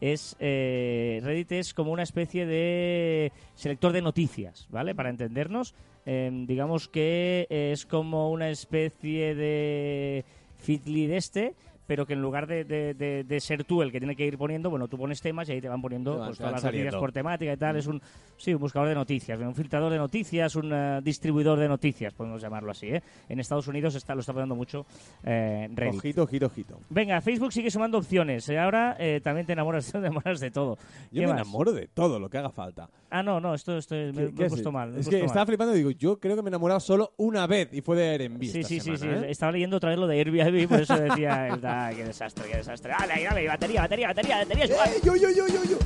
Es, 0.03 0.35
eh, 0.41 1.21
Reddit 1.23 1.53
es 1.53 1.73
como 1.73 1.93
una 1.93 2.03
especie 2.03 2.45
de 2.45 3.31
selector 3.55 3.93
de 3.93 4.01
noticias, 4.01 4.67
¿vale? 4.69 4.93
Para 4.93 5.09
entendernos, 5.09 5.75
eh, 6.05 6.29
digamos 6.45 6.89
que 6.89 7.47
es 7.49 7.85
como 7.85 8.29
una 8.29 8.49
especie 8.49 9.33
de 9.33 10.25
Fitly 10.57 11.07
de 11.07 11.15
este, 11.15 11.53
pero 11.87 12.05
que 12.05 12.13
en 12.13 12.21
lugar 12.21 12.47
de, 12.47 12.63
de- 12.63 12.93
de- 12.93 13.23
de 13.23 13.39
ser 13.39 13.63
tú 13.63 13.81
el 13.81 13.91
que 13.91 13.99
tiene 13.99 14.15
que 14.15 14.25
ir 14.25 14.37
poniendo, 14.37 14.69
bueno, 14.69 14.87
tú 14.87 14.97
pones 14.97 15.21
temas 15.21 15.47
y 15.49 15.53
ahí 15.53 15.61
te 15.61 15.69
van 15.69 15.81
poniendo 15.81 16.17
van- 16.17 16.27
pues, 16.29 16.37
todas 16.37 16.53
las 16.53 16.63
noticias 16.63 16.95
por 16.95 17.11
temática 17.11 17.53
y 17.53 17.57
tal. 17.57 17.75
Es 17.77 17.87
un, 17.87 18.01
sí, 18.37 18.53
un 18.53 18.59
buscador 18.61 18.89
de 18.89 18.95
noticias, 18.95 19.39
un 19.39 19.55
filtrador 19.55 19.91
de 19.91 19.97
noticias, 19.97 20.55
un 20.55 20.71
eh, 20.73 20.99
distribuidor 21.03 21.59
de 21.59 21.67
noticias, 21.67 22.13
podemos 22.13 22.41
llamarlo 22.41 22.71
así, 22.71 22.87
¿eh? 22.87 23.01
En 23.29 23.39
Estados 23.39 23.67
Unidos 23.67 23.95
está, 23.95 24.13
lo 24.15 24.21
está 24.21 24.33
poniendo 24.33 24.55
mucho 24.55 24.85
eh, 25.23 25.69
Reddit. 25.73 25.95
Ojito, 25.99 26.23
ojito, 26.23 26.45
ojito. 26.47 26.79
Venga, 26.89 27.19
Facebook 27.21 27.51
sigue 27.53 27.69
sumando 27.71 27.97
opciones. 27.97 28.47
eh, 28.49 28.57
Ahora 28.59 28.95
eh, 28.99 29.21
también 29.23 29.45
te 29.45 29.53
enamoras, 29.53 29.85
te 29.91 29.97
enamoras 29.97 30.39
de 30.39 30.51
todo. 30.51 30.77
Yo 31.11 31.21
¿Qué 31.21 31.27
me 31.27 31.33
más? 31.33 31.41
enamoro 31.41 31.71
de 31.71 31.87
todo 31.87 32.19
lo 32.19 32.29
que 32.29 32.37
haga 32.37 32.49
falta. 32.49 32.89
Ah, 33.09 33.21
no, 33.21 33.39
no, 33.39 33.53
esto, 33.53 33.77
esto 33.77 33.93
me, 33.93 34.11
me 34.11 34.33
¿Qué 34.33 34.43
he 34.43 34.45
es? 34.45 34.51
puesto 34.51 34.71
mal. 34.71 34.91
me 34.91 34.99
Es 35.01 35.07
que 35.07 35.17
mal. 35.17 35.25
estaba 35.25 35.45
flipando 35.45 35.73
y 35.75 35.77
digo, 35.77 35.91
yo 35.91 36.19
creo 36.19 36.35
que 36.35 36.41
me 36.41 36.47
he 36.47 36.51
enamorado 36.51 36.79
solo 36.79 37.13
una 37.17 37.45
vez 37.45 37.71
y 37.73 37.81
fue 37.81 37.95
de 37.95 38.09
Airbnb 38.09 38.41
Sí, 38.43 38.59
esta 38.59 38.67
sí, 38.67 38.79
sí, 38.79 38.97
sí. 38.97 39.07
Estaba 39.27 39.51
leyendo 39.51 39.77
otra 39.77 39.89
vez 39.91 39.99
lo 39.99 40.07
de 40.07 40.17
Airbnb, 40.19 40.67
por 40.67 40.81
eso 40.81 40.97
decía, 40.99 41.47
el- 41.53 41.63
ah, 41.73 41.91
qué 41.95 42.03
desastre, 42.05 42.49
qué 42.49 42.57
desastre. 42.57 42.93
¡Dale, 42.97 43.13
ahí, 43.13 43.23
dale! 43.23 43.47
Batería, 43.47 43.81
batería, 43.81 44.07
batería, 44.07 44.37
batería. 44.37 44.65
¡Eh, 44.65 44.99
yo, 45.03 45.15
yo, 45.15 45.29
yo, 45.29 45.47
yo, 45.47 45.63
yo! 45.63 45.77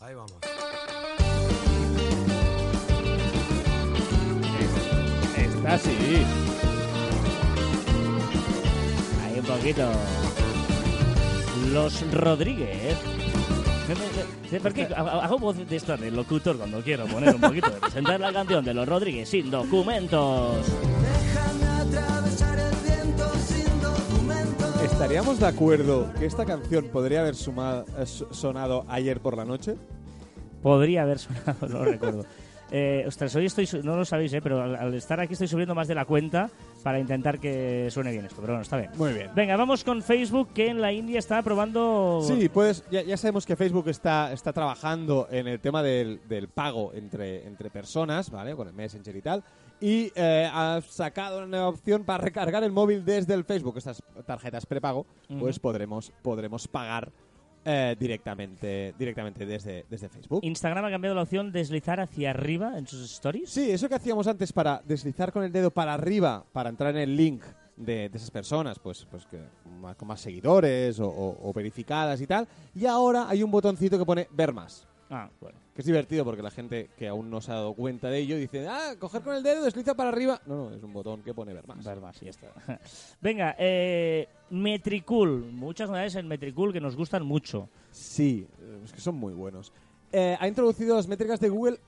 Ahí 0.00 0.14
vamos. 0.14 0.32
Está 5.36 5.74
así. 5.74 5.90
Ahí 9.24 9.38
un 9.38 9.44
poquito. 9.46 9.90
Los 11.72 12.10
Rodríguez. 12.12 12.96
¿Por 14.62 14.72
qué 14.72 14.88
ha- 14.94 15.00
hago 15.24 15.38
voz 15.38 15.56
de 15.56 15.76
esto 15.76 15.96
de 15.96 16.10
locutor 16.10 16.56
cuando 16.56 16.82
quiero 16.82 17.06
poner 17.06 17.34
un 17.34 17.40
poquito 17.40 17.70
de 17.70 17.80
presentar 17.80 18.20
la 18.20 18.32
canción 18.32 18.64
de 18.64 18.74
los 18.74 18.88
Rodríguez 18.88 19.28
sin 19.28 19.50
documentos? 19.50 20.66
¿Estaríamos 25.02 25.40
de 25.40 25.46
acuerdo 25.46 26.12
que 26.16 26.26
esta 26.26 26.44
canción 26.44 26.84
podría 26.84 27.22
haber 27.22 27.34
eh, 27.34 28.06
so- 28.06 28.32
sonado 28.32 28.84
ayer 28.88 29.18
por 29.18 29.36
la 29.36 29.44
noche? 29.44 29.74
Podría 30.62 31.02
haber 31.02 31.18
sonado, 31.18 31.56
no 31.68 31.78
lo 31.80 31.84
recuerdo. 31.86 32.24
Eh, 32.70 33.02
ostras, 33.08 33.34
hoy 33.34 33.46
estoy, 33.46 33.68
no 33.82 33.96
lo 33.96 34.04
sabéis, 34.04 34.32
eh, 34.32 34.40
pero 34.40 34.62
al 34.62 34.94
estar 34.94 35.18
aquí 35.18 35.32
estoy 35.32 35.48
subiendo 35.48 35.74
más 35.74 35.88
de 35.88 35.96
la 35.96 36.04
cuenta 36.04 36.50
para 36.82 36.98
intentar 36.98 37.38
que 37.38 37.88
suene 37.90 38.10
bien 38.10 38.24
esto, 38.26 38.40
pero 38.40 38.54
bueno, 38.54 38.62
está 38.62 38.76
bien. 38.76 38.90
Muy 38.96 39.12
bien. 39.12 39.30
Venga, 39.34 39.56
vamos 39.56 39.84
con 39.84 40.02
Facebook, 40.02 40.48
que 40.52 40.68
en 40.68 40.80
la 40.80 40.92
India 40.92 41.18
está 41.18 41.42
probando... 41.42 42.20
Sí, 42.26 42.48
pues 42.48 42.84
ya, 42.90 43.02
ya 43.02 43.16
sabemos 43.16 43.46
que 43.46 43.56
Facebook 43.56 43.88
está, 43.88 44.32
está 44.32 44.52
trabajando 44.52 45.28
en 45.30 45.46
el 45.48 45.60
tema 45.60 45.82
del, 45.82 46.20
del 46.28 46.48
pago 46.48 46.92
entre, 46.94 47.46
entre 47.46 47.70
personas, 47.70 48.30
¿vale? 48.30 48.54
Con 48.54 48.68
el 48.68 48.74
Messenger 48.74 49.16
y 49.16 49.22
tal. 49.22 49.44
Y 49.80 50.12
eh, 50.14 50.48
ha 50.52 50.80
sacado 50.86 51.38
una 51.38 51.46
nueva 51.46 51.68
opción 51.68 52.04
para 52.04 52.22
recargar 52.22 52.62
el 52.62 52.72
móvil 52.72 53.04
desde 53.04 53.34
el 53.34 53.44
Facebook. 53.44 53.78
Estas 53.78 54.02
tarjetas 54.26 54.66
prepago, 54.66 55.06
pues 55.40 55.56
Ujú. 55.56 55.62
podremos, 55.62 56.12
podremos 56.22 56.68
pagar 56.68 57.10
eh, 57.64 57.96
directamente, 57.98 58.94
directamente 58.98 59.46
desde, 59.46 59.86
desde 59.88 60.08
Facebook. 60.08 60.40
Instagram 60.44 60.84
ha 60.86 60.90
cambiado 60.90 61.14
la 61.16 61.22
opción 61.22 61.52
deslizar 61.52 62.00
hacia 62.00 62.30
arriba 62.30 62.76
en 62.78 62.86
sus 62.86 63.04
stories. 63.12 63.50
Sí, 63.50 63.70
eso 63.70 63.88
que 63.88 63.94
hacíamos 63.94 64.26
antes 64.26 64.52
para 64.52 64.82
deslizar 64.84 65.32
con 65.32 65.44
el 65.44 65.52
dedo 65.52 65.70
para 65.70 65.94
arriba 65.94 66.44
para 66.52 66.70
entrar 66.70 66.94
en 66.96 67.02
el 67.02 67.16
link 67.16 67.42
de, 67.76 68.08
de 68.08 68.16
esas 68.18 68.30
personas, 68.30 68.78
pues, 68.78 69.06
pues 69.10 69.24
que, 69.26 69.40
ma- 69.80 69.94
con 69.94 70.08
más 70.08 70.20
seguidores 70.20 71.00
o, 71.00 71.08
o- 71.08 71.48
o 71.48 71.52
verificadas 71.52 72.20
y 72.20 72.26
tal. 72.26 72.46
Y 72.74 72.86
ahora 72.86 73.28
hay 73.28 73.42
un 73.42 73.50
botoncito 73.50 73.98
que 73.98 74.04
pone 74.04 74.28
ver 74.32 74.52
más. 74.52 74.86
Ah, 75.14 75.28
bueno. 75.42 75.58
Que 75.74 75.82
es 75.82 75.86
divertido 75.86 76.24
porque 76.24 76.42
la 76.42 76.50
gente 76.50 76.88
que 76.96 77.06
aún 77.06 77.28
no 77.28 77.42
se 77.42 77.52
ha 77.52 77.56
dado 77.56 77.74
cuenta 77.74 78.08
de 78.08 78.18
ello 78.18 78.36
dice, 78.36 78.66
ah, 78.66 78.94
coger 78.98 79.20
con 79.20 79.34
el 79.34 79.42
dedo, 79.42 79.62
desliza 79.62 79.94
para 79.94 80.08
arriba. 80.08 80.40
No, 80.46 80.70
no, 80.70 80.74
es 80.74 80.82
un 80.82 80.92
botón 80.94 81.22
que 81.22 81.34
pone 81.34 81.52
ver 81.52 81.68
más. 81.68 81.84
Ver 81.84 82.00
más, 82.00 82.20
y 82.22 82.24
ya 82.24 82.30
está. 82.30 82.48
Venga, 83.20 83.54
eh, 83.58 84.26
Metricool. 84.48 85.52
Muchas 85.52 85.90
novedades 85.90 86.14
en 86.14 86.28
Metricool 86.28 86.72
que 86.72 86.80
nos 86.80 86.96
gustan 86.96 87.26
mucho. 87.26 87.68
Sí, 87.90 88.46
es 88.82 88.90
que 88.90 89.00
son 89.00 89.16
muy 89.16 89.34
buenos. 89.34 89.70
Eh, 90.12 90.34
ha 90.40 90.48
introducido 90.48 90.96
las 90.96 91.06
métricas 91.08 91.40
de 91.40 91.50
Google. 91.50 91.78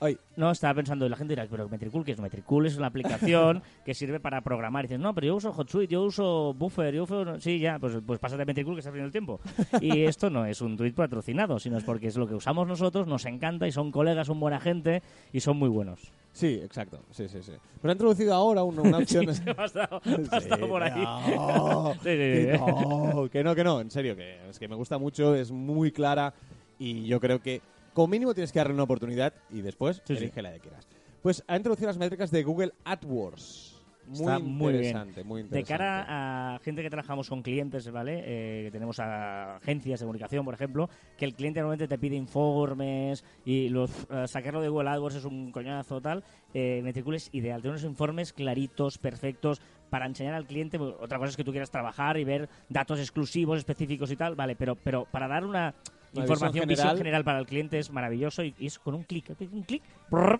Ay, 0.00 0.16
No, 0.36 0.50
estaba 0.50 0.74
pensando, 0.74 1.06
la 1.08 1.16
gente 1.16 1.32
dirá, 1.32 1.46
pero 1.50 1.68
Metricool, 1.68 2.04
¿qué 2.04 2.12
es 2.12 2.20
Metricool? 2.20 2.66
Es 2.66 2.76
una 2.78 2.86
aplicación 2.86 3.62
que 3.84 3.92
sirve 3.94 4.18
para 4.18 4.40
programar. 4.40 4.84
Y 4.84 4.88
dices, 4.88 5.00
no, 5.00 5.14
pero 5.14 5.26
yo 5.26 5.36
uso 5.36 5.52
HotSuite, 5.52 5.92
yo 5.92 6.02
uso 6.04 6.54
Buffer, 6.54 6.94
yo 6.94 7.02
uso... 7.04 7.38
Sí, 7.38 7.58
ya, 7.58 7.78
pues, 7.78 7.98
pues 8.06 8.18
pásate 8.18 8.42
a 8.42 8.46
Metricool 8.46 8.74
que 8.74 8.80
está 8.80 8.90
perdiendo 8.90 9.06
el 9.08 9.12
tiempo. 9.12 9.40
Y 9.80 10.04
esto 10.04 10.30
no 10.30 10.46
es 10.46 10.60
un 10.62 10.76
tweet 10.76 10.92
patrocinado, 10.92 11.58
sino 11.58 11.76
es 11.76 11.84
porque 11.84 12.06
es 12.06 12.16
lo 12.16 12.26
que 12.26 12.34
usamos 12.34 12.66
nosotros, 12.66 13.06
nos 13.06 13.26
encanta 13.26 13.66
y 13.68 13.72
son 13.72 13.90
colegas, 13.92 14.26
son 14.26 14.40
buena 14.40 14.58
gente 14.58 15.02
y 15.32 15.40
son 15.40 15.58
muy 15.58 15.68
buenos. 15.68 16.00
Sí, 16.32 16.60
exacto. 16.62 17.00
Sí, 17.10 17.28
sí, 17.28 17.42
sí. 17.42 17.52
Pero 17.82 17.90
ha 17.90 17.92
introducido 17.92 18.32
ahora 18.32 18.62
una, 18.62 18.82
una 18.82 18.98
opción. 19.02 19.34
Sí, 19.34 19.42
me 19.44 19.52
has 19.62 19.72
dado, 19.74 20.00
me 20.04 20.26
has 20.30 20.48
dado 20.48 20.68
por 20.68 20.82
ahí. 20.82 21.02
No, 21.02 21.94
Sí, 22.02 22.46
no, 22.58 23.28
que 23.28 23.44
no, 23.44 23.54
que 23.54 23.64
no, 23.64 23.80
en 23.80 23.90
serio, 23.90 24.16
que 24.16 24.48
es 24.48 24.58
que 24.58 24.68
me 24.68 24.76
gusta 24.76 24.96
mucho, 24.96 25.34
es 25.34 25.50
muy 25.50 25.92
clara 25.92 26.32
y 26.78 27.04
yo 27.06 27.20
creo 27.20 27.40
que 27.42 27.60
como 27.94 28.08
mínimo 28.08 28.34
tienes 28.34 28.52
que 28.52 28.58
darle 28.58 28.74
una 28.74 28.84
oportunidad 28.84 29.32
y 29.50 29.60
después 29.62 30.02
Sí, 30.04 30.14
sí. 30.16 30.22
elige 30.24 30.42
la 30.42 30.52
que 30.52 30.60
quieras. 30.60 30.86
Pues 31.22 31.44
ha 31.46 31.56
introducido 31.56 31.88
las 31.88 31.98
métricas 31.98 32.30
de 32.30 32.42
Google 32.42 32.72
AdWords. 32.84 33.76
Muy 34.06 34.18
Está 34.20 34.38
muy 34.40 34.72
bien. 34.72 34.84
interesante, 34.86 35.22
muy 35.22 35.42
De 35.42 35.46
interesante. 35.46 35.68
cara 35.72 36.54
a 36.54 36.58
gente 36.60 36.82
que 36.82 36.90
trabajamos 36.90 37.28
con 37.28 37.42
clientes, 37.42 37.88
¿vale? 37.92 38.22
Eh, 38.24 38.64
que 38.64 38.70
tenemos 38.72 38.98
a 38.98 39.56
agencias 39.56 40.00
de 40.00 40.06
comunicación, 40.06 40.44
por 40.44 40.54
ejemplo, 40.54 40.88
que 41.16 41.24
el 41.26 41.34
cliente 41.34 41.60
normalmente 41.60 41.86
te 41.86 41.96
pide 41.96 42.16
informes 42.16 43.24
y 43.44 43.68
los, 43.68 43.90
eh, 44.10 44.26
sacarlo 44.26 44.62
de 44.62 44.68
Google 44.68 44.88
AdWords 44.90 45.16
es 45.16 45.24
un 45.26 45.52
coñazo 45.52 46.00
tal. 46.00 46.24
Eh, 46.54 46.80
Metricool 46.82 47.14
es 47.14 47.28
ideal. 47.32 47.60
Tiene 47.60 47.74
unos 47.74 47.84
informes 47.84 48.32
claritos, 48.32 48.98
perfectos, 48.98 49.60
para 49.90 50.06
enseñar 50.06 50.34
al 50.34 50.46
cliente. 50.46 50.76
Bueno, 50.78 50.96
Otra 51.00 51.18
cosa 51.18 51.30
es 51.30 51.36
que 51.36 51.44
tú 51.44 51.52
quieras 51.52 51.70
trabajar 51.70 52.16
y 52.16 52.24
ver 52.24 52.48
datos 52.68 52.98
exclusivos, 52.98 53.58
específicos 53.58 54.10
y 54.10 54.16
tal, 54.16 54.34
vale, 54.34 54.56
pero, 54.56 54.74
pero 54.74 55.04
para 55.04 55.28
dar 55.28 55.44
una... 55.44 55.72
Información 56.12 56.68
general. 56.68 56.96
general 56.98 57.24
para 57.24 57.38
el 57.38 57.46
cliente 57.46 57.78
es 57.78 57.90
maravilloso 57.92 58.42
y, 58.42 58.54
y 58.58 58.66
es 58.66 58.78
con 58.78 58.94
un 58.94 59.04
clic, 59.04 59.30
un 59.52 59.62
clic 59.62 59.82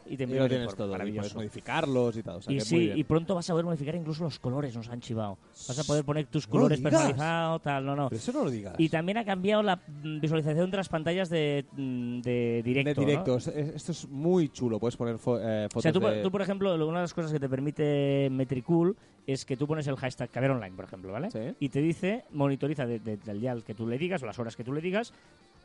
y 0.07 0.17
te 0.17 0.23
Y 0.23 0.27
envía 0.27 0.49
tienes 0.49 0.75
todo, 0.75 0.87
y 0.87 0.89
puedes 0.89 0.91
maravilloso. 0.91 1.35
modificarlos 1.37 2.17
y 2.17 2.23
tal. 2.25 2.37
O 2.37 2.43
sea, 2.43 2.53
Y 2.53 2.57
que 2.57 2.63
muy 2.63 2.67
sí, 2.69 2.79
bien. 2.87 2.99
y 2.99 3.05
pronto 3.05 3.35
vas 3.37 3.49
a 3.49 3.53
poder 3.53 3.65
modificar 3.67 3.95
incluso 3.95 4.25
los 4.25 4.39
colores, 4.41 4.75
nos 4.77 4.89
han 4.89 5.01
chivado. 5.01 5.39
Vas 5.69 5.79
a 5.79 5.85
poder 5.85 6.05
poner 6.05 6.27
tus 6.27 6.49
No 6.49 6.53
colores 6.53 6.81
personalizados, 6.81 7.63
tal, 7.63 7.87
no, 7.87 7.95
no. 7.95 8.09
Pero 8.09 8.19
eso 8.19 8.33
no 8.33 8.45
lo 8.45 8.51
digas. 8.51 8.75
Y 8.79 8.89
también 8.89 9.19
ha 9.19 9.25
cambiado 9.25 9.63
la 9.63 9.77
mm, 9.77 10.21
visualización 10.21 10.71
de 10.73 10.77
las 10.77 10.89
pantallas 10.89 11.29
de, 11.31 11.65
mm, 11.77 12.21
de 12.21 12.63
directo. 12.65 13.01
de 13.01 13.07
¿no? 13.07 13.07
directo. 13.07 13.37
Es- 13.37 13.47
es- 13.47 13.75
Esto 13.77 13.93
es 13.93 14.09
muy 14.09 14.49
chulo. 14.49 14.81
Puedes 14.81 14.97
poner 14.97 15.17
fo- 15.19 15.39
eh, 15.41 15.69
fotos 15.71 15.77
O 15.77 15.83
sea, 15.83 15.93
tú, 15.93 16.01
por- 16.01 16.11
de... 16.13 16.23
tú, 16.23 16.31
por 16.33 16.43
ejemplo, 16.43 16.77
lo- 16.77 16.89
una 16.89 16.99
de 16.99 17.05
las 17.05 17.15
cosas 17.15 17.33
que 17.33 17.39
te 17.39 17.49
permite 17.49 18.29
Metricool 18.33 18.97
es 19.27 19.45
que 19.45 19.57
tú 19.57 19.67
pones 19.67 19.87
el 19.87 19.97
hashtag 19.97 20.31
Caber 20.31 20.51
Online, 20.51 20.75
por 20.77 20.85
ejemplo, 20.85 21.13
¿vale? 21.13 21.31
Sí. 21.31 21.55
Y 21.61 21.69
te 21.69 21.81
dice, 21.81 22.25
monitoriza 22.33 22.87
de- 22.87 22.99
de- 22.99 23.17
del 23.17 23.41
día 23.41 23.53
al 23.53 23.63
que 23.65 23.75
tú 23.75 23.87
le 23.87 23.99
digas 23.99 24.23
o 24.23 24.27
las 24.27 24.39
horas 24.39 24.57
que 24.57 24.65
tú 24.65 24.73
le 24.73 24.81
digas, 24.81 25.13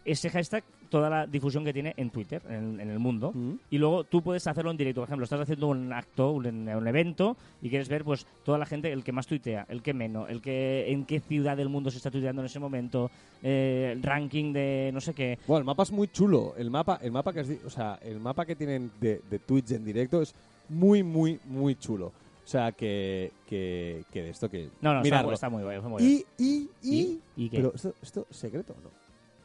ese 0.04 0.30
hashtag, 0.30 0.64
toda 0.90 1.10
la 1.10 1.26
difusión 1.26 1.66
que 1.66 1.74
tiene 1.74 1.96
en 1.98 2.12
Twitter, 2.12 2.40
en, 2.48 2.80
en 2.80 2.92
el 2.92 3.00
mundo. 3.00 3.32
Mm. 3.34 3.54
Y 3.72 3.80
luego 3.80 4.04
tú 4.04 4.22
puedes 4.22 4.46
hacerlo 4.46 4.70
en 4.70 4.78
directo. 4.78 5.02
Por 5.02 5.08
ejemplo, 5.10 5.24
estás 5.24 5.40
haciendo 5.42 5.66
un 5.66 5.92
acto, 5.92 6.30
un, 6.30 6.46
un 6.46 6.88
evento, 6.88 7.36
y 7.64 7.70
quieres 7.72 7.90
ver 7.90 8.04
pues 8.04 8.28
toda 8.44 8.60
la 8.60 8.68
gente, 8.68 8.92
el 8.94 9.04
que 9.04 9.12
más 9.12 9.26
tuitea, 9.26 9.66
el 9.68 9.82
que 9.82 9.96
menos, 9.96 10.30
el 10.30 10.42
que 10.44 10.92
en 10.92 11.06
qué 11.06 11.20
ciudad 11.22 11.58
del 11.58 11.70
mundo 11.70 11.90
se 11.90 11.98
está 11.98 12.12
tuiteando 12.12 12.44
en 12.44 12.46
ese 12.46 12.60
momento, 12.60 13.10
eh, 13.42 13.90
el 13.96 14.04
ranking 14.04 14.54
de 14.54 14.92
no 14.94 15.02
sé 15.02 15.16
qué. 15.16 15.40
Bueno, 15.48 15.60
el 15.62 15.66
mapa 15.66 15.82
es 15.82 15.92
muy 15.92 16.08
chulo. 16.10 16.54
El 16.56 16.70
mapa, 16.70 17.00
el 17.02 17.12
mapa 17.12 17.34
que 17.34 17.42
di- 17.44 17.60
o 17.66 17.70
sea, 17.72 17.98
el 18.04 18.20
mapa 18.20 18.46
que 18.46 18.56
tienen 18.56 18.92
de, 19.02 19.22
de 19.28 19.40
Twitch 19.40 19.72
en 19.72 19.84
directo 19.86 20.22
es 20.22 20.36
muy, 20.70 21.02
muy, 21.02 21.40
muy 21.46 21.74
chulo. 21.78 22.12
O 22.46 22.48
sea, 22.48 22.72
que, 22.74 23.34
que, 23.48 24.06
que 24.12 24.22
de 24.22 24.30
esto 24.30 24.48
que 24.50 24.70
No, 24.80 24.94
no, 24.94 25.02
está, 25.02 25.24
muy- 25.24 25.34
está 25.34 25.50
muy 25.50 25.64
guay. 25.64 25.78
está 25.78 25.90
muy 25.90 26.02
guay. 26.04 26.26
y, 26.38 26.44
y, 26.44 26.70
y, 26.84 27.02
¿Y? 27.02 27.22
¿Y 27.46 27.50
qué? 27.50 27.58
pero 27.58 27.74
esto, 27.74 27.94
esto 28.04 28.28
es 28.30 28.38
secreto, 28.38 28.74
o 28.78 28.82
¿no? 28.82 28.90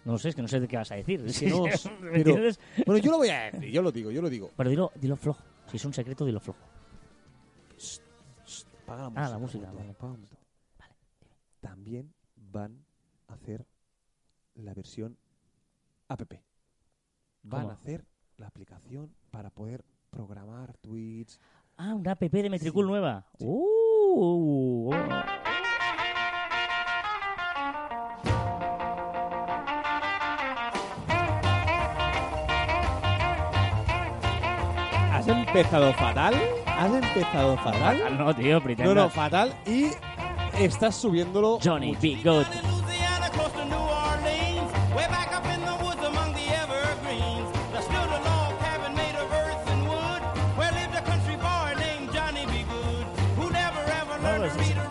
No 0.04 0.12
lo 0.12 0.18
sé, 0.18 0.28
es 0.30 0.34
que 0.34 0.42
no 0.42 0.48
sé 0.48 0.60
de 0.60 0.68
qué 0.68 0.76
vas 0.76 0.90
a 0.92 0.96
decir. 0.96 1.24
Es 1.24 1.40
que 1.40 1.46
no, 1.50 1.62
¿Me 1.64 2.10
pero-? 2.22 2.34
Bueno, 2.86 3.02
yo 3.02 3.10
lo 3.10 3.16
voy 3.18 3.28
a 3.30 3.50
decir, 3.50 3.70
yo 3.70 3.80
lo 3.82 3.90
digo, 3.90 4.10
yo 4.10 4.20
lo 4.20 4.28
digo. 4.28 4.50
Pero 4.56 4.68
dilo, 4.70 4.92
dilo 4.96 5.16
flojo. 5.16 5.42
Si 5.66 5.76
es 5.78 5.84
un 5.84 5.94
secreto, 5.94 6.24
dilo 6.26 6.40
flojo. 6.40 6.58
Paga 8.86 9.08
la 9.10 9.12
Ah, 9.26 9.28
la 9.30 9.38
música, 9.38 9.70
vale. 9.72 9.94
momento. 10.00 10.36
También 11.60 12.12
van 12.36 12.84
a 13.28 13.34
hacer 13.34 13.66
la 14.56 14.74
versión 14.74 15.16
app. 16.08 16.22
Van 17.42 17.62
¿Cómo? 17.62 17.70
a 17.70 17.74
hacer 17.74 18.04
la 18.36 18.46
aplicación 18.48 19.14
para 19.30 19.50
poder 19.50 19.84
programar 20.10 20.76
tweets. 20.78 21.38
Ah, 21.82 21.94
una 21.94 22.12
app 22.12 22.20
de 22.20 22.50
Metricool 22.50 22.84
Sí. 22.84 22.90
nueva. 22.90 23.24
Sí. 23.38 23.46
Uh, 23.48 24.90
oh. 24.92 24.94
¿Has 35.12 35.28
empezado 35.28 35.92
fatal? 35.94 36.34
¿Has 36.66 36.92
empezado 36.92 37.56
fatal? 37.58 38.16
No, 38.18 38.34
tío, 38.34 38.54
No, 38.54 38.62
pretenda. 38.62 38.94
no, 38.94 39.10
fatal. 39.10 39.54
Y 39.66 39.90
estás 40.58 40.94
subiéndolo. 40.96 41.58
Johnny, 41.62 41.88
mucho. 41.88 42.00
be 42.00 42.16
good. 42.22 42.79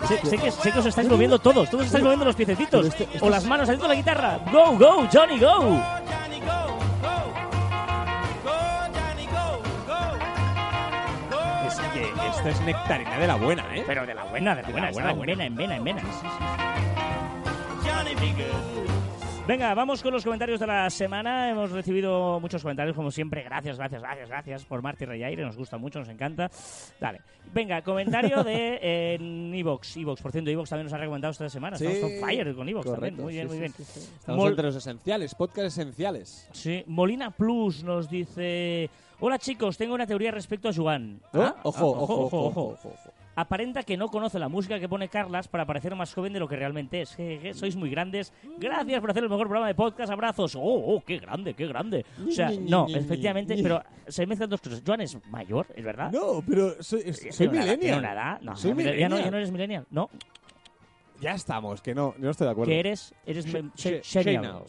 Sé, 0.09 0.37
que, 0.37 0.51
sé 0.51 0.71
que 0.71 0.79
os 0.79 0.85
estáis 0.85 1.07
moviendo 1.07 1.37
todos, 1.39 1.69
todos 1.69 1.85
estáis 1.85 2.03
moviendo 2.03 2.25
los 2.25 2.35
piececitos. 2.35 2.85
Este- 2.87 3.03
esto 3.13 3.25
o 3.25 3.29
las 3.29 3.45
manos 3.45 3.63
haciendo 3.69 3.87
la 3.87 3.93
guitarra. 3.95 4.39
Go, 4.51 4.75
go, 4.77 5.07
Johnny, 5.13 5.39
go. 5.39 5.61
Go, 5.61 5.81
Johnny, 6.09 6.39
go, 6.39 6.79
go. 7.01 7.15
Go, 8.43 8.55
Johnny, 8.95 9.25
go, 9.27 9.61
go. 9.87 9.99
Go, 11.29 11.67
Es 11.67 11.75
que 11.93 12.11
go. 12.11 12.23
esta 12.23 12.49
es 12.49 12.61
nectarina 12.61 13.17
de 13.19 13.27
la 13.27 13.35
buena, 13.35 13.63
¿eh? 13.75 13.83
Pero 13.85 14.05
de 14.05 14.15
la 14.15 14.23
buena, 14.23 14.55
de 14.55 14.63
la 14.63 14.69
buena, 14.69 14.91
buena, 14.91 15.09
está 15.09 15.11
en 15.11 15.19
vena, 15.25 15.45
en 15.45 15.55
vena, 15.55 15.75
en 15.75 15.83
vena. 15.83 16.01
Johnny 17.85 18.15
B. 18.15 18.33
Good. 18.33 18.98
Venga, 19.49 19.73
vamos 19.73 20.03
con 20.03 20.13
los 20.13 20.23
comentarios 20.23 20.59
de 20.59 20.67
la 20.67 20.87
semana. 20.91 21.49
Hemos 21.49 21.71
recibido 21.71 22.39
muchos 22.39 22.61
comentarios, 22.61 22.95
como 22.95 23.09
siempre. 23.09 23.41
Gracias, 23.41 23.77
gracias, 23.79 23.99
gracias, 23.99 24.29
gracias 24.29 24.63
por 24.65 24.83
Marty 24.83 25.05
Reyaire. 25.05 25.43
Nos 25.43 25.57
gusta 25.57 25.79
mucho, 25.79 25.97
nos 25.97 26.07
encanta. 26.07 26.51
Dale. 27.01 27.21
Venga, 27.51 27.81
comentario 27.81 28.43
de 28.43 28.77
eh, 28.79 29.51
Evox. 29.55 29.97
Evox, 29.97 30.21
por 30.21 30.31
cierto, 30.31 30.51
Evox 30.51 30.69
también 30.69 30.83
nos 30.85 30.93
ha 30.93 30.99
recomendado 30.99 31.31
esta 31.31 31.49
semana. 31.49 31.77
Estamos 31.77 32.03
on 32.03 32.11
fire 32.23 32.53
con 32.55 32.69
Evox 32.69 32.91
también. 32.91 33.15
Muy 33.15 33.33
bien, 33.33 33.47
sí, 33.47 33.49
muy 33.49 33.59
bien. 33.59 33.73
sí. 33.75 33.83
Estamos 34.19 34.39
Mol- 34.39 34.49
entre 34.51 34.65
los 34.67 34.75
esenciales, 34.75 35.33
podcast 35.33 35.65
esenciales. 35.65 36.47
Sí, 36.51 36.83
Molina 36.85 37.31
Plus 37.31 37.83
nos 37.83 38.07
dice: 38.07 38.87
Hola 39.19 39.39
chicos, 39.39 39.79
tengo 39.79 39.95
una 39.95 40.05
teoría 40.05 40.29
respecto 40.29 40.69
a 40.69 40.73
Juan. 40.73 41.19
Ah, 41.33 41.55
ah, 41.57 41.61
ojo, 41.63 41.87
ojo, 41.89 42.03
ojo, 42.25 42.45
ojo, 42.49 42.77
ojo. 42.83 42.93
Aparenta 43.35 43.83
que 43.83 43.95
no 43.95 44.09
conoce 44.09 44.37
la 44.37 44.49
música 44.49 44.79
que 44.79 44.89
pone 44.89 45.07
Carlas 45.07 45.47
para 45.47 45.65
parecer 45.65 45.95
más 45.95 46.13
joven 46.13 46.33
de 46.33 46.39
lo 46.39 46.47
que 46.47 46.57
realmente 46.57 47.01
es. 47.01 47.15
Jeje, 47.15 47.53
sois 47.53 47.75
muy 47.77 47.89
grandes. 47.89 48.33
Gracias 48.57 48.99
por 48.99 49.11
hacer 49.11 49.23
el 49.23 49.29
mejor 49.29 49.45
programa 49.47 49.67
de 49.67 49.75
podcast. 49.75 50.11
Abrazos. 50.11 50.55
Oh, 50.55 50.61
oh, 50.63 51.03
qué 51.05 51.19
grande, 51.19 51.53
qué 51.53 51.65
grande. 51.67 52.05
O 52.27 52.31
sea, 52.31 52.51
no, 52.51 52.87
efectivamente, 52.93 53.55
pero 53.63 53.81
se 54.07 54.25
mezclan 54.27 54.49
dos 54.49 54.59
cosas. 54.59 54.83
Joan 54.85 55.01
es 55.01 55.17
mayor, 55.29 55.67
¿es 55.73 55.85
verdad? 55.85 56.11
No, 56.11 56.43
pero 56.45 56.81
soy, 56.83 57.13
soy 57.13 57.47
edad- 57.47 57.51
millennial. 57.53 57.79
tiene 57.79 57.97
una 57.97 58.11
edad. 58.13 58.41
No, 58.41 58.55
Soy 58.57 58.71
ya, 58.71 58.75
no, 58.75 58.77
millennial. 58.83 59.23
ya 59.23 59.31
no 59.31 59.37
eres 59.37 59.51
millennial. 59.51 59.85
No, 59.89 60.09
Ya 61.21 61.33
estamos, 61.33 61.81
que 61.81 61.95
no, 61.95 62.13
yo 62.15 62.23
no 62.25 62.31
estoy 62.31 62.45
de 62.45 62.51
acuerdo. 62.51 62.69
que 62.69 62.79
eres. 62.79 63.13
Eres. 63.25 63.45
Xenial. 64.03 64.63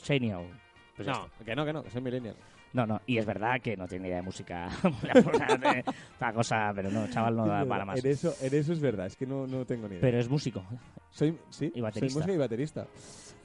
Pues 0.97 1.09
no, 1.09 1.29
que 1.45 1.57
no, 1.57 1.65
que 1.65 1.73
no, 1.73 1.83
que 1.83 1.91
soy 1.91 2.03
millennial. 2.03 2.37
No, 2.73 2.87
no, 2.87 3.01
y 3.07 3.19
es 3.19 3.27
verdad 3.27 3.61
que 3.61 3.77
no 3.77 3.89
tiene 3.89 4.07
idea 4.09 4.19
de 4.19 4.23
música. 4.23 4.69
Una 6.21 6.33
cosa, 6.33 6.73
pero 6.75 6.91
no, 6.91 7.09
chaval, 7.09 7.37
no 7.37 7.47
da 7.47 7.65
para 7.65 7.85
más. 7.85 8.05
En 8.05 8.11
eso, 8.11 8.35
en 8.41 8.55
eso 8.55 8.73
es 8.73 8.81
verdad, 8.81 9.07
es 9.07 9.17
que 9.17 9.27
no, 9.27 9.47
no 9.47 9.65
tengo 9.65 9.89
ni 9.89 9.95
idea. 9.95 10.01
Pero 10.03 10.19
es 10.19 10.29
músico. 10.29 10.63
soy, 11.11 11.37
sí, 11.51 11.73
y 11.75 11.81
baterista. 11.81 12.13
soy 12.15 12.21
música 12.23 12.35
y 12.35 12.39
baterista. 12.39 12.87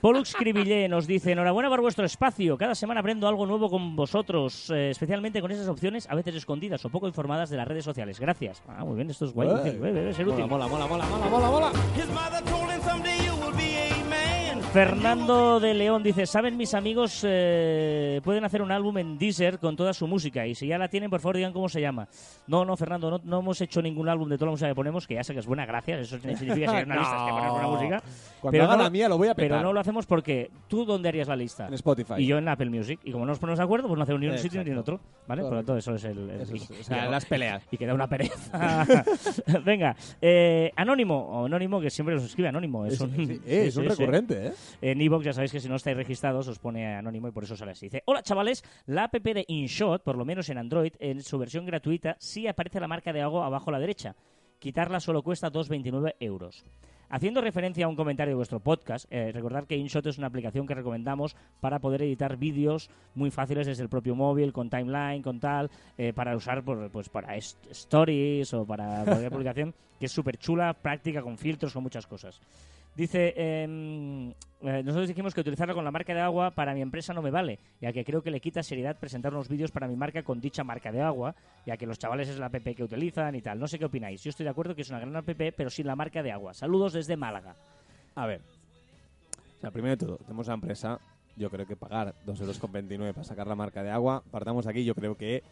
Pollux 0.01 0.35
Cribillé 0.35 0.87
nos 0.87 1.07
dice, 1.07 1.31
enhorabuena 1.31 1.69
por 1.69 1.81
vuestro 1.81 2.05
espacio. 2.05 2.55
Cada 2.57 2.75
semana 2.75 2.99
aprendo 2.99 3.27
algo 3.27 3.47
nuevo 3.47 3.69
con 3.69 3.95
vosotros, 3.95 4.69
eh, 4.69 4.91
especialmente 4.91 5.41
con 5.41 5.49
esas 5.51 5.67
opciones 5.67 6.07
a 6.07 6.13
veces 6.13 6.35
escondidas 6.35 6.83
o 6.85 6.89
poco 6.89 7.07
informadas 7.07 7.49
de 7.49 7.57
las 7.57 7.67
redes 7.67 7.85
sociales. 7.85 8.19
Gracias. 8.19 8.61
Ah, 8.67 8.83
muy 8.85 8.95
bien, 8.95 9.09
esto 9.09 9.25
es 9.25 9.31
guay. 9.33 9.47
Ué. 9.47 9.55
útil, 9.61 9.81
debe- 9.81 10.13
ser 10.13 10.25
Mola, 10.27 10.35
útil. 10.37 10.47
mola, 10.49 10.67
mola, 10.67 10.85
mola, 10.87 11.05
mola, 11.07 11.29
mola, 11.29 11.49
mola. 11.49 11.71
His 11.95 12.05
Fernando 14.73 15.59
de 15.59 15.73
León 15.73 16.03
dice, 16.03 16.25
¿saben 16.25 16.57
mis 16.57 16.73
amigos 16.73 17.21
eh, 17.23 18.19
pueden 18.23 18.43
hacer 18.45 18.61
un 18.61 18.71
álbum 18.71 18.97
en 18.97 19.17
Deezer 19.17 19.59
con 19.59 19.75
toda 19.75 19.93
su 19.93 20.05
música? 20.07 20.45
Y 20.47 20.55
si 20.55 20.67
ya 20.67 20.77
la 20.77 20.87
tienen, 20.89 21.09
por 21.09 21.19
favor 21.21 21.37
digan 21.37 21.53
cómo 21.53 21.69
se 21.69 21.79
llama. 21.81 22.07
No, 22.47 22.65
no, 22.65 22.75
Fernando, 22.75 23.09
no, 23.09 23.21
no 23.23 23.39
hemos 23.39 23.59
hecho 23.61 23.81
ningún 23.81 24.09
álbum 24.09 24.27
de 24.29 24.35
toda 24.37 24.47
la 24.47 24.51
música 24.51 24.67
que 24.69 24.75
ponemos, 24.75 25.07
que 25.07 25.15
ya 25.15 25.23
sé 25.23 25.33
que 25.33 25.39
es 25.39 25.45
buena, 25.45 25.65
gracias. 25.65 26.01
Eso 26.01 26.17
significa 26.19 26.53
que 26.55 26.59
si 26.61 26.65
hay 26.75 26.83
una 26.83 26.95
lista 26.97 27.15
es 27.15 27.23
que 27.23 27.31
pones 27.31 27.51
buena 27.51 27.63
No. 27.67 27.71
música. 27.71 28.03
Cuando 28.41 28.51
Pero 28.51 28.63
haga 28.65 28.77
no- 28.77 28.83
la 28.83 28.89
mía 28.89 29.09
lo 29.09 29.17
voy 29.17 29.27
a 29.29 29.35
petar. 29.35 29.49
Pero 29.49 29.61
no 29.61 29.73
lo 29.73 29.79
hacemos 29.79 30.05
porque 30.05 30.51
tú 30.67 30.85
dónde 30.85 31.09
harías 31.09 31.27
la 31.27 31.35
lista? 31.35 31.67
En 31.67 31.73
Spotify. 31.73 32.13
Y 32.17 32.25
yo 32.25 32.37
en 32.37 32.47
Apple 32.47 32.69
Music. 32.69 32.99
Y 33.03 33.11
como 33.11 33.25
no 33.25 33.31
nos 33.31 33.39
ponemos 33.39 33.57
de 33.59 33.63
acuerdo, 33.63 33.87
pues 33.87 33.97
no 33.97 34.03
hacemos 34.03 34.21
ni 34.21 34.27
un 34.27 34.37
sitio 34.37 34.63
ni 34.63 34.71
en 34.71 34.77
otro. 34.77 34.99
¿Vale? 35.27 35.41
Por 35.41 35.51
lo 35.51 35.57
tanto, 35.59 35.77
eso 35.77 35.95
es 35.95 36.03
el. 36.05 36.29
el- 36.29 36.41
Eso 36.41 36.55
es- 36.55 36.69
y- 36.69 36.73
o 36.81 36.83
sea, 36.83 37.07
y- 37.07 37.11
las 37.11 37.25
peleas. 37.25 37.63
Y 37.71 37.77
queda 37.77 37.93
una 37.93 38.07
pereza. 38.07 38.85
Venga, 39.65 39.95
eh, 40.21 40.71
Anónimo, 40.75 41.17
o 41.17 41.45
Anónimo, 41.45 41.79
que 41.79 41.89
siempre 41.89 42.15
nos 42.15 42.25
escribe 42.25 42.49
Anónimo. 42.49 42.85
Es, 42.85 42.93
Es, 42.95 43.01
un, 43.01 43.15
sí, 43.15 43.41
eh, 43.45 43.65
es 43.67 43.77
un 43.77 43.85
recurrente, 43.85 44.44
¿eh? 44.44 44.44
En 44.81 45.01
Evox 45.01 45.25
ya 45.25 45.33
sabéis 45.33 45.51
que 45.51 45.59
si 45.59 45.69
no 45.69 45.75
estáis 45.75 45.97
registrados 45.97 46.47
os 46.47 46.59
pone 46.59 46.95
anónimo 46.95 47.27
y 47.27 47.31
por 47.31 47.43
eso 47.43 47.55
sale 47.55 47.71
así. 47.71 47.87
Dice, 47.87 48.03
hola 48.05 48.21
chavales, 48.23 48.63
la 48.85 49.05
app 49.05 49.15
de 49.15 49.45
InShot, 49.47 50.03
por 50.03 50.17
lo 50.17 50.25
menos 50.25 50.49
en 50.49 50.57
Android, 50.57 50.93
en 50.99 51.21
su 51.21 51.37
versión 51.37 51.65
gratuita, 51.65 52.15
sí 52.19 52.47
aparece 52.47 52.79
la 52.79 52.87
marca 52.87 53.13
de 53.13 53.21
algo 53.21 53.43
abajo 53.43 53.69
a 53.69 53.73
la 53.73 53.79
derecha. 53.79 54.15
Quitarla 54.59 54.99
solo 54.99 55.21
cuesta 55.23 55.51
2,29 55.51 56.15
euros. 56.19 56.63
haciendo 57.07 57.39
referencia 57.39 57.85
a 57.85 57.87
un 57.87 57.95
comentario 57.95 58.31
de 58.31 58.35
vuestro 58.35 58.59
podcast, 58.59 59.05
eh, 59.11 59.31
recordad 59.31 59.65
que 59.67 59.77
InShot 59.77 60.05
es 60.07 60.17
una 60.17 60.25
aplicación 60.27 60.65
que 60.65 60.73
recomendamos 60.73 61.35
para 61.61 61.77
poder 61.79 62.01
editar 62.01 62.35
vídeos 62.35 62.89
muy 63.13 63.29
fáciles 63.29 63.67
desde 63.67 63.83
el 63.83 63.89
propio 63.89 64.15
móvil, 64.15 64.51
con 64.51 64.71
timeline, 64.71 65.21
con 65.21 65.39
tal, 65.39 65.69
eh, 65.99 66.13
para 66.13 66.35
usar 66.35 66.63
por- 66.63 66.89
pues 66.89 67.07
para 67.09 67.35
stories 67.37 68.53
o 68.55 68.65
para 68.65 69.03
cualquier 69.05 69.31
publicación, 69.31 69.73
que 69.99 70.07
es 70.07 70.11
súper 70.11 70.37
chula, 70.37 70.73
práctica, 70.73 71.21
con 71.21 71.37
filtros, 71.37 71.73
con 71.73 71.83
muchas 71.83 72.07
cosas. 72.07 72.41
Dice, 72.95 73.33
em, 73.35 74.31
eh, 74.61 74.81
nosotros 74.83 75.09
dijimos 75.09 75.33
que 75.33 75.41
utilizarlo 75.41 75.75
con 75.75 75.83
la 75.83 75.91
marca 75.91 76.13
de 76.13 76.21
agua 76.21 76.51
para 76.51 76.73
mi 76.73 76.81
empresa 76.81 77.13
no 77.13 77.21
me 77.21 77.29
vale, 77.29 77.59
ya 77.81 77.91
que 77.91 78.05
creo 78.05 78.23
que 78.23 78.31
le 78.31 78.39
quita 78.39 78.63
seriedad 78.63 78.97
presentar 78.97 79.33
unos 79.33 79.49
vídeos 79.49 79.71
para 79.71 79.87
mi 79.87 79.97
marca 79.97 80.23
con 80.23 80.39
dicha 80.39 80.63
marca 80.63 80.93
de 80.93 81.01
agua, 81.01 81.35
ya 81.65 81.75
que 81.75 81.85
los 81.85 81.99
chavales 81.99 82.29
es 82.29 82.39
la 82.39 82.45
app 82.45 82.63
que 82.63 82.83
utilizan 82.83 83.35
y 83.35 83.41
tal. 83.41 83.59
No 83.59 83.67
sé 83.67 83.77
qué 83.77 83.85
opináis. 83.85 84.23
Yo 84.23 84.29
estoy 84.29 84.45
de 84.45 84.49
acuerdo 84.49 84.75
que 84.75 84.83
es 84.83 84.89
una 84.89 84.99
gran 84.99 85.15
app, 85.15 85.29
pero 85.57 85.69
sin 85.69 85.87
la 85.87 85.95
marca 85.97 86.23
de 86.23 86.31
agua. 86.31 86.53
Saludos 86.53 86.93
desde 86.93 87.17
Málaga. 87.17 87.55
A 88.15 88.25
ver. 88.27 88.41
O 89.57 89.61
sea, 89.61 89.71
primero 89.71 89.97
de 89.97 90.05
todo, 90.05 90.17
tenemos 90.17 90.47
la 90.47 90.53
empresa. 90.53 90.99
Yo 91.35 91.49
creo 91.49 91.65
que 91.65 91.75
pagar 91.75 92.15
2,29 92.25 92.91
euros 92.93 93.13
para 93.13 93.25
sacar 93.25 93.45
la 93.45 93.55
marca 93.55 93.83
de 93.83 93.91
agua, 93.91 94.23
partamos 94.31 94.67
aquí, 94.67 94.85
yo 94.85 94.95
creo 94.95 95.17
que 95.17 95.43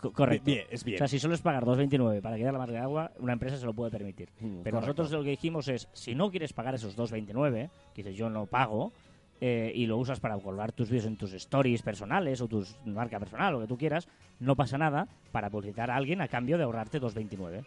Co- 0.00 0.12
correcto. 0.12 0.44
Bien, 0.46 0.64
es 0.70 0.84
bien. 0.84 0.96
O 0.96 0.98
sea, 0.98 1.08
si 1.08 1.18
solo 1.18 1.34
es 1.34 1.40
pagar 1.40 1.64
2,29 1.64 2.20
para 2.20 2.36
quitar 2.36 2.52
la 2.52 2.58
marca 2.58 2.72
de 2.74 2.78
agua, 2.80 3.12
una 3.18 3.32
empresa 3.34 3.56
se 3.56 3.66
lo 3.66 3.72
puede 3.74 3.90
permitir. 3.90 4.28
Mm, 4.40 4.62
Pero 4.62 4.76
correcto. 4.78 4.80
nosotros 4.80 5.10
lo 5.12 5.22
que 5.24 5.30
dijimos 5.30 5.68
es, 5.68 5.88
si 5.92 6.14
no 6.14 6.30
quieres 6.30 6.52
pagar 6.52 6.74
esos 6.74 6.96
2,29, 6.96 7.70
que 7.94 8.02
dices 8.02 8.16
yo 8.16 8.30
no 8.30 8.46
pago, 8.46 8.92
eh, 9.40 9.72
y 9.74 9.86
lo 9.86 9.98
usas 9.98 10.20
para 10.20 10.38
colgar 10.38 10.72
tus 10.72 10.88
vídeos 10.88 11.06
en 11.06 11.16
tus 11.16 11.32
stories 11.34 11.82
personales 11.82 12.40
o 12.40 12.48
tu 12.48 12.64
marca 12.86 13.18
personal, 13.18 13.52
lo 13.52 13.60
que 13.60 13.66
tú 13.66 13.76
quieras, 13.76 14.08
no 14.40 14.56
pasa 14.56 14.78
nada 14.78 15.06
para 15.32 15.50
publicitar 15.50 15.90
a 15.90 15.96
alguien 15.96 16.20
a 16.20 16.28
cambio 16.28 16.56
de 16.56 16.64
ahorrarte 16.64 17.00
2,29. 17.00 17.64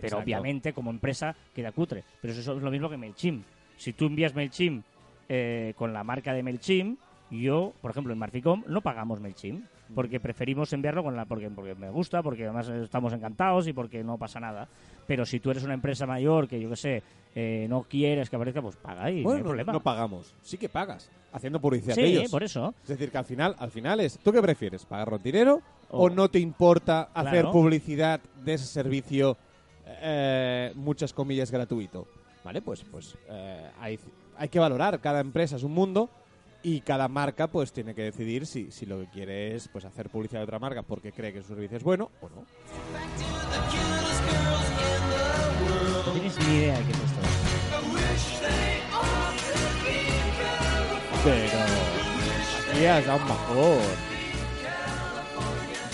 Pero 0.00 0.16
obviamente 0.24 0.72
como 0.72 0.90
empresa 0.90 1.36
queda 1.54 1.70
cutre. 1.72 2.02
Pero 2.20 2.32
eso 2.34 2.56
es 2.56 2.62
lo 2.62 2.70
mismo 2.70 2.90
que 2.90 2.96
MailChimp. 2.96 3.44
Si 3.76 3.92
tú 3.92 4.06
envías 4.06 4.34
MailChimp 4.34 4.84
eh, 5.28 5.72
con 5.76 5.92
la 5.92 6.02
marca 6.02 6.32
de 6.34 6.42
MailChimp, 6.42 6.98
yo, 7.30 7.72
por 7.80 7.92
ejemplo, 7.92 8.12
en 8.12 8.18
Marficom 8.18 8.64
no 8.66 8.80
pagamos 8.80 9.20
MailChimp. 9.20 9.64
Porque 9.94 10.20
preferimos 10.20 10.72
enviarlo 10.72 11.02
con 11.02 11.14
la 11.16 11.26
porque, 11.26 11.50
porque 11.50 11.74
me 11.74 11.90
gusta, 11.90 12.22
porque 12.22 12.44
además 12.44 12.68
estamos 12.68 13.12
encantados 13.12 13.66
y 13.68 13.72
porque 13.72 14.02
no 14.02 14.16
pasa 14.16 14.40
nada. 14.40 14.68
Pero 15.06 15.26
si 15.26 15.40
tú 15.40 15.50
eres 15.50 15.62
una 15.64 15.74
empresa 15.74 16.06
mayor 16.06 16.48
que, 16.48 16.60
yo 16.60 16.70
qué 16.70 16.76
sé, 16.76 17.02
eh, 17.34 17.66
no 17.68 17.82
quieres 17.82 18.30
que 18.30 18.36
aparezca, 18.36 18.62
pues 18.62 18.76
paga 18.76 19.10
y 19.10 19.14
no 19.14 19.18
hay 19.18 19.24
Bueno, 19.24 19.44
problema. 19.44 19.72
no 19.72 19.80
pagamos. 19.80 20.34
Sí 20.40 20.56
que 20.56 20.68
pagas, 20.70 21.10
haciendo 21.32 21.60
publicidad 21.60 21.94
sí, 21.96 22.00
de 22.00 22.08
ellos. 22.08 22.30
por 22.30 22.42
eso. 22.42 22.74
Es 22.82 22.88
decir, 22.88 23.10
que 23.10 23.18
al 23.18 23.24
final, 23.26 23.54
al 23.58 23.70
final 23.70 24.00
es, 24.00 24.18
¿tú 24.18 24.32
qué 24.32 24.40
prefieres? 24.40 24.86
¿Pagar 24.86 25.20
dinero 25.22 25.60
o, 25.90 26.04
O- 26.06 26.10
no 26.10 26.28
te 26.30 26.38
importa 26.38 27.10
hacer 27.12 27.32
Claro. 27.42 27.52
publicidad 27.52 28.20
de 28.42 28.54
ese 28.54 28.66
servicio, 28.66 29.36
eh, 29.86 30.72
muchas 30.76 31.12
comillas, 31.12 31.50
gratuito? 31.50 32.06
¿Vale? 32.42 32.62
Pues, 32.62 32.84
pues 32.84 33.16
eh, 33.28 33.70
hay, 33.80 33.98
hay 34.36 34.48
que 34.48 34.58
valorar, 34.58 34.98
cada 35.00 35.20
empresa 35.20 35.56
es 35.56 35.62
un 35.62 35.72
mundo 35.72 36.08
y 36.64 36.80
cada 36.80 37.08
marca 37.08 37.46
pues 37.48 37.72
tiene 37.72 37.94
que 37.94 38.02
decidir 38.02 38.46
si, 38.46 38.70
si 38.70 38.86
lo 38.86 38.98
que 38.98 39.06
quiere 39.08 39.54
es 39.54 39.68
pues, 39.68 39.84
hacer 39.84 40.08
publicidad 40.08 40.40
de 40.40 40.44
otra 40.44 40.58
marca 40.58 40.82
porque 40.82 41.12
cree 41.12 41.32
que 41.32 41.42
su 41.42 41.48
servicio 41.48 41.76
es 41.76 41.84
bueno 41.84 42.10
o 42.22 42.28
no. 42.30 42.46
No 46.06 46.12
tienes 46.12 46.38
ni 46.38 46.54
idea 46.56 46.78
de 46.78 46.84
qué 46.84 46.90
es 46.90 46.98
esto. 46.98 47.20
Pero... 51.22 51.94
Ya 52.80 53.00
dado 53.02 53.22
un 53.22 53.28
bajón. 53.28 53.78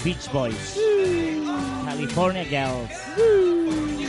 Beach 0.05 0.33
Boys. 0.33 0.81
California 1.85 2.45
Girls. 2.45 4.00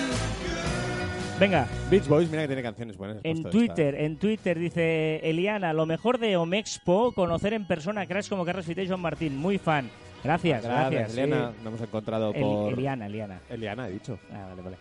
Venga, 1.41 1.67
Beach 1.89 2.07
Boys, 2.07 2.29
mira 2.29 2.43
que 2.43 2.49
tiene 2.49 2.61
canciones 2.61 2.95
buenas. 2.97 3.17
En 3.23 3.41
Twitter, 3.41 3.95
en 3.95 4.17
Twitter 4.17 4.59
dice 4.59 5.27
Eliana, 5.27 5.73
lo 5.73 5.87
mejor 5.87 6.19
de 6.19 6.37
Omexpo, 6.37 7.13
conocer 7.13 7.53
en 7.53 7.65
persona 7.65 8.05
cracks 8.05 8.29
como 8.29 8.45
Carlos 8.45 8.63
Fite 8.63 8.83
y 8.83 8.87
Joan 8.87 8.99
Martín. 9.01 9.35
Muy 9.37 9.57
fan. 9.57 9.89
Gracias, 10.23 10.63
esta. 10.63 10.89
gracias. 10.91 11.13
Elena, 11.17 11.49
sí. 11.49 11.63
nos 11.63 11.65
hemos 11.73 11.81
encontrado 11.81 12.31
El- 12.31 12.41
por... 12.43 12.73
Eliana, 12.73 13.07
Eliana. 13.07 13.39
Eliana, 13.49 13.87
he 13.87 13.91
dicho. 13.93 14.19
Ah, 14.31 14.49
vale, 14.49 14.61
vale. 14.61 14.77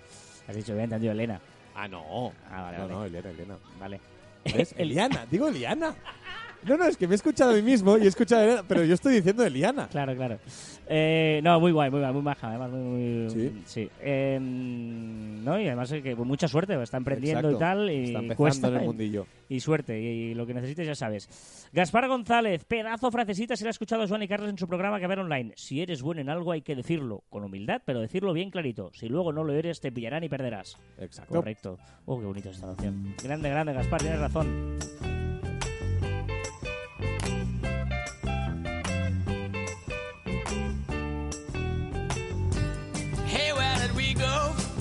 Has 0.49 0.55
dicho, 0.55 0.73
había 0.73 0.85
entendido 0.85 1.13
Elena. 1.15 1.41
Ah, 1.75 1.89
no. 1.89 2.31
Ah, 2.51 2.61
vale, 2.65 2.77
no, 2.77 2.83
vale. 2.83 2.95
no, 2.95 3.05
Eliana, 3.07 3.31
Eliana. 3.31 3.57
Vale. 3.81 4.01
¿Ves? 4.45 4.73
El- 4.77 4.91
Eliana, 4.91 5.27
digo 5.31 5.49
Eliana. 5.49 5.95
No, 6.65 6.77
no, 6.77 6.85
es 6.85 6.97
que 6.97 7.07
me 7.07 7.15
he 7.15 7.17
escuchado 7.17 7.53
a 7.53 7.55
mí 7.55 7.63
mismo 7.63 7.97
y 7.97 8.03
he 8.03 8.09
escuchado 8.09 8.63
pero 8.69 8.85
yo 8.85 8.95
estoy 8.95 9.15
diciendo 9.15 9.45
Eliana. 9.45 9.89
Claro, 9.89 10.15
claro. 10.15 10.39
Eh, 10.87 11.41
no, 11.43 11.59
muy 11.61 11.73
guay, 11.73 11.91
muy 11.91 12.01
guay, 12.01 12.13
muy 12.13 12.23
maja, 12.23 12.49
además, 12.49 12.71
muy, 12.71 12.81
muy- 12.83 13.63
¿Sí? 13.65 13.89
Eh, 14.01 14.39
no, 14.41 15.59
y 15.61 15.67
además 15.69 15.91
es 15.93 16.03
que 16.03 16.15
con 16.17 16.27
mucha 16.29 16.49
suerte, 16.49 16.81
está 16.83 16.97
emprendiendo 16.97 17.51
Exacto. 17.51 17.57
y 17.57 17.61
tal, 17.61 17.91
y 17.91 18.05
Está 18.05 18.19
empezando 18.19 18.37
cuesta, 18.37 18.69
en 18.69 18.75
el 18.77 18.83
y- 18.83 18.87
mundillo. 18.87 19.27
y 19.49 19.61
suerte, 19.61 19.99
y, 20.01 20.35
lo 20.35 20.47
que 20.47 20.55
necesites 20.55 20.87
ya 20.87 20.95
sabes. 20.95 21.69
Gaspar 21.73 22.09
González, 22.09 22.65
pedazo 22.65 23.11
frasecita, 23.11 23.57
se 23.57 23.65
le 23.65 23.69
ha 23.69 23.71
escuchado 23.71 24.03
a 24.03 24.09
Joan 24.09 24.23
y 24.25 24.29
Carlos 24.29 24.51
en 24.51 24.59
su 24.59 24.67
programa 24.67 24.99
que 25.01 25.07
ver 25.07 25.21
online. 25.21 25.53
Si 25.57 25.81
eres 25.81 26.03
bueno 26.03 26.21
en 26.21 26.29
algo 26.29 26.53
hay 26.53 26.63
que 26.63 26.75
decirlo, 26.75 27.23
con 27.31 27.45
humildad, 27.45 27.83
pero 27.85 28.01
decirlo 28.01 28.33
bien 28.33 28.51
clarito. 28.51 28.91
Si 28.93 29.09
luego 29.09 29.33
no 29.33 29.45
lo 29.45 29.53
eres, 29.55 29.81
te 29.81 29.93
pillarán 29.93 30.25
y 30.25 30.29
perderás. 30.29 30.77
Exacto. 30.99 31.37
Correcto. 31.37 31.79
Oh, 32.07 32.19
qué 32.19 32.27
bonita 32.27 32.51
esta 32.51 32.67
canción. 32.67 33.15
Grande, 33.23 33.49
grande, 33.49 33.73
Gaspar, 33.73 34.01
tienes 34.01 34.19
razón. 34.21 35.20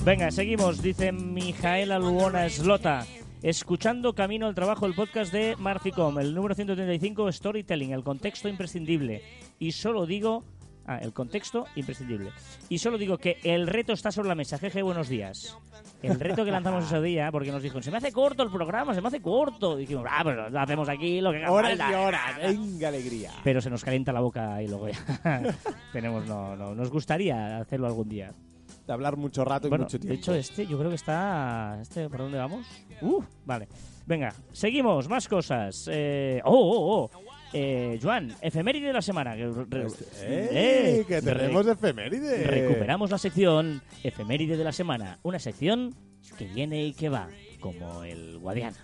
Venga, 0.04 0.30
seguimos, 0.30 0.82
dice 0.82 1.12
Mijaela 1.12 1.98
Luona 1.98 2.48
Slota. 2.48 3.06
Escuchando 3.42 4.14
camino 4.14 4.46
al 4.46 4.54
trabajo 4.54 4.86
el 4.86 4.94
podcast 4.94 5.32
de 5.32 5.56
Marficom, 5.58 6.18
el 6.18 6.34
número 6.34 6.54
135, 6.54 7.30
Storytelling, 7.32 7.92
el 7.92 8.02
contexto 8.02 8.48
imprescindible. 8.48 9.22
Y 9.58 9.72
solo 9.72 10.06
digo. 10.06 10.44
Ah, 10.86 10.98
el 10.98 11.12
contexto 11.12 11.66
imprescindible. 11.76 12.30
Y 12.68 12.78
solo 12.78 12.98
digo 12.98 13.16
que 13.18 13.36
el 13.44 13.68
reto 13.68 13.92
está 13.92 14.10
sobre 14.10 14.28
la 14.28 14.34
mesa. 14.34 14.58
Jeje, 14.58 14.82
buenos 14.82 15.08
días. 15.08 15.56
El 16.02 16.18
reto 16.18 16.44
que 16.44 16.50
lanzamos 16.50 16.86
ese 16.86 17.00
día, 17.00 17.30
porque 17.30 17.52
nos 17.52 17.62
dijo, 17.62 17.80
se 17.80 17.90
me 17.92 17.98
hace 17.98 18.10
corto 18.10 18.42
el 18.42 18.50
programa, 18.50 18.92
se 18.94 19.00
me 19.00 19.06
hace 19.06 19.20
corto. 19.20 19.76
Dijimos, 19.76 20.06
ah, 20.10 20.20
pues 20.24 20.36
lo 20.50 20.58
hacemos 20.58 20.88
aquí, 20.88 21.20
lo 21.20 21.30
que 21.30 21.36
haga 21.44 21.52
Horas 21.52 21.78
falta". 21.78 21.90
y 21.92 21.94
horas. 21.94 22.36
Venga, 22.42 22.88
alegría. 22.88 23.30
Pero 23.44 23.60
se 23.60 23.70
nos 23.70 23.84
calienta 23.84 24.12
la 24.12 24.20
boca 24.20 24.60
y 24.62 24.68
luego 24.68 24.88
ya 24.88 25.54
tenemos, 25.92 26.26
no, 26.26 26.56
no, 26.56 26.74
nos 26.74 26.90
gustaría 26.90 27.58
hacerlo 27.58 27.86
algún 27.86 28.08
día. 28.08 28.32
De 28.90 28.94
hablar 28.94 29.16
mucho 29.16 29.44
rato 29.44 29.68
y 29.68 29.70
Bueno, 29.70 29.84
mucho 29.84 29.98
de 29.98 30.02
tiempo. 30.08 30.20
hecho 30.20 30.34
este 30.34 30.66
yo 30.66 30.76
creo 30.76 30.90
que 30.90 30.96
está... 30.96 31.78
Este, 31.80 32.08
¿Por 32.10 32.18
dónde 32.18 32.38
vamos? 32.38 32.66
Uh, 33.00 33.22
vale. 33.46 33.68
Venga, 34.04 34.34
seguimos, 34.50 35.08
más 35.08 35.28
cosas. 35.28 35.88
Eh, 35.88 36.40
oh, 36.44 36.52
oh, 36.52 37.04
oh. 37.04 37.10
Eh, 37.52 38.00
Joan, 38.02 38.34
efeméride 38.40 38.88
de 38.88 38.92
la 38.92 39.00
semana. 39.00 39.36
que 39.36 39.46
re- 39.46 39.86
¡Eh! 40.22 40.48
eh, 40.50 41.04
¡Que 41.06 41.20
re- 41.20 41.34
tenemos 41.36 41.68
efeméride! 41.68 42.42
Recuperamos 42.42 43.12
la 43.12 43.18
sección 43.18 43.80
efeméride 44.02 44.56
de 44.56 44.64
la 44.64 44.72
semana. 44.72 45.20
Una 45.22 45.38
sección 45.38 45.94
que 46.36 46.46
viene 46.46 46.84
y 46.84 46.92
que 46.92 47.08
va, 47.10 47.28
como 47.60 48.02
el 48.02 48.40
Guadiana. 48.40 48.76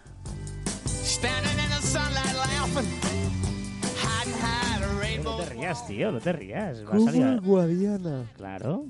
No 5.25 5.37
te 5.37 5.47
rías, 5.47 5.87
tío, 5.87 6.13
no 6.13 6.21
te 6.21 6.33
rías. 6.33 6.79
Va 6.85 6.89
a 6.89 6.91
¿Cómo 6.93 7.05
salir 7.11 7.41
Guadiana? 7.41 8.25
Claro, 8.37 8.85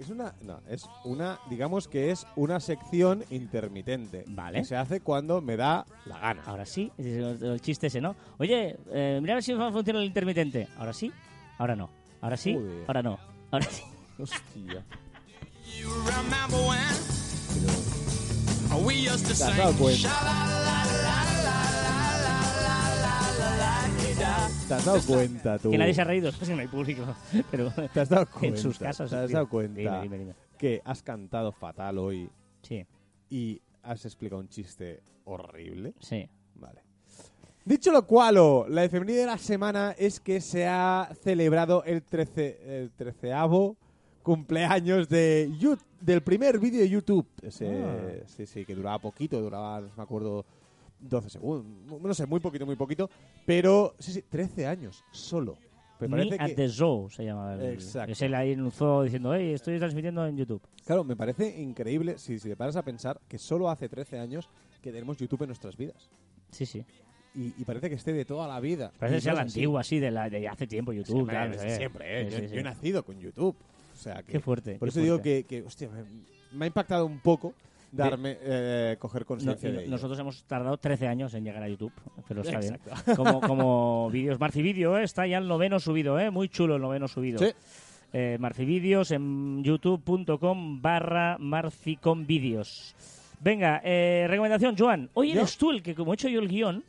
Es 0.00 0.08
una, 0.08 0.34
no, 0.40 0.62
es 0.66 0.88
una, 1.04 1.38
digamos 1.50 1.86
que 1.86 2.10
es 2.10 2.26
una 2.34 2.58
sección 2.58 3.22
intermitente. 3.28 4.24
Vale. 4.28 4.60
Que 4.60 4.64
se 4.64 4.74
hace 4.74 5.02
cuando 5.02 5.42
me 5.42 5.58
da 5.58 5.84
la 6.06 6.18
gana. 6.18 6.42
ahora 6.46 6.64
sí. 6.64 6.90
es 6.96 7.04
El, 7.04 7.44
el 7.44 7.60
chiste 7.60 7.88
ese, 7.88 8.00
¿no? 8.00 8.16
Oye, 8.38 8.78
eh, 8.92 9.18
mira 9.20 9.34
a 9.34 9.36
ver 9.36 9.42
si 9.42 9.54
funciona 9.54 9.98
el 9.98 10.06
intermitente. 10.06 10.68
Ahora 10.78 10.94
sí, 10.94 11.12
ahora 11.58 11.76
no. 11.76 11.90
Ahora 12.22 12.38
sí, 12.38 12.54
Joder. 12.54 12.84
ahora 12.86 13.02
no. 13.02 13.18
Ahora 13.50 13.66
sí. 13.66 13.82
Hostia. 14.18 14.84
¿Te 19.26 19.32
has 19.32 19.56
dado 19.56 19.74
cuenta? 19.74 20.59
¿Te 24.68 24.74
has 24.74 24.84
dado 24.84 25.00
cuenta 25.06 25.58
tú? 25.58 25.70
Que 25.70 25.78
nadie 25.78 25.94
se 25.94 26.00
ha 26.00 26.04
reído, 26.04 26.28
es 26.28 26.36
que 26.36 26.54
no 26.54 26.60
hay 26.60 26.68
público. 26.68 27.02
Pero 27.50 27.70
¿Te 27.92 28.00
has 28.00 28.08
dado 28.08 28.26
cuenta? 28.26 28.46
en 28.48 28.56
sus 28.58 28.78
casas. 28.78 29.10
¿Te 29.10 29.16
has 29.16 29.30
dado 29.30 29.48
cuenta 29.48 29.80
Dime, 29.80 30.00
dime, 30.02 30.18
dime. 30.18 30.34
que 30.58 30.80
has 30.84 31.02
cantado 31.02 31.52
fatal 31.52 31.98
hoy 31.98 32.30
Sí, 32.62 32.84
y 33.30 33.60
has 33.82 34.04
explicado 34.04 34.40
un 34.40 34.48
chiste 34.48 35.00
horrible? 35.24 35.94
sí. 36.00 36.28
Vale. 36.54 36.82
Dicho 37.64 37.90
lo 37.92 38.06
cual, 38.06 38.36
la 38.68 38.84
efeméride 38.84 39.20
de 39.20 39.26
la 39.26 39.38
semana 39.38 39.94
es 39.98 40.18
que 40.20 40.40
se 40.40 40.66
ha 40.66 41.10
celebrado 41.22 41.84
el, 41.84 42.02
trece, 42.02 42.58
el 42.82 42.90
treceavo 42.90 43.76
cumpleaños 44.22 45.08
de 45.08 45.50
Yu- 45.58 45.78
del 46.00 46.22
primer 46.22 46.58
vídeo 46.58 46.80
de 46.80 46.88
YouTube. 46.88 47.26
Ese, 47.42 47.68
Ah. 47.82 48.24
Sí, 48.26 48.46
sí, 48.46 48.64
que 48.64 48.74
duraba 48.74 48.98
poquito, 48.98 49.40
duraba, 49.40 49.80
no 49.80 49.88
me 49.96 50.02
acuerdo, 50.02 50.44
12 51.00 51.30
segundos. 51.30 52.00
No 52.00 52.14
sé, 52.14 52.26
muy 52.26 52.40
poquito, 52.40 52.66
muy 52.66 52.76
poquito. 52.76 53.08
Pero, 53.46 53.94
sí, 53.98 54.12
sí, 54.12 54.22
13 54.22 54.66
años, 54.66 55.04
solo. 55.12 55.56
Me 56.00 56.08
Me 56.08 56.16
parece 56.16 56.36
at 56.42 56.46
que- 56.48 56.54
the 56.54 56.68
Zoo 56.68 57.10
se 57.10 57.24
llama. 57.24 57.54
el- 57.54 57.74
Exacto. 57.74 58.12
Es 58.12 58.22
él 58.22 58.34
ahí 58.34 58.52
en 58.52 58.62
un 58.62 58.70
zoo 58.70 59.02
diciendo, 59.02 59.34
hey, 59.34 59.52
estoy 59.52 59.78
transmitiendo 59.78 60.26
en 60.26 60.36
YouTube. 60.36 60.62
Claro, 60.86 61.04
me 61.04 61.14
parece 61.14 61.60
increíble 61.60 62.16
si, 62.18 62.38
si 62.38 62.48
te 62.48 62.56
paras 62.56 62.76
a 62.76 62.82
pensar 62.82 63.20
que 63.28 63.36
solo 63.38 63.68
hace 63.68 63.88
13 63.88 64.18
años 64.18 64.48
que 64.80 64.92
tenemos 64.92 65.18
YouTube 65.18 65.42
en 65.42 65.48
nuestras 65.48 65.76
vidas. 65.76 66.08
Sí, 66.50 66.64
sí. 66.64 66.84
Y, 67.34 67.52
y 67.58 67.64
parece 67.64 67.88
que 67.90 67.96
esté 67.96 68.12
de 68.14 68.24
toda 68.24 68.48
la 68.48 68.58
vida. 68.60 68.92
Parece 68.98 69.16
que 69.18 69.20
sea 69.20 69.34
la 69.34 69.42
antigua, 69.42 69.82
así, 69.82 69.98
de, 70.00 70.10
la, 70.10 70.30
de 70.30 70.48
hace 70.48 70.66
tiempo 70.66 70.92
YouTube. 70.92 71.12
Siempre, 71.16 71.34
claro, 71.36 71.52
desde 71.52 71.76
siempre, 71.76 72.20
¿eh? 72.22 72.24
Sí, 72.24 72.30
yo, 72.30 72.36
sí, 72.38 72.42
yo 72.44 72.48
sí. 72.50 72.58
he 72.58 72.62
nacido 72.62 73.02
con 73.04 73.20
YouTube. 73.20 73.54
O 73.92 73.96
sea, 73.96 74.22
que, 74.22 74.32
Qué 74.32 74.40
fuerte. 74.40 74.76
Por 74.78 74.88
qué 74.88 74.90
eso 74.90 75.00
digo 75.00 75.16
fuerte. 75.16 75.44
que, 75.44 75.60
que, 75.60 75.66
hostia, 75.66 75.90
me, 75.90 76.02
me 76.58 76.64
ha 76.64 76.66
impactado 76.68 77.04
un 77.04 77.20
poco 77.20 77.52
darme, 77.92 78.38
eh, 78.40 78.96
coger 78.98 79.22
No- 79.22 79.26
conciencia 79.26 79.70
de 79.70 79.80
ello. 79.82 79.90
nosotros 79.90 80.18
hemos 80.18 80.42
tardado 80.44 80.76
13 80.76 81.06
años 81.08 81.34
en 81.34 81.44
llegar 81.44 81.62
a 81.62 81.68
YouTube, 81.68 81.92
pero 82.28 82.42
está 82.42 82.58
bien. 82.60 82.78
Como, 83.16 83.40
como 83.40 84.10
vídeos. 84.10 84.38
Marcivideo, 84.38 84.98
¿eh? 84.98 85.04
está 85.04 85.26
ya 85.26 85.38
el 85.38 85.48
noveno 85.48 85.80
subido, 85.80 86.18
¿eh? 86.18 86.30
muy 86.30 86.48
chulo 86.48 86.76
el 86.76 86.82
noveno 86.82 87.08
subido. 87.08 87.38
Sí. 87.38 87.52
Eh, 88.12 88.36
Marcivideos 88.40 89.10
en 89.12 89.62
youtube.com 89.62 90.82
barra 90.82 91.36
marficomvideos. 91.38 92.94
Venga, 93.40 93.80
eh, 93.84 94.26
recomendación, 94.28 94.76
Joan. 94.76 95.08
Hoy 95.14 95.28
Yo. 95.32 95.40
eres 95.40 95.56
tú 95.56 95.70
el 95.70 95.82
que, 95.82 95.94
como 95.94 96.12
he 96.12 96.14
hecho 96.14 96.28
yo 96.28 96.40
el 96.40 96.48
guion, 96.48 96.84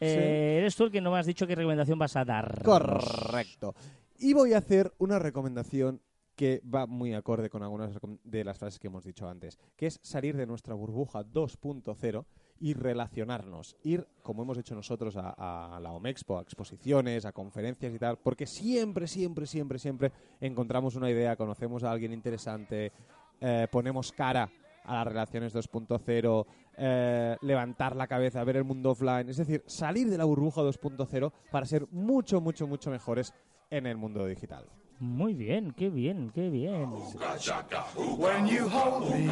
eh, 0.00 0.56
eres 0.60 0.74
tú 0.76 0.84
el 0.84 0.90
que 0.90 1.00
no 1.00 1.10
me 1.12 1.18
has 1.18 1.26
dicho 1.26 1.46
qué 1.46 1.54
recomendación 1.54 1.98
vas 1.98 2.16
a 2.16 2.24
dar. 2.24 2.62
Correcto. 2.62 3.74
Y 4.18 4.32
voy 4.32 4.52
a 4.54 4.58
hacer 4.58 4.92
una 4.98 5.18
recomendación 5.18 6.00
que 6.40 6.62
va 6.74 6.86
muy 6.86 7.12
acorde 7.12 7.50
con 7.50 7.62
algunas 7.62 7.98
de 8.24 8.44
las 8.44 8.56
frases 8.56 8.78
que 8.78 8.86
hemos 8.86 9.04
dicho 9.04 9.28
antes, 9.28 9.58
que 9.76 9.86
es 9.86 10.00
salir 10.02 10.38
de 10.38 10.46
nuestra 10.46 10.72
burbuja 10.72 11.22
2.0 11.22 12.24
y 12.60 12.72
relacionarnos, 12.72 13.76
ir, 13.82 14.08
como 14.22 14.44
hemos 14.44 14.56
hecho 14.56 14.74
nosotros, 14.74 15.18
a, 15.18 15.76
a 15.76 15.78
la 15.80 15.92
Omexpo, 15.92 16.38
a 16.38 16.40
exposiciones, 16.40 17.26
a 17.26 17.32
conferencias 17.32 17.92
y 17.92 17.98
tal, 17.98 18.16
porque 18.16 18.46
siempre, 18.46 19.06
siempre, 19.06 19.46
siempre, 19.46 19.78
siempre 19.78 20.12
encontramos 20.40 20.96
una 20.96 21.10
idea, 21.10 21.36
conocemos 21.36 21.84
a 21.84 21.90
alguien 21.90 22.14
interesante, 22.14 22.90
eh, 23.38 23.68
ponemos 23.70 24.10
cara 24.10 24.50
a 24.84 24.94
las 24.94 25.06
relaciones 25.08 25.54
2.0, 25.54 26.46
eh, 26.78 27.36
levantar 27.42 27.96
la 27.96 28.06
cabeza, 28.06 28.42
ver 28.44 28.56
el 28.56 28.64
mundo 28.64 28.92
offline, 28.92 29.28
es 29.28 29.36
decir, 29.36 29.62
salir 29.66 30.08
de 30.08 30.16
la 30.16 30.24
burbuja 30.24 30.62
2.0 30.62 31.32
para 31.50 31.66
ser 31.66 31.86
mucho, 31.90 32.40
mucho, 32.40 32.66
mucho 32.66 32.90
mejores 32.90 33.34
en 33.68 33.86
el 33.86 33.98
mundo 33.98 34.24
digital. 34.24 34.64
Muy 35.00 35.32
bien, 35.32 35.72
qué 35.72 35.88
bien, 35.88 36.30
qué 36.34 36.50
bien. 36.50 36.90
When 38.18 38.46
you 38.46 38.68
hold 38.68 39.08
me 39.08 39.26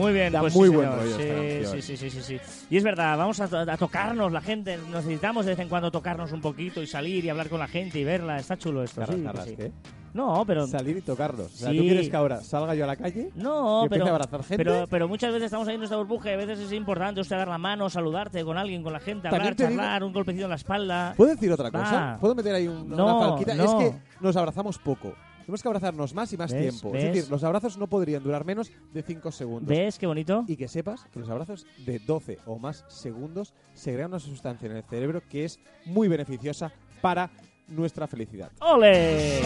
Muy 0.00 0.12
bien, 0.12 0.32
Da 0.32 0.40
pues 0.40 0.54
muy 0.54 0.68
sí, 0.68 0.74
buen 0.74 0.88
rollo 0.90 1.10
esta 1.10 1.22
sí, 1.22 1.28
canción. 1.28 1.82
sí, 1.82 1.96
sí, 1.96 2.10
sí, 2.10 2.22
sí. 2.22 2.40
Y 2.70 2.76
es 2.76 2.82
verdad, 2.84 3.16
vamos 3.18 3.40
a, 3.40 3.44
a 3.72 3.76
tocarnos 3.76 4.32
la 4.32 4.40
gente, 4.40 4.78
necesitamos 4.92 5.44
de 5.46 5.52
vez 5.52 5.58
en 5.60 5.68
cuando 5.68 5.90
tocarnos 5.90 6.32
un 6.32 6.40
poquito 6.40 6.82
y 6.82 6.86
salir 6.86 7.24
y 7.24 7.28
hablar 7.28 7.48
con 7.48 7.58
la 7.58 7.68
gente 7.68 7.98
y 7.98 8.04
verla. 8.04 8.38
Está 8.38 8.56
chulo 8.56 8.82
esto. 8.82 9.04
sí, 9.06 9.22
Carras, 9.22 9.44
sí. 9.46 9.56
¿qué? 9.56 9.72
No, 10.12 10.44
pero 10.44 10.66
Salir 10.66 10.96
y 10.96 11.02
tocarlos. 11.02 11.46
O 11.46 11.56
sea. 11.56 11.70
¿tú 11.70 11.78
quieres 11.78 12.08
que 12.10 12.16
ahora 12.16 12.40
salga 12.40 12.74
yo 12.74 12.82
a 12.82 12.88
la 12.88 12.96
calle? 12.96 13.30
no, 13.36 13.86
¿Y 13.86 13.88
pero 13.88 14.06
a 14.06 14.10
abrazar 14.10 14.42
gente? 14.42 14.64
pero 14.64 14.86
pero 14.90 15.06
muchas 15.06 15.30
veces 15.32 15.44
estamos 15.46 15.68
ahí 15.68 15.74
en 15.74 15.80
nuestra 15.80 15.98
burbuja 15.98 16.30
y 16.30 16.32
a 16.32 16.36
veces 16.36 16.58
es 16.58 16.72
importante 16.72 17.20
usted 17.20 17.36
dar 17.36 17.46
la 17.46 17.58
mano, 17.58 17.88
saludarte 17.88 18.42
con 18.44 18.58
alguien, 18.58 18.82
con 18.82 18.92
la 18.92 18.98
gente, 18.98 19.28
hablar, 19.28 19.54
te 19.54 19.68
digo- 19.68 19.76
charlar, 19.78 20.02
un 20.02 20.12
golpecito 20.12 20.44
en 20.46 20.50
la 20.50 20.56
espalda. 20.56 21.14
¿Puedo 21.16 21.30
decir 21.30 21.52
otra 21.52 21.70
cosa? 21.70 22.14
Ah. 22.14 22.18
¿Puedo 22.20 22.34
meter 22.34 22.52
ahí 22.56 22.66
un- 22.66 22.88
No, 22.88 23.18
una 23.18 23.28
falquita? 23.28 23.54
no. 23.54 23.64
Es 23.64 23.74
que 23.74 23.98
nos 24.20 24.34
abrazamos 24.36 24.78
poco. 24.78 25.14
Tenemos 25.50 25.62
que 25.64 25.68
abrazarnos 25.68 26.14
más 26.14 26.32
y 26.32 26.36
más 26.36 26.52
¿Ves? 26.52 26.60
tiempo. 26.62 26.92
¿Ves? 26.92 27.02
Es 27.02 27.12
decir, 27.12 27.28
los 27.28 27.42
abrazos 27.42 27.76
no 27.76 27.88
podrían 27.88 28.22
durar 28.22 28.44
menos 28.44 28.70
de 28.92 29.02
5 29.02 29.32
segundos. 29.32 29.68
¿Ves 29.68 29.98
qué 29.98 30.06
bonito? 30.06 30.44
Y 30.46 30.56
que 30.56 30.68
sepas 30.68 31.04
que 31.12 31.18
los 31.18 31.28
abrazos 31.28 31.66
de 31.84 31.98
12 31.98 32.38
o 32.46 32.60
más 32.60 32.84
segundos 32.86 33.52
segregan 33.74 34.12
una 34.12 34.20
sustancia 34.20 34.70
en 34.70 34.76
el 34.76 34.84
cerebro 34.84 35.20
que 35.28 35.44
es 35.44 35.58
muy 35.86 36.06
beneficiosa 36.06 36.72
para 37.00 37.32
nuestra 37.66 38.06
felicidad. 38.06 38.52
¡Ole! 38.60 39.40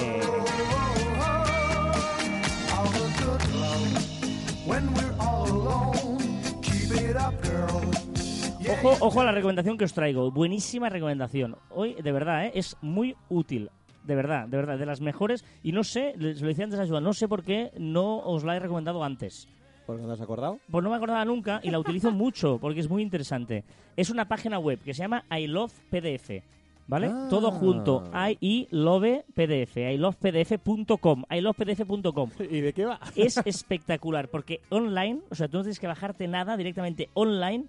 Ojo, 8.70 8.96
ojo 9.00 9.20
a 9.22 9.24
la 9.24 9.32
recomendación 9.32 9.78
que 9.78 9.86
os 9.86 9.94
traigo. 9.94 10.30
Buenísima 10.30 10.90
recomendación. 10.90 11.56
Hoy, 11.70 11.94
de 11.94 12.12
verdad, 12.12 12.44
¿eh? 12.44 12.52
es 12.56 12.76
muy 12.82 13.16
útil. 13.30 13.70
De 14.04 14.14
verdad, 14.14 14.46
de 14.46 14.56
verdad, 14.56 14.78
de 14.78 14.86
las 14.86 15.00
mejores. 15.00 15.44
Y 15.62 15.72
no 15.72 15.82
sé, 15.82 16.14
se 16.18 16.40
lo 16.40 16.48
decía 16.48 16.64
antes 16.64 16.78
a 16.78 16.86
Joan, 16.86 17.04
no 17.04 17.12
sé 17.12 17.28
por 17.28 17.42
qué 17.42 17.72
no 17.78 18.18
os 18.18 18.44
la 18.44 18.56
he 18.56 18.60
recomendado 18.60 19.02
antes. 19.02 19.48
¿Por 19.86 19.96
qué 19.96 20.02
no 20.02 20.08
te 20.08 20.14
has 20.14 20.20
acordado? 20.20 20.58
Pues 20.70 20.82
no 20.82 20.90
me 20.90 20.96
acordaba 20.96 21.24
nunca 21.24 21.60
y 21.62 21.70
la 21.70 21.78
utilizo 21.78 22.10
mucho 22.12 22.58
porque 22.58 22.80
es 22.80 22.88
muy 22.88 23.02
interesante. 23.02 23.64
Es 23.96 24.10
una 24.10 24.26
página 24.28 24.58
web 24.58 24.78
que 24.80 24.94
se 24.94 25.02
llama 25.02 25.24
I 25.30 25.46
Love 25.46 25.72
PDF. 25.90 26.42
¿Vale? 26.86 27.06
Ah. 27.06 27.28
Todo 27.30 27.50
junto. 27.50 28.10
I, 28.14 28.68
love 28.70 29.24
PDF. 29.34 29.76
ilovepdf.com. 29.76 31.24
ilovepdf.com. 31.30 32.30
¿Y 32.50 32.60
de 32.60 32.72
qué 32.72 32.84
va? 32.84 33.00
es 33.16 33.38
espectacular 33.46 34.28
porque 34.28 34.60
online, 34.68 35.20
o 35.30 35.34
sea, 35.34 35.48
tú 35.48 35.56
no 35.56 35.62
tienes 35.62 35.80
que 35.80 35.86
bajarte 35.86 36.28
nada, 36.28 36.56
directamente 36.58 37.08
online 37.14 37.68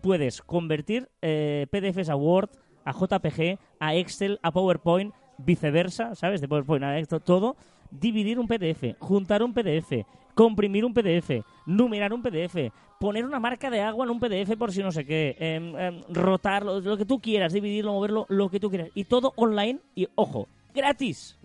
puedes 0.00 0.42
convertir 0.42 1.08
eh, 1.22 1.66
PDFs 1.70 2.10
a 2.10 2.16
Word, 2.16 2.50
a 2.84 2.92
JPG, 2.92 3.58
a 3.80 3.94
Excel, 3.96 4.38
a 4.42 4.52
PowerPoint, 4.52 5.12
viceversa, 5.38 6.14
¿sabes? 6.14 6.40
De 6.40 6.48
PowerPoint 6.48 6.84
a 6.84 6.98
esto, 6.98 7.20
todo, 7.20 7.56
dividir 7.90 8.38
un 8.38 8.46
PDF, 8.46 8.96
juntar 8.98 9.42
un 9.42 9.52
PDF, 9.52 10.04
comprimir 10.34 10.84
un 10.84 10.94
PDF, 10.94 11.44
numerar 11.66 12.12
un 12.12 12.22
PDF, 12.22 12.72
poner 12.98 13.24
una 13.24 13.38
marca 13.38 13.70
de 13.70 13.80
agua 13.80 14.04
en 14.04 14.10
un 14.10 14.20
PDF 14.20 14.56
por 14.56 14.72
si 14.72 14.82
no 14.82 14.90
sé 14.92 15.04
qué, 15.04 15.36
em, 15.38 15.76
em, 15.76 16.02
rotar, 16.08 16.64
lo, 16.64 16.96
que 16.96 17.04
tú 17.04 17.20
quieras, 17.20 17.52
dividirlo, 17.52 17.92
moverlo, 17.92 18.26
lo 18.28 18.48
que 18.48 18.60
tú 18.60 18.70
quieras. 18.70 18.90
Y 18.94 19.04
todo 19.04 19.32
online 19.36 19.80
y, 19.94 20.08
ojo, 20.14 20.48
gratis 20.74 21.38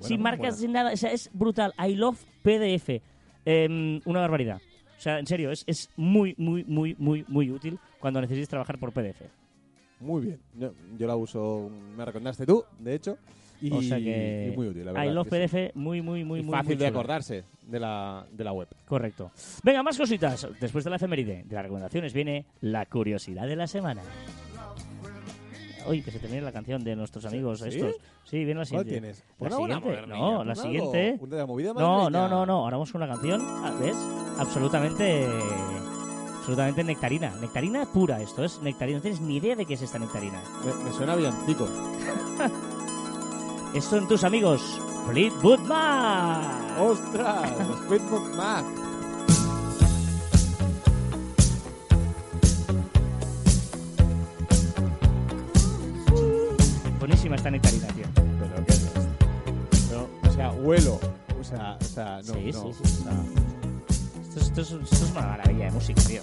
sin 0.00 0.20
marcas, 0.20 0.58
sin 0.58 0.72
nada. 0.72 0.92
O 0.92 0.96
sea, 0.96 1.12
es 1.12 1.30
brutal. 1.32 1.72
I 1.78 1.94
love 1.94 2.22
PDF. 2.42 3.00
Em, 3.44 4.00
una 4.04 4.20
barbaridad. 4.20 4.60
O 4.96 5.00
sea, 5.00 5.18
en 5.18 5.26
serio, 5.26 5.50
es, 5.50 5.64
es 5.66 5.90
muy, 5.96 6.34
muy, 6.38 6.64
muy, 6.64 6.94
muy, 6.98 7.24
muy 7.26 7.50
útil 7.50 7.78
cuando 7.98 8.20
necesites 8.20 8.48
trabajar 8.48 8.78
por 8.78 8.92
PDF. 8.92 9.22
Muy 10.02 10.22
bien. 10.26 10.40
Yo, 10.58 10.72
yo 10.98 11.06
la 11.06 11.16
uso, 11.16 11.70
me 11.96 12.04
recomendaste 12.04 12.44
tú, 12.44 12.64
de 12.78 12.94
hecho. 12.94 13.16
Y, 13.60 13.72
o 13.72 13.80
sea 13.80 13.98
que. 13.98 14.50
y 14.52 14.56
muy 14.56 14.66
útil, 14.66 14.84
la 14.84 14.92
verdad. 14.92 15.08
I 15.08 15.14
love 15.14 15.28
que 15.28 15.48
sí. 15.48 15.56
PDF, 15.56 15.76
muy, 15.76 16.02
muy, 16.02 16.24
muy, 16.24 16.40
Y 16.40 16.42
muy. 16.42 16.52
fácil 16.52 16.70
muy 16.70 16.76
de 16.76 16.86
acordarse 16.88 17.44
de 17.64 17.78
la, 17.78 18.26
de 18.32 18.42
la 18.44 18.52
web. 18.52 18.66
Correcto. 18.84 19.30
Venga, 19.62 19.84
más 19.84 19.96
cositas. 19.96 20.48
Después 20.60 20.82
de 20.82 20.90
la 20.90 20.96
efeméride 20.96 21.44
de 21.44 21.54
las 21.54 21.62
recomendaciones 21.62 22.12
viene 22.12 22.46
la 22.60 22.84
curiosidad 22.86 23.46
de 23.46 23.54
la 23.54 23.68
semana. 23.68 24.02
Uy, 25.88 26.02
que 26.02 26.10
se 26.10 26.18
termine 26.18 26.42
la 26.42 26.52
canción 26.52 26.82
de 26.82 26.94
nuestros 26.96 27.24
amigos 27.24 27.60
¿Sí? 27.60 27.68
estos. 27.68 27.96
Sí, 28.24 28.44
viene 28.44 28.54
la 28.60 28.66
¿Cuál 28.66 28.66
siguiente. 28.66 28.90
tienes? 28.90 29.24
La 29.38 29.50
siguiente. 29.50 30.06
No, 30.08 30.44
la 30.44 30.54
siguiente. 30.54 31.18
¿Una 31.20 31.36
de 31.36 31.42
la 31.42 31.46
movida 31.46 31.72
No, 31.72 32.10
no, 32.10 32.28
no, 32.28 32.46
no. 32.46 32.52
Ahora 32.64 32.76
vamos 32.76 32.92
con 32.92 33.02
una 33.02 33.12
canción, 33.12 33.40
ah, 33.42 33.76
¿ves? 33.80 33.96
Absolutamente. 34.38 35.26
Absolutamente 36.42 36.82
nectarina. 36.82 37.32
Nectarina 37.40 37.86
pura 37.86 38.20
esto, 38.20 38.42
es 38.44 38.60
nectarina. 38.62 38.98
No 38.98 39.02
tienes 39.02 39.20
ni 39.20 39.36
idea 39.36 39.54
de 39.54 39.64
qué 39.64 39.74
es 39.74 39.82
esta 39.82 39.98
nectarina. 40.00 40.42
Me, 40.64 40.74
me 40.84 40.92
suena 40.92 41.14
bien, 41.14 41.32
chico. 41.46 41.68
Estos 43.74 44.00
son 44.00 44.08
tus 44.08 44.24
amigos, 44.24 44.60
Fleetwood 45.08 45.60
Mac. 45.60 46.78
¡Ostras! 46.80 47.68
Los 47.68 47.80
Fleetwood 47.86 48.34
Mac. 48.34 48.64
Buenísima 56.98 57.36
esta 57.36 57.50
nectarina, 57.50 57.86
tío. 57.88 58.04
¿Pero 58.14 58.66
qué 58.66 58.72
es 58.72 58.82
esto? 58.82 59.00
Pero, 59.88 60.08
o 60.28 60.32
sea, 60.32 60.52
huelo. 60.52 61.00
O 61.40 61.44
sea, 61.44 61.76
o 61.80 61.84
sea, 61.84 62.16
no, 62.18 62.34
Sí, 62.34 62.50
no. 62.52 62.72
sí, 62.72 62.84
sí. 62.84 63.00
o 63.00 63.04
sea, 63.04 63.24
Esto, 64.36 64.40
es- 64.40 64.46
esto 64.48 64.60
es, 64.62 64.70
esto 64.92 65.04
es 65.04 65.10
una 65.12 65.20
maravilla 65.22 65.64
de 65.66 65.70
música, 65.72 66.02
tío. 66.06 66.22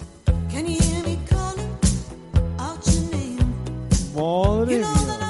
Can 0.52 0.66
you 0.66 0.76
hear 0.82 1.04
me 1.06 1.16
calling 1.28 1.70
out 2.58 2.84
your 2.84 3.10
name? 3.12 3.36
¡Madre 4.14 4.76
You 4.76 4.82
know 4.82 4.94
that 4.94 5.18
mía! 5.18 5.26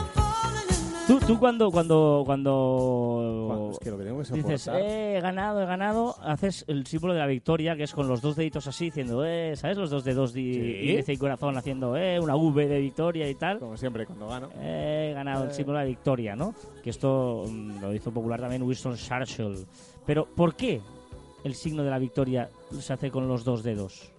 Tú, 1.06 1.18
tú 1.26 1.38
cuando, 1.40 1.70
cuando, 1.72 2.22
cuando 2.24 3.46
Bueno, 3.48 3.70
es 3.72 3.78
que 3.80 3.90
lo 3.90 3.98
que 3.98 4.04
tengo 4.04 4.22
que 4.22 4.32
dices, 4.32 4.62
soportar... 4.62 4.80
eh, 4.88 5.18
he 5.18 5.20
ganado, 5.20 5.60
he 5.60 5.66
ganado, 5.66 6.14
haces 6.22 6.64
el 6.68 6.86
símbolo 6.86 7.14
de 7.14 7.18
la 7.18 7.26
victoria, 7.26 7.74
que 7.74 7.82
es 7.82 7.92
con 7.92 8.06
los 8.06 8.22
dos 8.22 8.36
deditos 8.36 8.66
así, 8.68 8.86
diciendo, 8.86 9.24
eh, 9.26 9.56
¿sabes? 9.56 9.76
Los 9.76 9.90
dos 9.90 10.04
dedos 10.04 10.32
de 10.32 10.40
Sí. 10.40 10.90
índice 10.90 11.12
y 11.12 11.16
corazón 11.16 11.56
haciendo, 11.58 11.96
eh, 11.96 12.20
una 12.20 12.36
V 12.36 12.66
de 12.68 12.78
victoria 12.78 13.28
y 13.28 13.34
tal. 13.34 13.58
Como 13.58 13.76
siempre, 13.76 14.06
cuando 14.06 14.28
gano. 14.28 14.50
He 14.62 15.10
ganado 15.14 15.44
el 15.44 15.50
Eh. 15.50 15.54
símbolo 15.54 15.78
de 15.78 15.84
la 15.84 15.88
victoria, 15.88 16.36
¿no? 16.36 16.54
Que 16.82 16.90
esto 16.90 17.44
mm, 17.48 17.80
lo 17.80 17.92
hizo 17.92 18.12
popular 18.12 18.40
también 18.40 18.62
Winston 18.62 18.94
Churchill. 18.96 19.66
Pero, 20.06 20.26
¿por 20.26 20.54
qué 20.54 20.80
el 21.42 21.54
signo 21.56 21.82
de 21.82 21.90
la 21.90 21.98
victoria 21.98 22.48
se 22.70 22.92
hace 22.92 23.10
con 23.10 23.28
los 23.28 23.44
dos 23.44 23.62
dedos? 23.62 24.12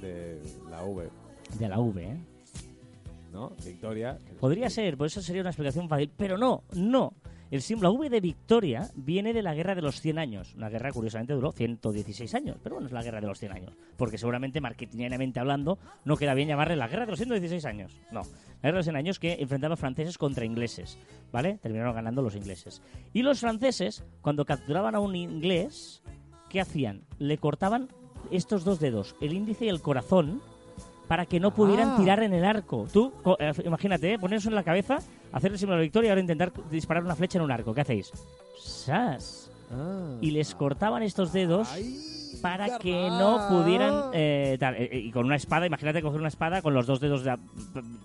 De, 0.00 0.06
de 0.06 0.42
la 0.70 0.82
V, 0.82 1.10
De 1.58 1.68
la 1.68 1.78
V, 1.78 2.02
¿eh? 2.02 2.18
¿no? 3.32 3.52
Victoria. 3.64 4.18
Podría 4.40 4.70
ser, 4.70 4.96
por 4.96 5.06
eso 5.06 5.20
sería 5.20 5.42
una 5.42 5.50
explicación 5.50 5.88
fácil, 5.88 6.10
pero 6.16 6.38
no, 6.38 6.62
no. 6.74 7.12
El 7.50 7.62
símbolo 7.62 7.92
V 7.92 8.10
de 8.10 8.20
Victoria 8.20 8.90
viene 8.94 9.32
de 9.32 9.40
la 9.40 9.54
Guerra 9.54 9.74
de 9.74 9.80
los 9.80 10.02
100 10.02 10.18
años. 10.18 10.54
Una 10.54 10.68
guerra, 10.68 10.92
curiosamente, 10.92 11.32
duró 11.32 11.50
116 11.52 12.34
años. 12.34 12.58
Pero 12.62 12.74
bueno, 12.74 12.88
es 12.88 12.92
la 12.92 13.02
Guerra 13.02 13.22
de 13.22 13.26
los 13.26 13.38
100 13.38 13.52
años. 13.52 13.72
Porque 13.96 14.18
seguramente, 14.18 14.60
marketingamente 14.60 15.40
hablando, 15.40 15.78
no 16.04 16.18
queda 16.18 16.34
bien 16.34 16.48
llamarle 16.48 16.76
la 16.76 16.88
Guerra 16.88 17.06
de 17.06 17.12
los 17.12 17.18
116 17.18 17.64
años. 17.64 17.96
No. 18.12 18.20
La 18.20 18.68
Guerra 18.68 18.72
de 18.72 18.78
los 18.78 18.84
100 18.84 18.96
años 18.96 19.18
que 19.18 19.38
enfrentaba 19.40 19.76
franceses 19.76 20.18
contra 20.18 20.44
ingleses. 20.44 20.98
¿Vale? 21.32 21.58
Terminaron 21.62 21.94
ganando 21.94 22.20
los 22.20 22.36
ingleses. 22.36 22.82
Y 23.14 23.22
los 23.22 23.40
franceses, 23.40 24.04
cuando 24.20 24.44
capturaban 24.44 24.94
a 24.94 25.00
un 25.00 25.16
inglés, 25.16 26.02
¿qué 26.48 26.60
hacían? 26.60 27.02
Le 27.18 27.38
cortaban 27.38 27.88
estos 28.30 28.64
dos 28.64 28.80
dedos, 28.80 29.14
el 29.20 29.32
índice 29.32 29.66
y 29.66 29.68
el 29.68 29.80
corazón, 29.80 30.40
para 31.06 31.24
que 31.24 31.40
no 31.40 31.54
pudieran 31.54 31.90
Ah. 31.90 31.96
tirar 31.96 32.22
en 32.22 32.34
el 32.34 32.44
arco. 32.44 32.86
Tú, 32.92 33.12
eh, 33.38 33.52
imagínate, 33.64 34.12
¿eh? 34.14 34.18
poner 34.18 34.38
eso 34.38 34.48
en 34.50 34.54
la 34.54 34.62
cabeza, 34.62 34.98
hacer 35.32 35.52
el 35.52 35.58
símbolo 35.58 35.78
de 35.78 35.84
victoria 35.84 36.08
y 36.08 36.10
ahora 36.10 36.20
intentar 36.20 36.52
disparar 36.70 37.02
una 37.04 37.16
flecha 37.16 37.38
en 37.38 37.44
un 37.44 37.50
arco. 37.50 37.72
¿Qué 37.72 37.80
hacéis? 37.80 38.12
¡Sas! 38.58 39.50
Y 40.20 40.30
les 40.30 40.54
cortaban 40.54 41.02
estos 41.02 41.32
dedos 41.32 41.68
para 42.40 42.78
que 42.78 43.08
no 43.10 43.48
pudieran 43.50 44.10
eh, 44.14 44.56
tal. 44.58 44.74
Eh, 44.76 44.88
y 45.04 45.10
con 45.12 45.26
una 45.26 45.36
espada, 45.36 45.66
imagínate 45.66 46.00
coger 46.00 46.20
una 46.20 46.28
espada 46.28 46.62
con 46.62 46.72
los 46.72 46.86
dos 46.86 47.00
dedos 47.00 47.22
de, 47.24 47.36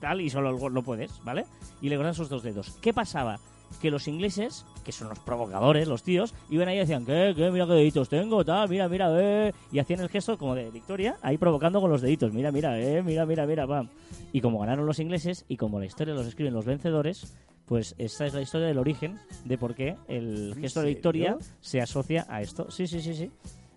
tal 0.01 0.21
y 0.21 0.29
solo 0.29 0.69
no 0.69 0.83
puedes, 0.83 1.11
¿vale? 1.23 1.45
Y 1.81 1.89
le 1.89 1.95
cortas 1.97 2.17
sus 2.17 2.29
dos 2.29 2.43
dedos. 2.43 2.77
¿Qué 2.81 2.93
pasaba? 2.93 3.39
Que 3.82 3.91
los 3.91 4.07
ingleses, 4.07 4.65
que 4.84 4.91
son 4.91 5.09
los 5.09 5.19
provocadores, 5.19 5.88
los 5.88 6.03
tíos, 6.03 6.34
iban 6.49 6.67
ahí 6.67 6.78
y 6.78 6.80
decían, 6.80 7.05
¿qué? 7.05 7.34
¿Qué? 7.36 7.51
Mira 7.51 7.65
qué 7.65 7.74
deditos 7.74 8.09
tengo, 8.09 8.45
tal, 8.45 8.69
mira, 8.69 8.88
mira, 8.88 9.09
eh. 9.19 9.53
Y 9.71 9.80
hacían 9.80 9.99
el 9.99 10.09
gesto 10.09 10.38
como 10.38 10.55
de 10.55 10.69
victoria, 10.71 11.17
ahí 11.21 11.38
provocando 11.38 11.82
con 11.82 11.89
los 11.89 12.01
deditos, 12.01 12.32
mira, 12.34 12.51
mira, 12.51 12.80
eh, 12.80 13.01
mira, 13.03 13.26
mira, 13.26 13.45
mira, 13.45 13.67
pam. 13.67 13.89
Y 14.32 14.41
como 14.41 14.59
ganaron 14.59 14.86
los 14.86 14.99
ingleses 14.99 15.45
y 15.47 15.57
como 15.57 15.80
la 15.80 15.86
historia 15.86 16.13
los 16.13 16.28
escriben 16.28 16.53
los 16.53 16.65
vencedores, 16.65 17.34
pues 17.65 17.95
esta 17.97 18.26
es 18.26 18.34
la 18.34 18.41
historia 18.41 18.67
del 18.67 18.78
origen 18.78 19.19
de 19.45 19.57
por 19.57 19.76
qué 19.76 19.95
el 20.07 20.55
gesto 20.59 20.82
de 20.82 20.88
victoria 20.88 21.38
se 21.61 21.82
asocia 21.82 22.26
a 22.30 22.41
esto. 22.41 22.69
Sí, 22.71 22.88
sí, 22.88 23.01
sí, 23.01 23.13
sí. 23.13 23.32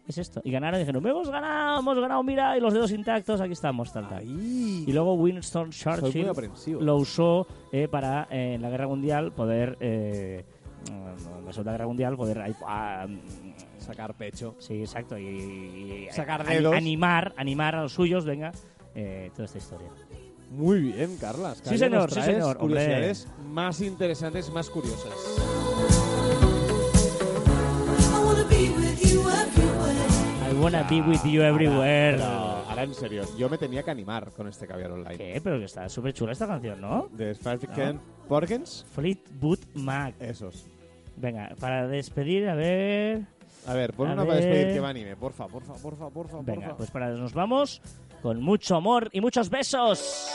Es 0.09 0.19
esto. 0.19 0.41
Y 0.45 0.51
ganaron 0.53 0.79
y 0.79 0.85
dijeron, 0.85 1.05
hemos 1.05 1.29
ganado, 1.29 1.81
hemos 1.81 1.99
ganado, 1.99 2.23
mira, 2.23 2.57
y 2.57 2.61
los 2.61 2.73
dedos 2.73 2.93
intactos, 2.93 3.41
aquí 3.41 3.53
estamos, 3.53 3.93
tal, 3.93 4.09
tal. 4.09 4.23
Y 4.25 4.93
luego 4.93 5.15
Winston 5.15 5.71
Churchill 5.71 6.31
lo 6.81 6.97
usó 6.97 7.47
eh, 7.73 7.89
para 7.89 8.29
eh, 8.31 8.55
en 8.55 8.63
la 8.63 8.71
guerra 8.71 8.87
mundial 8.87 9.33
poder 9.33 9.77
eh, 9.81 10.45
en 10.89 11.45
la 11.45 11.53
segunda 11.53 11.73
guerra 11.73 11.87
mundial 11.89 12.17
poder 12.17 12.39
ahí, 12.41 12.55
ah, 12.65 13.07
Sacar 13.79 14.15
pecho. 14.15 14.55
sí 14.59 14.81
exacto 14.81 15.19
y, 15.19 15.25
y- 15.27 16.09
Sacar 16.13 16.47
dedos. 16.47 16.75
animar 16.75 17.33
animar 17.37 17.75
a 17.75 17.83
los 17.83 17.93
suyos 17.93 18.25
venga 18.25 18.53
eh, 18.95 19.31
toda 19.33 19.47
esta 19.47 19.59
historia 19.59 19.89
Muy 20.53 20.81
bien, 20.81 21.17
Carlas. 21.21 21.61
Sí, 21.65 21.77
señor, 21.79 22.11
sí, 22.13 22.23
señor, 22.23 22.57
hombre. 22.61 22.77
Curiosidades 22.85 23.29
más 23.49 23.81
interesantes, 23.81 24.49
más 24.51 24.71
curiosas. 24.71 25.13
I 28.09 28.25
wanna 28.25 28.45
be 28.49 28.71
with 28.71 29.05
you 29.05 29.23
wanna 30.61 30.83
be 30.89 31.01
with 31.01 31.23
you 31.25 31.43
everywhere 31.43 32.23
ahora 32.23 32.83
en 32.83 32.95
serio, 32.95 33.25
yo 33.39 33.49
me 33.49 33.59
tenía 33.59 33.83
que 33.83 33.91
animar 33.91 34.31
con 34.33 34.49
este 34.49 34.67
caviar 34.67 34.91
online. 34.93 35.17
¿Qué? 35.17 35.41
pero 35.43 35.59
que 35.59 35.65
está 35.65 35.89
súper 35.89 36.13
chula 36.13 36.33
esta 36.33 36.47
canción 36.47 36.81
¿no? 36.81 37.09
De 37.13 37.35
Fairfield 37.35 38.01
Porkins. 38.29 38.85
Fleetwood 38.95 39.61
Mac 39.75 40.15
Esos. 40.21 40.67
venga 41.17 41.55
para 41.61 41.87
despedir 41.87 42.49
a 42.49 42.55
ver 42.55 43.23
A 43.67 43.75
ver, 43.75 43.93
pon 43.93 44.11
A 44.11 44.13
una 44.13 44.25
para 44.25 44.37
despedir 44.37 44.75
que 44.75 44.81
me 44.81 44.87
anime. 44.87 45.17
Porfa, 45.17 45.47
porfa, 45.49 45.75
porfa, 45.75 46.09
porfa, 46.11 46.39
venga 46.43 46.61
porfa. 46.69 46.77
pues 46.77 46.91
para 46.91 47.11
nos 47.11 47.33
vamos 47.33 47.81
con 48.23 48.43
mucho 48.43 48.77
amor 48.77 49.09
y 49.13 49.21
muchos 49.21 49.51
besos 49.51 50.31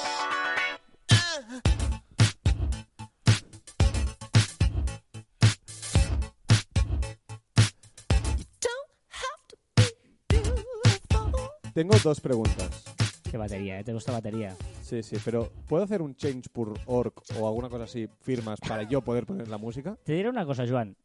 Tengo 11.74 11.95
dos 12.03 12.19
preguntas. 12.19 12.84
qué 13.30 13.38
batería 13.38 13.80
¿eh? 13.80 13.84
te 13.84 13.93
gusta 13.93 14.11
batería 14.11 14.55
Sí, 14.82 15.01
sí, 15.03 15.15
pero 15.24 15.49
¿puedo 15.67 15.84
hacer 15.84 16.01
un 16.01 16.15
change.org 16.15 17.13
o 17.39 17.47
alguna 17.47 17.69
cosa 17.69 17.86
así, 17.86 18.09
firmas, 18.19 18.59
para 18.59 18.84
yo 18.84 19.01
poder 19.01 19.26
poner 19.26 19.47
la 19.47 19.57
música? 19.57 19.97
Te 20.03 20.13
diré 20.13 20.30
una 20.30 20.45
cosa, 20.45 20.65
Joan. 20.67 20.97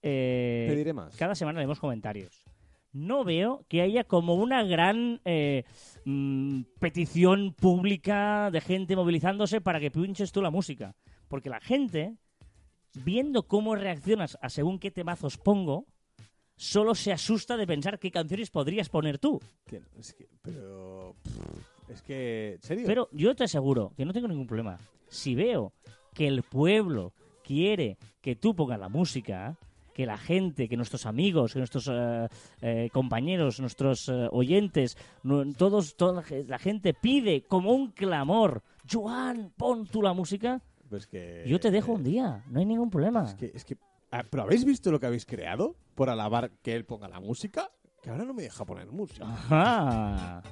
Eh, 0.00 0.66
Te 0.68 0.76
diré 0.76 0.94
más. 0.94 1.14
Cada 1.16 1.34
semana 1.34 1.58
leemos 1.58 1.80
comentarios. 1.80 2.44
No 2.92 3.24
veo 3.24 3.66
que 3.68 3.82
haya 3.82 4.04
como 4.04 4.34
una 4.36 4.62
gran 4.62 5.20
eh, 5.26 5.64
mm, 6.06 6.62
petición 6.80 7.52
pública 7.52 8.50
de 8.50 8.62
gente 8.62 8.96
movilizándose 8.96 9.60
para 9.60 9.80
que 9.80 9.90
pinches 9.90 10.32
tú 10.32 10.40
la 10.40 10.50
música. 10.50 10.94
Porque 11.28 11.50
la 11.50 11.60
gente, 11.60 12.16
viendo 13.04 13.46
cómo 13.48 13.74
reaccionas 13.74 14.38
a 14.40 14.48
según 14.48 14.78
qué 14.78 14.90
temazos 14.90 15.36
pongo, 15.36 15.84
solo 16.56 16.94
se 16.94 17.12
asusta 17.12 17.56
de 17.56 17.66
pensar 17.66 17.98
qué 17.98 18.10
canciones 18.10 18.50
podrías 18.50 18.88
poner 18.88 19.18
tú. 19.18 19.40
Que 19.66 19.80
no, 19.80 19.86
es 19.98 20.12
que, 20.14 20.26
pero... 20.42 21.14
pff, 21.22 21.90
Es 21.90 22.02
que... 22.02 22.54
¿En 22.54 22.62
serio? 22.62 22.84
Pero 22.86 23.08
yo 23.12 23.34
te 23.36 23.44
aseguro 23.44 23.92
que 23.96 24.04
no 24.04 24.12
tengo 24.12 24.28
ningún 24.28 24.46
problema. 24.46 24.78
Si 25.08 25.34
veo 25.34 25.72
que 26.14 26.26
el 26.26 26.42
pueblo 26.42 27.12
quiere 27.44 27.96
que 28.20 28.34
tú 28.36 28.54
pongas 28.56 28.80
la 28.80 28.88
música, 28.88 29.56
que 29.94 30.04
la 30.06 30.18
gente, 30.18 30.68
que 30.68 30.76
nuestros 30.76 31.06
amigos, 31.06 31.52
que 31.52 31.58
nuestros 31.60 31.88
eh, 31.90 32.28
eh, 32.60 32.90
compañeros, 32.92 33.60
nuestros 33.60 34.08
eh, 34.08 34.28
oyentes, 34.32 34.96
no- 35.22 35.44
todos, 35.54 35.94
toda 35.96 36.14
la 36.14 36.22
ge- 36.22 36.44
la 36.44 36.58
gente 36.58 36.92
pide 36.92 37.42
como 37.42 37.72
un 37.72 37.92
clamor, 37.92 38.62
Joan, 38.90 39.52
pon 39.56 39.86
tú 39.86 40.02
la 40.02 40.12
música, 40.12 40.60
Pues 40.90 41.06
que... 41.06 41.44
yo 41.46 41.58
te 41.60 41.70
dejo 41.70 41.92
un 41.92 42.02
día, 42.04 42.44
no 42.50 42.58
hay 42.58 42.66
ningún 42.66 42.90
problema. 42.90 43.24
Es 43.24 43.34
que... 43.34 43.52
Es 43.54 43.64
que 43.64 43.76
¿Pero 44.30 44.42
habéis 44.42 44.64
visto 44.64 44.90
lo 44.90 45.00
que 45.00 45.06
habéis 45.06 45.26
creado 45.26 45.76
por 45.94 46.10
alabar 46.10 46.50
que 46.62 46.74
él 46.74 46.84
ponga 46.84 47.08
la 47.08 47.20
música? 47.20 47.70
Que 48.02 48.10
ahora 48.10 48.24
no 48.24 48.34
me 48.34 48.42
deja 48.42 48.64
poner 48.64 48.90
música. 48.90 49.26
Ajá. 49.26 50.42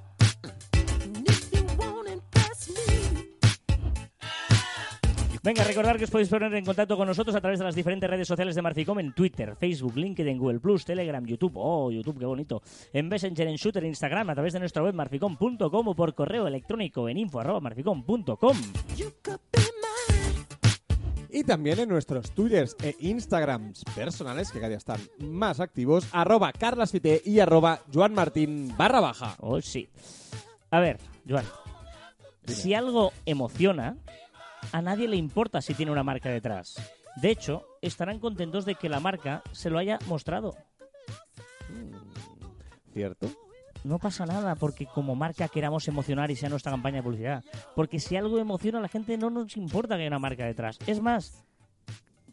Venga, 5.44 5.62
recordar 5.62 5.98
que 5.98 6.04
os 6.04 6.10
podéis 6.10 6.30
poner 6.30 6.54
en 6.54 6.64
contacto 6.64 6.96
con 6.96 7.06
nosotros 7.06 7.36
a 7.36 7.40
través 7.40 7.58
de 7.58 7.66
las 7.66 7.74
diferentes 7.74 8.08
redes 8.08 8.26
sociales 8.26 8.54
de 8.54 8.62
Marficom 8.62 8.98
en 8.98 9.12
Twitter, 9.12 9.54
Facebook, 9.56 9.94
LinkedIn, 9.94 10.38
Google 10.38 10.58
Plus, 10.58 10.86
Telegram, 10.86 11.22
YouTube, 11.22 11.52
oh, 11.56 11.90
YouTube, 11.90 12.18
qué 12.18 12.24
bonito, 12.24 12.62
en 12.94 13.08
Messenger, 13.08 13.48
en 13.48 13.56
Shooter, 13.56 13.84
Instagram, 13.84 14.30
a 14.30 14.34
través 14.34 14.54
de 14.54 14.60
nuestra 14.60 14.82
web 14.82 14.94
marficom.com 14.94 15.88
o 15.88 15.94
por 15.94 16.14
correo 16.14 16.46
electrónico 16.46 17.10
en 17.10 17.18
info 17.18 17.42
Y 21.34 21.42
también 21.42 21.80
en 21.80 21.88
nuestros 21.88 22.30
Twitters 22.30 22.76
e 22.80 22.94
Instagrams 23.00 23.82
personales, 23.96 24.52
que 24.52 24.60
cada 24.60 24.68
día 24.68 24.78
están 24.78 25.00
más 25.18 25.58
activos, 25.58 26.06
arroba 26.12 26.52
carlasfite 26.52 27.22
y 27.24 27.40
arroba 27.40 27.80
joanmartin 27.92 28.76
barra 28.76 29.00
baja. 29.00 29.34
Oh, 29.40 29.60
sí. 29.60 29.88
A 30.70 30.78
ver, 30.78 31.00
Joan, 31.28 31.44
si 32.46 32.72
algo 32.72 33.12
emociona, 33.26 33.96
a 34.70 34.80
nadie 34.80 35.08
le 35.08 35.16
importa 35.16 35.60
si 35.60 35.74
tiene 35.74 35.90
una 35.90 36.04
marca 36.04 36.28
detrás. 36.28 36.76
De 37.20 37.32
hecho, 37.32 37.66
estarán 37.82 38.20
contentos 38.20 38.64
de 38.64 38.76
que 38.76 38.88
la 38.88 39.00
marca 39.00 39.42
se 39.50 39.70
lo 39.70 39.78
haya 39.78 39.98
mostrado. 40.06 40.54
¿Cierto? 42.92 43.26
No 43.84 43.98
pasa 43.98 44.26
nada 44.26 44.54
porque 44.56 44.86
como 44.86 45.14
marca 45.14 45.48
queramos 45.48 45.86
emocionar 45.88 46.30
y 46.30 46.36
sea 46.36 46.48
nuestra 46.48 46.72
campaña 46.72 46.96
de 46.96 47.02
publicidad. 47.02 47.44
Porque 47.76 48.00
si 48.00 48.16
algo 48.16 48.38
emociona 48.38 48.78
a 48.78 48.82
la 48.82 48.88
gente 48.88 49.16
no 49.16 49.30
nos 49.30 49.56
importa 49.56 49.94
que 49.96 50.02
haya 50.02 50.08
una 50.08 50.18
marca 50.18 50.44
detrás. 50.46 50.78
Es 50.86 51.00
más, 51.00 51.44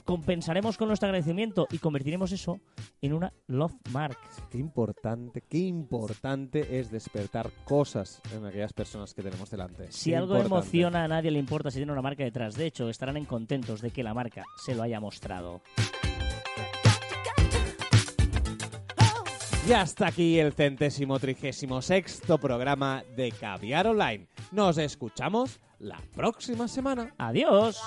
compensaremos 0.06 0.78
con 0.78 0.88
nuestro 0.88 1.08
agradecimiento 1.08 1.68
y 1.72 1.78
convertiremos 1.78 2.32
eso 2.32 2.60
en 3.02 3.14
una 3.14 3.34
love 3.47 3.74
mark. 3.91 4.18
Qué 4.49 4.58
importante, 4.58 5.41
qué 5.41 5.60
importante 5.60 6.80
es 6.80 6.89
despertar 6.89 7.52
cosas 7.66 8.22
en 8.34 8.45
aquellas 8.45 8.74
personas 8.74 9.14
que 9.14 9.22
tenemos 9.22 9.49
delante. 9.49 9.91
Si 9.91 10.10
Qué 10.12 10.18
algo 10.18 10.36
importante. 10.36 10.56
emociona 10.56 11.04
a 11.04 11.08
nadie 11.08 11.32
le 11.32 11.39
importa 11.39 11.70
si 11.70 11.78
tiene 11.78 11.91
una 11.91 12.02
marca 12.02 12.24
detrás. 12.24 12.56
De 12.56 12.66
hecho, 12.66 12.89
estarán 12.89 13.18
en 13.18 13.26
contentos 13.26 13.82
de 13.82 13.91
que 13.91 14.04
la 14.04 14.14
marca 14.14 14.43
se 14.58 14.74
lo 14.76 14.84
haya 14.84 14.99
mostrado. 14.99 15.62
Y 19.72 19.74
hasta 19.74 20.07
aquí 20.07 20.38
el 20.38 20.51
centésimo 20.51 21.17
trigésimo 21.17 21.82
sexto 21.82 22.38
programa 22.38 23.05
de 23.15 23.32
Caviar 23.32 23.88
Online. 23.88 24.28
Nos 24.51 24.78
escuchamos 24.78 25.61
la 25.80 25.97
próxima 26.13 26.67
semana. 26.67 27.15
Adiós. 27.17 27.80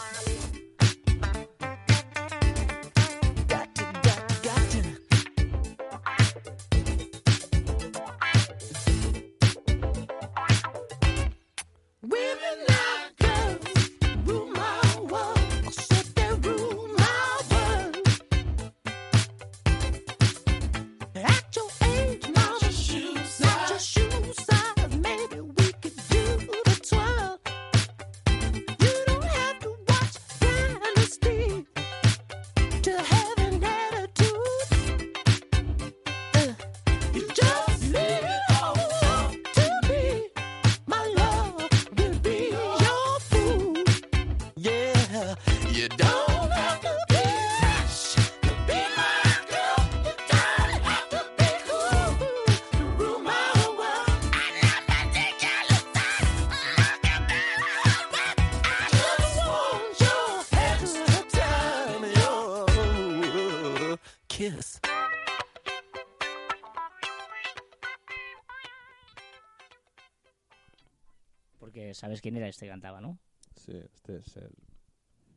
Sabes 72.04 72.20
quién 72.20 72.36
era 72.36 72.48
este 72.48 72.66
que 72.66 72.70
cantaba, 72.70 73.00
¿no? 73.00 73.18
Sí, 73.56 73.72
este 73.72 74.18
es 74.18 74.36
el. 74.36 74.52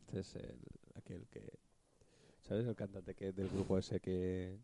Este 0.02 0.20
es 0.20 0.36
el. 0.36 0.60
Aquel 0.96 1.26
que. 1.30 1.60
¿Sabes 2.42 2.68
el 2.68 2.76
cantante 2.76 3.16
que 3.16 3.32
del 3.32 3.48
grupo 3.48 3.78
ese 3.78 4.02
que. 4.02 4.60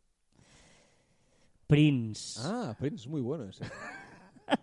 Prince. 1.66 2.42
Ah, 2.44 2.76
Prince 2.78 3.04
es 3.04 3.08
muy 3.08 3.22
bueno 3.22 3.48
ese. 3.48 3.64
¿En 4.48 4.58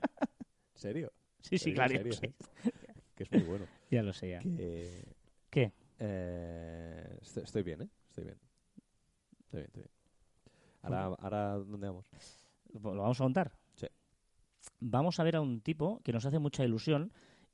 serio? 0.75 1.13
sí, 1.41 1.57
sí, 1.57 1.71
¿En 1.71 1.75
claro. 1.77 1.95
serio? 1.95 2.13
Que 3.17 3.25
es 3.25 3.33
muy 3.33 3.43
bueno. 3.43 3.67
Ya 3.91 4.03
lo 4.03 4.13
sé, 4.13 4.31
ya. 4.31 4.41
Que. 4.41 5.03
¿Qué? 5.49 5.73
Eh, 5.99 7.19
estoy, 7.23 7.43
estoy 7.43 7.63
bien, 7.63 7.83
¿eh? 7.83 7.89
Estoy 8.09 8.25
bien. 8.25 8.39
Estoy 9.41 9.61
bien, 9.61 9.67
estoy 9.67 9.83
bien. 9.83 9.93
Ahora, 10.83 11.05
ahora 11.19 11.55
¿dónde 11.55 11.87
vamos? 11.87 12.07
¿Lo 12.75 12.97
vamos 12.97 13.19
a 13.19 13.25
contar? 13.25 13.53
Sí. 13.77 13.87
Vamos 14.79 15.19
a 15.19 15.25
ver 15.25 15.37
a 15.37 15.41
un 15.41 15.63
tipo 15.63 16.03
que 16.03 16.13
nos 16.13 16.27
hace 16.27 16.39
mucha 16.39 16.65
ilusión 16.65 17.13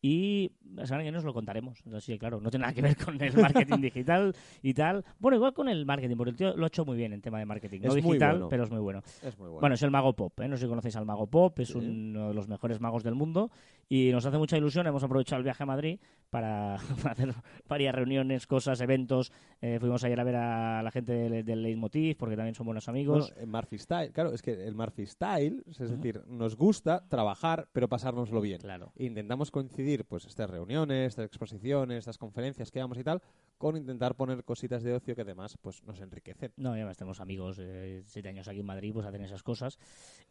y 0.09 0.53
la 0.77 0.87
semana 0.87 1.03
que 1.03 1.07
viene 1.07 1.19
os 1.19 1.25
lo 1.25 1.35
contaremos. 1.35 1.83
Así 1.93 2.13
que, 2.13 2.19
claro, 2.21 2.41
no 2.41 2.49
tiene 2.49 2.63
nada 2.63 2.73
que 2.75 2.81
ver 2.83 2.97
con 2.97 3.21
el 3.21 3.37
marketing 3.37 3.81
digital 3.81 4.37
y 4.63 4.73
tal. 4.73 5.05
Bueno, 5.19 5.37
igual 5.37 5.53
con 5.53 5.69
el 5.69 5.85
marketing, 5.85 6.17
porque 6.17 6.31
el 6.31 6.37
tío 6.37 6.57
lo 6.57 6.63
ha 6.65 6.69
hecho 6.69 6.85
muy 6.85 6.97
bien 6.97 7.13
en 7.13 7.21
tema 7.21 7.41
de 7.41 7.47
marketing. 7.47 7.81
Es 7.83 7.95
digital, 7.95 8.33
bueno. 8.35 8.49
pero 8.49 8.63
es 8.63 8.71
muy 8.71 8.79
bueno. 8.79 9.01
Es 9.25 9.37
muy 9.37 9.49
bueno. 9.49 9.61
Bueno, 9.61 9.75
es 9.75 9.83
el 9.83 9.91
mago 9.91 10.13
pop, 10.15 10.39
¿eh? 10.41 10.47
No 10.47 10.57
sé 10.57 10.63
si 10.65 10.69
conocéis 10.69 10.95
al 10.95 11.07
mago 11.07 11.27
pop, 11.27 11.59
es 11.59 11.69
Sí. 11.71 11.79
uno 11.79 12.29
de 12.29 12.35
los 12.35 12.47
mejores 12.47 12.81
magos 12.81 13.03
del 13.03 13.17
mundo 13.17 13.51
y 13.89 14.11
nos 14.13 14.25
hace 14.27 14.39
mucha 14.39 14.57
ilusión. 14.57 14.87
Hemos 14.87 15.03
aprovechado 15.03 15.39
el 15.39 15.45
viaje 15.45 15.65
a 15.65 15.67
Madrid 15.67 15.99
para 16.31 16.75
hacer 17.05 17.35
varias 17.69 17.93
reuniones, 17.95 18.47
cosas, 18.47 18.81
eventos. 18.81 19.33
Eh, 19.61 19.79
fuimos 19.81 20.05
ayer 20.05 20.21
a 20.21 20.25
ver 20.25 20.37
a 20.37 20.83
la 20.85 20.91
gente 20.93 21.13
del, 21.15 21.45
del 21.45 21.63
Leitmotiv 21.63 22.17
porque 22.17 22.37
también 22.37 22.55
son 22.55 22.67
buenos 22.67 22.89
amigos. 22.89 23.33
Bueno, 23.35 23.51
Murphy 23.59 23.79
Style, 23.79 24.13
claro, 24.13 24.33
es 24.33 24.43
que 24.43 24.53
el 24.53 24.75
Murphy 24.77 25.07
Style, 25.07 25.65
es 25.67 25.79
decir, 25.79 26.23
nos 26.29 26.55
gusta 26.57 27.09
trabajar, 27.09 27.69
pero 27.73 27.89
pasárnoslo 27.89 28.41
bien. 28.41 28.61
Claro. 28.61 28.93
Intentamos 28.99 29.51
coincidir, 29.51 29.96
pues, 30.05 30.27
estas 30.27 30.51
reuniones, 30.51 31.09
estas 31.09 31.27
exposiciones, 31.27 31.99
estas 31.99 32.19
conferencias 32.19 32.71
que 32.71 32.79
damos 32.79 32.99
y 32.99 33.05
tal, 33.05 33.23
con 33.59 33.77
intentar 33.77 34.15
poner 34.15 34.45
cositas 34.45 34.83
de 34.83 34.95
ocio 34.95 35.15
que 35.15 35.23
además, 35.23 35.57
pues, 35.61 35.83
nos 35.85 36.01
enriquecen. 36.01 36.53
No, 36.57 36.77
y 36.77 36.81
además 36.81 36.97
tenemos 36.97 37.21
amigos, 37.21 37.59
eh, 37.61 38.03
siete 38.05 38.29
años 38.29 38.49
aquí 38.49 38.61
en 38.61 38.67
Madrid, 38.67 38.93
pues 38.93 39.07
hacen 39.07 39.23
esas 39.23 39.43
cosas. 39.43 39.79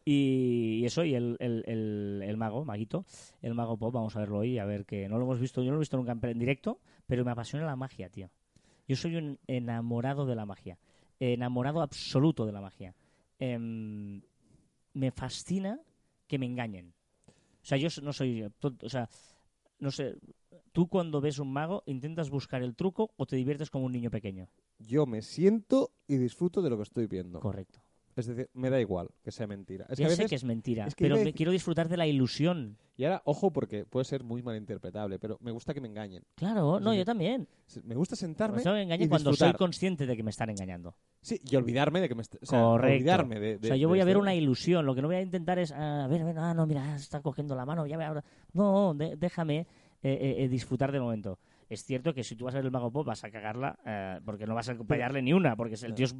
Y, 0.04 0.80
y 0.80 0.86
eso, 0.86 1.04
y 1.04 1.14
el, 1.14 1.36
el, 1.40 1.64
el, 1.66 2.22
el 2.24 2.36
mago, 2.36 2.64
Maguito, 2.64 3.04
el 3.42 3.54
mago 3.54 3.76
pop, 3.76 3.94
vamos 3.94 4.16
a 4.16 4.20
verlo 4.20 4.38
hoy, 4.38 4.58
a 4.58 4.64
ver 4.64 4.84
que 4.84 5.08
no 5.08 5.18
lo 5.18 5.24
hemos 5.24 5.40
visto, 5.40 5.62
yo 5.62 5.66
no 5.66 5.72
lo 5.72 5.78
he 5.78 5.80
visto 5.80 5.96
nunca 5.96 6.12
en, 6.12 6.38
directo, 6.38 6.80
pero 7.06 7.24
me 7.24 7.30
apasiona 7.30 7.66
la 7.66 7.76
magia, 7.76 8.08
tío. 8.08 8.30
Yo 8.88 8.96
soy 8.96 9.16
un 9.16 9.38
enamorado 9.46 10.26
de 10.26 10.36
la 10.36 10.46
magia, 10.46 10.78
enamorado 11.18 11.82
absoluto 11.82 12.46
de 12.46 12.52
la 12.52 12.60
magia. 12.60 12.94
Em, 13.38 14.22
me 14.92 15.10
fascina 15.10 15.80
que 16.26 16.38
me 16.38 16.46
engañen. 16.46 16.94
O 17.62 17.68
sea, 17.68 17.78
yo 17.78 17.88
no 18.02 18.12
soy 18.12 18.44
o 18.44 18.88
sea, 18.88 19.08
no 19.78 19.90
sé, 19.90 20.16
tú 20.72 20.88
cuando 20.88 21.20
ves 21.20 21.38
un 21.38 21.52
mago 21.52 21.82
intentas 21.86 22.30
buscar 22.30 22.62
el 22.62 22.74
truco 22.74 23.12
o 23.16 23.26
te 23.26 23.36
diviertes 23.36 23.70
como 23.70 23.86
un 23.86 23.92
niño 23.92 24.10
pequeño. 24.10 24.48
Yo 24.78 25.06
me 25.06 25.22
siento 25.22 25.92
y 26.06 26.16
disfruto 26.16 26.62
de 26.62 26.70
lo 26.70 26.76
que 26.76 26.82
estoy 26.84 27.06
viendo. 27.06 27.40
Correcto. 27.40 27.80
Es 28.16 28.26
decir, 28.26 28.48
me 28.54 28.70
da 28.70 28.80
igual 28.80 29.10
que 29.22 29.30
sea 29.30 29.46
mentira. 29.46 29.84
Es 29.90 29.98
que 29.98 30.04
ya 30.04 30.10
sé 30.10 30.24
que 30.26 30.34
es 30.34 30.44
mentira, 30.44 30.86
es 30.86 30.94
que 30.94 31.04
pero 31.04 31.16
me 31.22 31.34
quiero 31.34 31.52
disfrutar 31.52 31.86
de 31.88 31.98
la 31.98 32.06
ilusión. 32.06 32.78
Y 32.96 33.04
ahora, 33.04 33.20
ojo, 33.26 33.50
porque 33.50 33.84
puede 33.84 34.06
ser 34.06 34.24
muy 34.24 34.42
malinterpretable, 34.42 35.18
pero 35.18 35.36
me 35.42 35.50
gusta 35.50 35.74
que 35.74 35.82
me 35.82 35.88
engañen. 35.88 36.24
Claro, 36.34 36.80
no, 36.80 36.94
yo 36.94 37.04
también. 37.04 37.46
Me 37.84 37.94
gusta 37.94 38.16
sentarme 38.16 38.62
Me 38.64 38.86
me 38.98 39.08
cuando 39.10 39.34
soy 39.34 39.52
consciente 39.52 40.06
de 40.06 40.16
que 40.16 40.22
me 40.22 40.30
están 40.30 40.48
engañando. 40.48 40.96
Sí, 41.20 41.38
y 41.44 41.56
olvidarme 41.56 42.00
de 42.00 42.08
que 42.08 42.14
me... 42.14 42.22
est- 42.22 42.36
o 42.40 42.46
sea, 42.46 42.58
Correcto. 42.62 42.94
olvidarme 42.96 43.38
de, 43.38 43.56
o 43.56 43.66
sea, 43.66 43.76
yo 43.76 43.88
voy 43.88 44.00
a 44.00 44.04
ver 44.06 44.16
una 44.16 44.34
ilusión. 44.34 44.86
Lo 44.86 44.94
que 44.94 45.02
no 45.02 45.08
voy 45.08 45.16
a 45.16 45.20
intentar 45.22 45.58
es, 45.58 45.72
ah, 45.72 46.04
a 46.04 46.08
ver, 46.08 46.22
a 46.22 46.24
ver, 46.24 46.38
ah, 46.38 46.54
no, 46.54 46.66
mira, 46.66 46.96
está 46.96 47.20
cogiendo 47.20 47.54
la 47.54 47.66
mano, 47.66 47.86
ya 47.86 47.96
ahora. 48.06 48.24
No, 48.54 48.94
de- 48.94 49.16
déjame 49.16 49.58
eh, 49.58 49.66
eh, 50.02 50.34
eh, 50.44 50.48
disfrutar 50.48 50.90
del 50.90 51.02
momento. 51.02 51.38
Es 51.68 51.84
cierto 51.84 52.14
que 52.14 52.22
si 52.22 52.36
tú 52.36 52.44
vas 52.44 52.54
a 52.54 52.58
ver 52.58 52.66
el 52.66 52.70
Mago 52.70 52.92
Pop 52.92 53.06
vas 53.06 53.24
a 53.24 53.30
cagarla 53.30 53.76
eh, 53.84 54.20
porque 54.24 54.46
no 54.46 54.54
vas 54.54 54.68
a 54.68 54.76
fallarle 54.76 55.20
ni 55.20 55.32
una, 55.32 55.56
porque 55.56 55.74
es- 55.74 55.82
el 55.82 55.94
tío 55.94 56.06
es, 56.06 56.14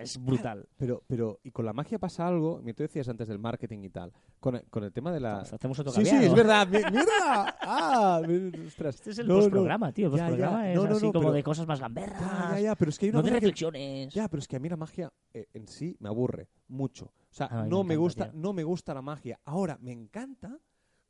es 0.00 0.24
brutal. 0.24 0.68
Pero, 0.76 1.02
pero, 1.06 1.40
y 1.42 1.50
con 1.50 1.64
la 1.64 1.72
magia 1.72 1.98
pasa 1.98 2.26
algo, 2.26 2.60
tú 2.76 2.82
decías 2.82 3.08
antes 3.08 3.26
del 3.28 3.38
marketing 3.38 3.80
y 3.82 3.90
tal, 3.90 4.12
con 4.38 4.56
el, 4.56 4.64
con 4.70 4.84
el 4.84 4.92
tema 4.92 5.10
de 5.12 5.20
la... 5.20 5.40
Hacemos 5.40 5.78
otro 5.78 5.92
Sí, 5.92 6.04
sí, 6.04 6.14
es 6.16 6.34
verdad, 6.34 6.66
mi- 6.68 6.78
mierda. 6.92 7.56
Ah, 7.60 8.20
ostras. 8.66 8.94
Este 8.96 9.10
es 9.10 9.18
el 9.18 9.26
No, 9.28 9.34
no. 9.34 9.40
postprograma, 9.40 9.92
tío. 9.92 10.06
El 10.06 10.10
postprograma 10.12 10.70
es 10.70 10.76
No, 10.76 10.84
no, 10.86 10.96
así 10.96 11.06
no, 11.06 11.12
como 11.12 11.24
pero- 11.26 11.32
de 11.34 11.42
cosas 11.42 11.66
más 11.66 11.80
gamberras. 11.80 12.20
Ya, 12.52 12.60
ya, 12.60 12.74
pero 12.76 12.88
es 12.90 12.98
que 12.98 13.06
hay 13.06 13.10
una 13.10 13.18
no 13.18 13.22
de 13.24 13.28
que- 13.30 13.34
reflexiones. 13.34 14.14
Ya, 14.14 14.28
pero 14.28 14.38
es 14.40 14.46
que 14.48 14.56
a 14.56 14.60
mí 14.60 14.68
la 14.68 14.76
magia 14.76 15.12
eh, 15.34 15.46
en 15.52 15.66
sí 15.66 15.96
me 16.00 16.08
aburre 16.08 16.48
mucho. 16.68 17.06
O 17.06 17.34
sea, 17.34 17.46
A 17.46 17.56
mí 17.56 17.62
me 17.64 17.68
no 17.70 17.82
me, 17.84 17.96
gusta, 17.96 18.30
tío. 18.30 18.40
no 18.40 18.52
me 18.52 18.62
gusta 18.64 18.94
la 18.94 19.02
magia. 19.02 19.40
Ahora, 19.44 19.78
me 19.80 19.90
encanta 19.92 20.58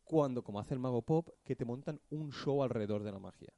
cuando, 0.05 0.43
como 0.43 0.61
hace 0.61 0.75
el 0.75 0.81
Mago 0.81 1.03
Pop, 1.03 1.29
que 1.45 1.57
te 1.57 1.65
montan 1.65 2.01
un 2.11 2.31
show 2.33 2.63
alrededor 2.63 3.03
de 3.03 3.13
la 3.13 3.19
magia. 3.19 3.53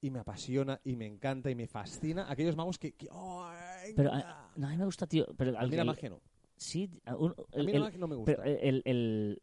Y 0.00 0.10
me 0.10 0.20
apasiona, 0.20 0.80
y 0.84 0.94
me 0.94 1.06
encanta, 1.06 1.50
y 1.50 1.54
me 1.56 1.66
fascina 1.66 2.30
aquellos 2.30 2.54
magos 2.56 2.78
que... 2.78 2.92
que- 2.92 3.08
¡Oh, 3.10 3.48
Pero 3.96 4.12
a, 4.12 4.50
no, 4.56 4.66
a 4.68 4.70
mí 4.70 4.76
me 4.76 4.84
gusta, 4.84 5.06
tío. 5.06 5.26
Pero 5.36 5.58
al- 5.58 5.68
mí 5.70 5.76
la 5.76 5.84
magia 5.84 6.08
no. 6.10 6.20
Sí, 6.56 6.88
un- 7.18 7.32
A 7.52 7.56
el- 7.58 7.66
mí 7.66 7.72
el- 7.72 7.78
la 7.80 7.84
magia 7.86 7.98
no 7.98 8.06
me 8.08 8.14
gusta. 8.14 8.32
Pero 8.36 8.44
el, 8.44 8.82
el, 8.84 9.40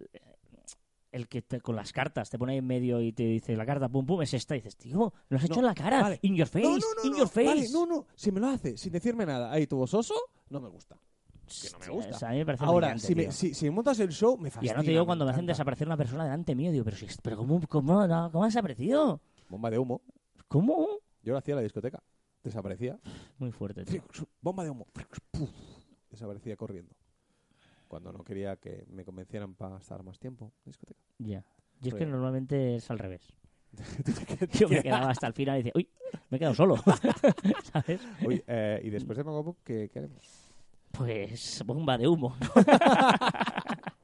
el 1.12 1.28
que 1.28 1.42
te- 1.42 1.60
con 1.60 1.76
las 1.76 1.92
cartas 1.92 2.30
te 2.30 2.38
pone 2.40 2.54
ahí 2.54 2.60
en 2.60 2.68
medio 2.68 3.02
y 3.02 3.12
te 3.12 3.24
dice 3.24 3.56
la 3.58 3.66
carta, 3.66 3.90
pum, 3.90 4.06
pum, 4.06 4.22
es 4.22 4.34
esta. 4.34 4.56
Y 4.56 4.60
dices, 4.60 4.78
tío, 4.78 5.14
lo 5.28 5.38
has 5.38 5.44
hecho 5.44 5.56
No, 5.56 5.60
en 5.60 5.66
la 5.66 5.74
cara. 5.76 6.02
vale. 6.02 6.20
In 6.22 6.36
your 6.36 6.48
face, 6.48 6.64
no, 6.66 6.72
no, 6.78 6.80
no, 6.80 7.04
in 7.06 7.12
no, 7.12 7.18
your 7.18 7.28
face. 7.28 7.46
vale, 7.48 7.70
no, 7.74 7.86
no. 7.86 8.06
Si 8.16 8.32
me 8.32 8.40
lo 8.40 8.48
hace 8.48 8.78
sin 8.78 8.94
decirme 8.94 9.26
nada, 9.26 9.52
ahí 9.52 9.68
tu 9.68 9.86
soso, 9.88 10.14
no 10.50 10.62
me 10.62 10.70
gusta. 10.70 10.96
que 10.96 11.70
no 11.72 11.80
me 11.80 11.90
gusta. 11.90 12.16
o 12.16 12.20
sea, 12.20 12.30
a 12.30 12.32
mí 12.32 12.38
me 12.40 12.46
parece 12.46 12.64
Ahora, 12.64 12.98
si 12.98 13.14
me, 13.14 13.30
si, 13.32 13.54
si 13.54 13.66
me 13.66 13.72
montas 13.72 14.00
el 14.00 14.10
show, 14.14 14.38
me 14.38 14.50
fascina. 14.52 14.72
ahora 14.72 14.82
no 14.82 14.86
te 14.86 14.92
digo 14.92 15.06
cuando 15.06 15.26
me 15.26 15.32
hacen 15.32 15.46
desaparecer 15.46 15.86
una 15.88 15.98
persona 15.98 16.24
delante 16.24 16.56
mío, 16.56 16.72
digo, 16.72 16.86
pero, 16.86 16.96
si, 16.98 17.08
pero 17.22 17.36
¿cómo, 17.38 17.60
cómo, 17.68 18.08
no, 18.08 18.32
¿cómo 18.32 18.44
ha 18.46 18.48
desaparecido? 18.48 19.20
Bomba 19.50 19.70
de 19.70 19.78
humo. 19.80 20.02
¿Cómo? 20.56 20.88
Yo 21.22 21.34
lo 21.34 21.38
hacía 21.38 21.52
en 21.52 21.58
la 21.58 21.64
discoteca. 21.64 22.02
Desaparecía. 22.42 22.98
Muy 23.40 23.52
fuerte, 23.52 23.84
tío. 23.84 24.02
Bomba 24.40 24.64
de 24.64 24.70
humo. 24.70 24.88
Puf. 25.30 25.50
Desaparecía 26.10 26.56
corriendo. 26.56 26.96
Cuando 27.90 28.14
no 28.14 28.24
quería 28.24 28.56
que 28.56 28.86
me 28.88 29.04
convencieran 29.04 29.54
para 29.56 29.76
estar 29.76 30.02
más 30.02 30.18
tiempo 30.18 30.46
en 30.46 30.52
la 30.64 30.70
discoteca. 30.70 31.02
Ya. 31.18 31.44
Y 31.82 31.90
es 31.90 31.94
que 31.94 32.06
ya. 32.06 32.10
normalmente 32.10 32.78
es 32.78 32.90
al 32.90 33.00
revés. 33.00 33.34
Yo 34.54 34.70
me 34.70 34.82
quedaba 34.82 35.10
hasta 35.10 35.28
el 35.28 35.34
final 35.34 35.60
y 35.60 35.64
dice, 35.64 35.74
uy, 35.76 35.90
me 36.30 36.38
he 36.38 36.40
quedado 36.40 36.56
solo. 36.56 36.78
¿Sabes? 37.74 38.00
Oye, 38.26 38.42
eh, 38.48 38.80
y 38.82 38.90
después 38.92 39.18
de 39.18 39.26
Mago 39.26 39.44
Pop, 39.44 39.58
¿qué, 39.62 39.90
qué 39.92 40.00
haremos? 40.00 40.50
Pues 40.92 41.62
bomba 41.66 41.98
de 41.98 42.08
humo. 42.08 42.34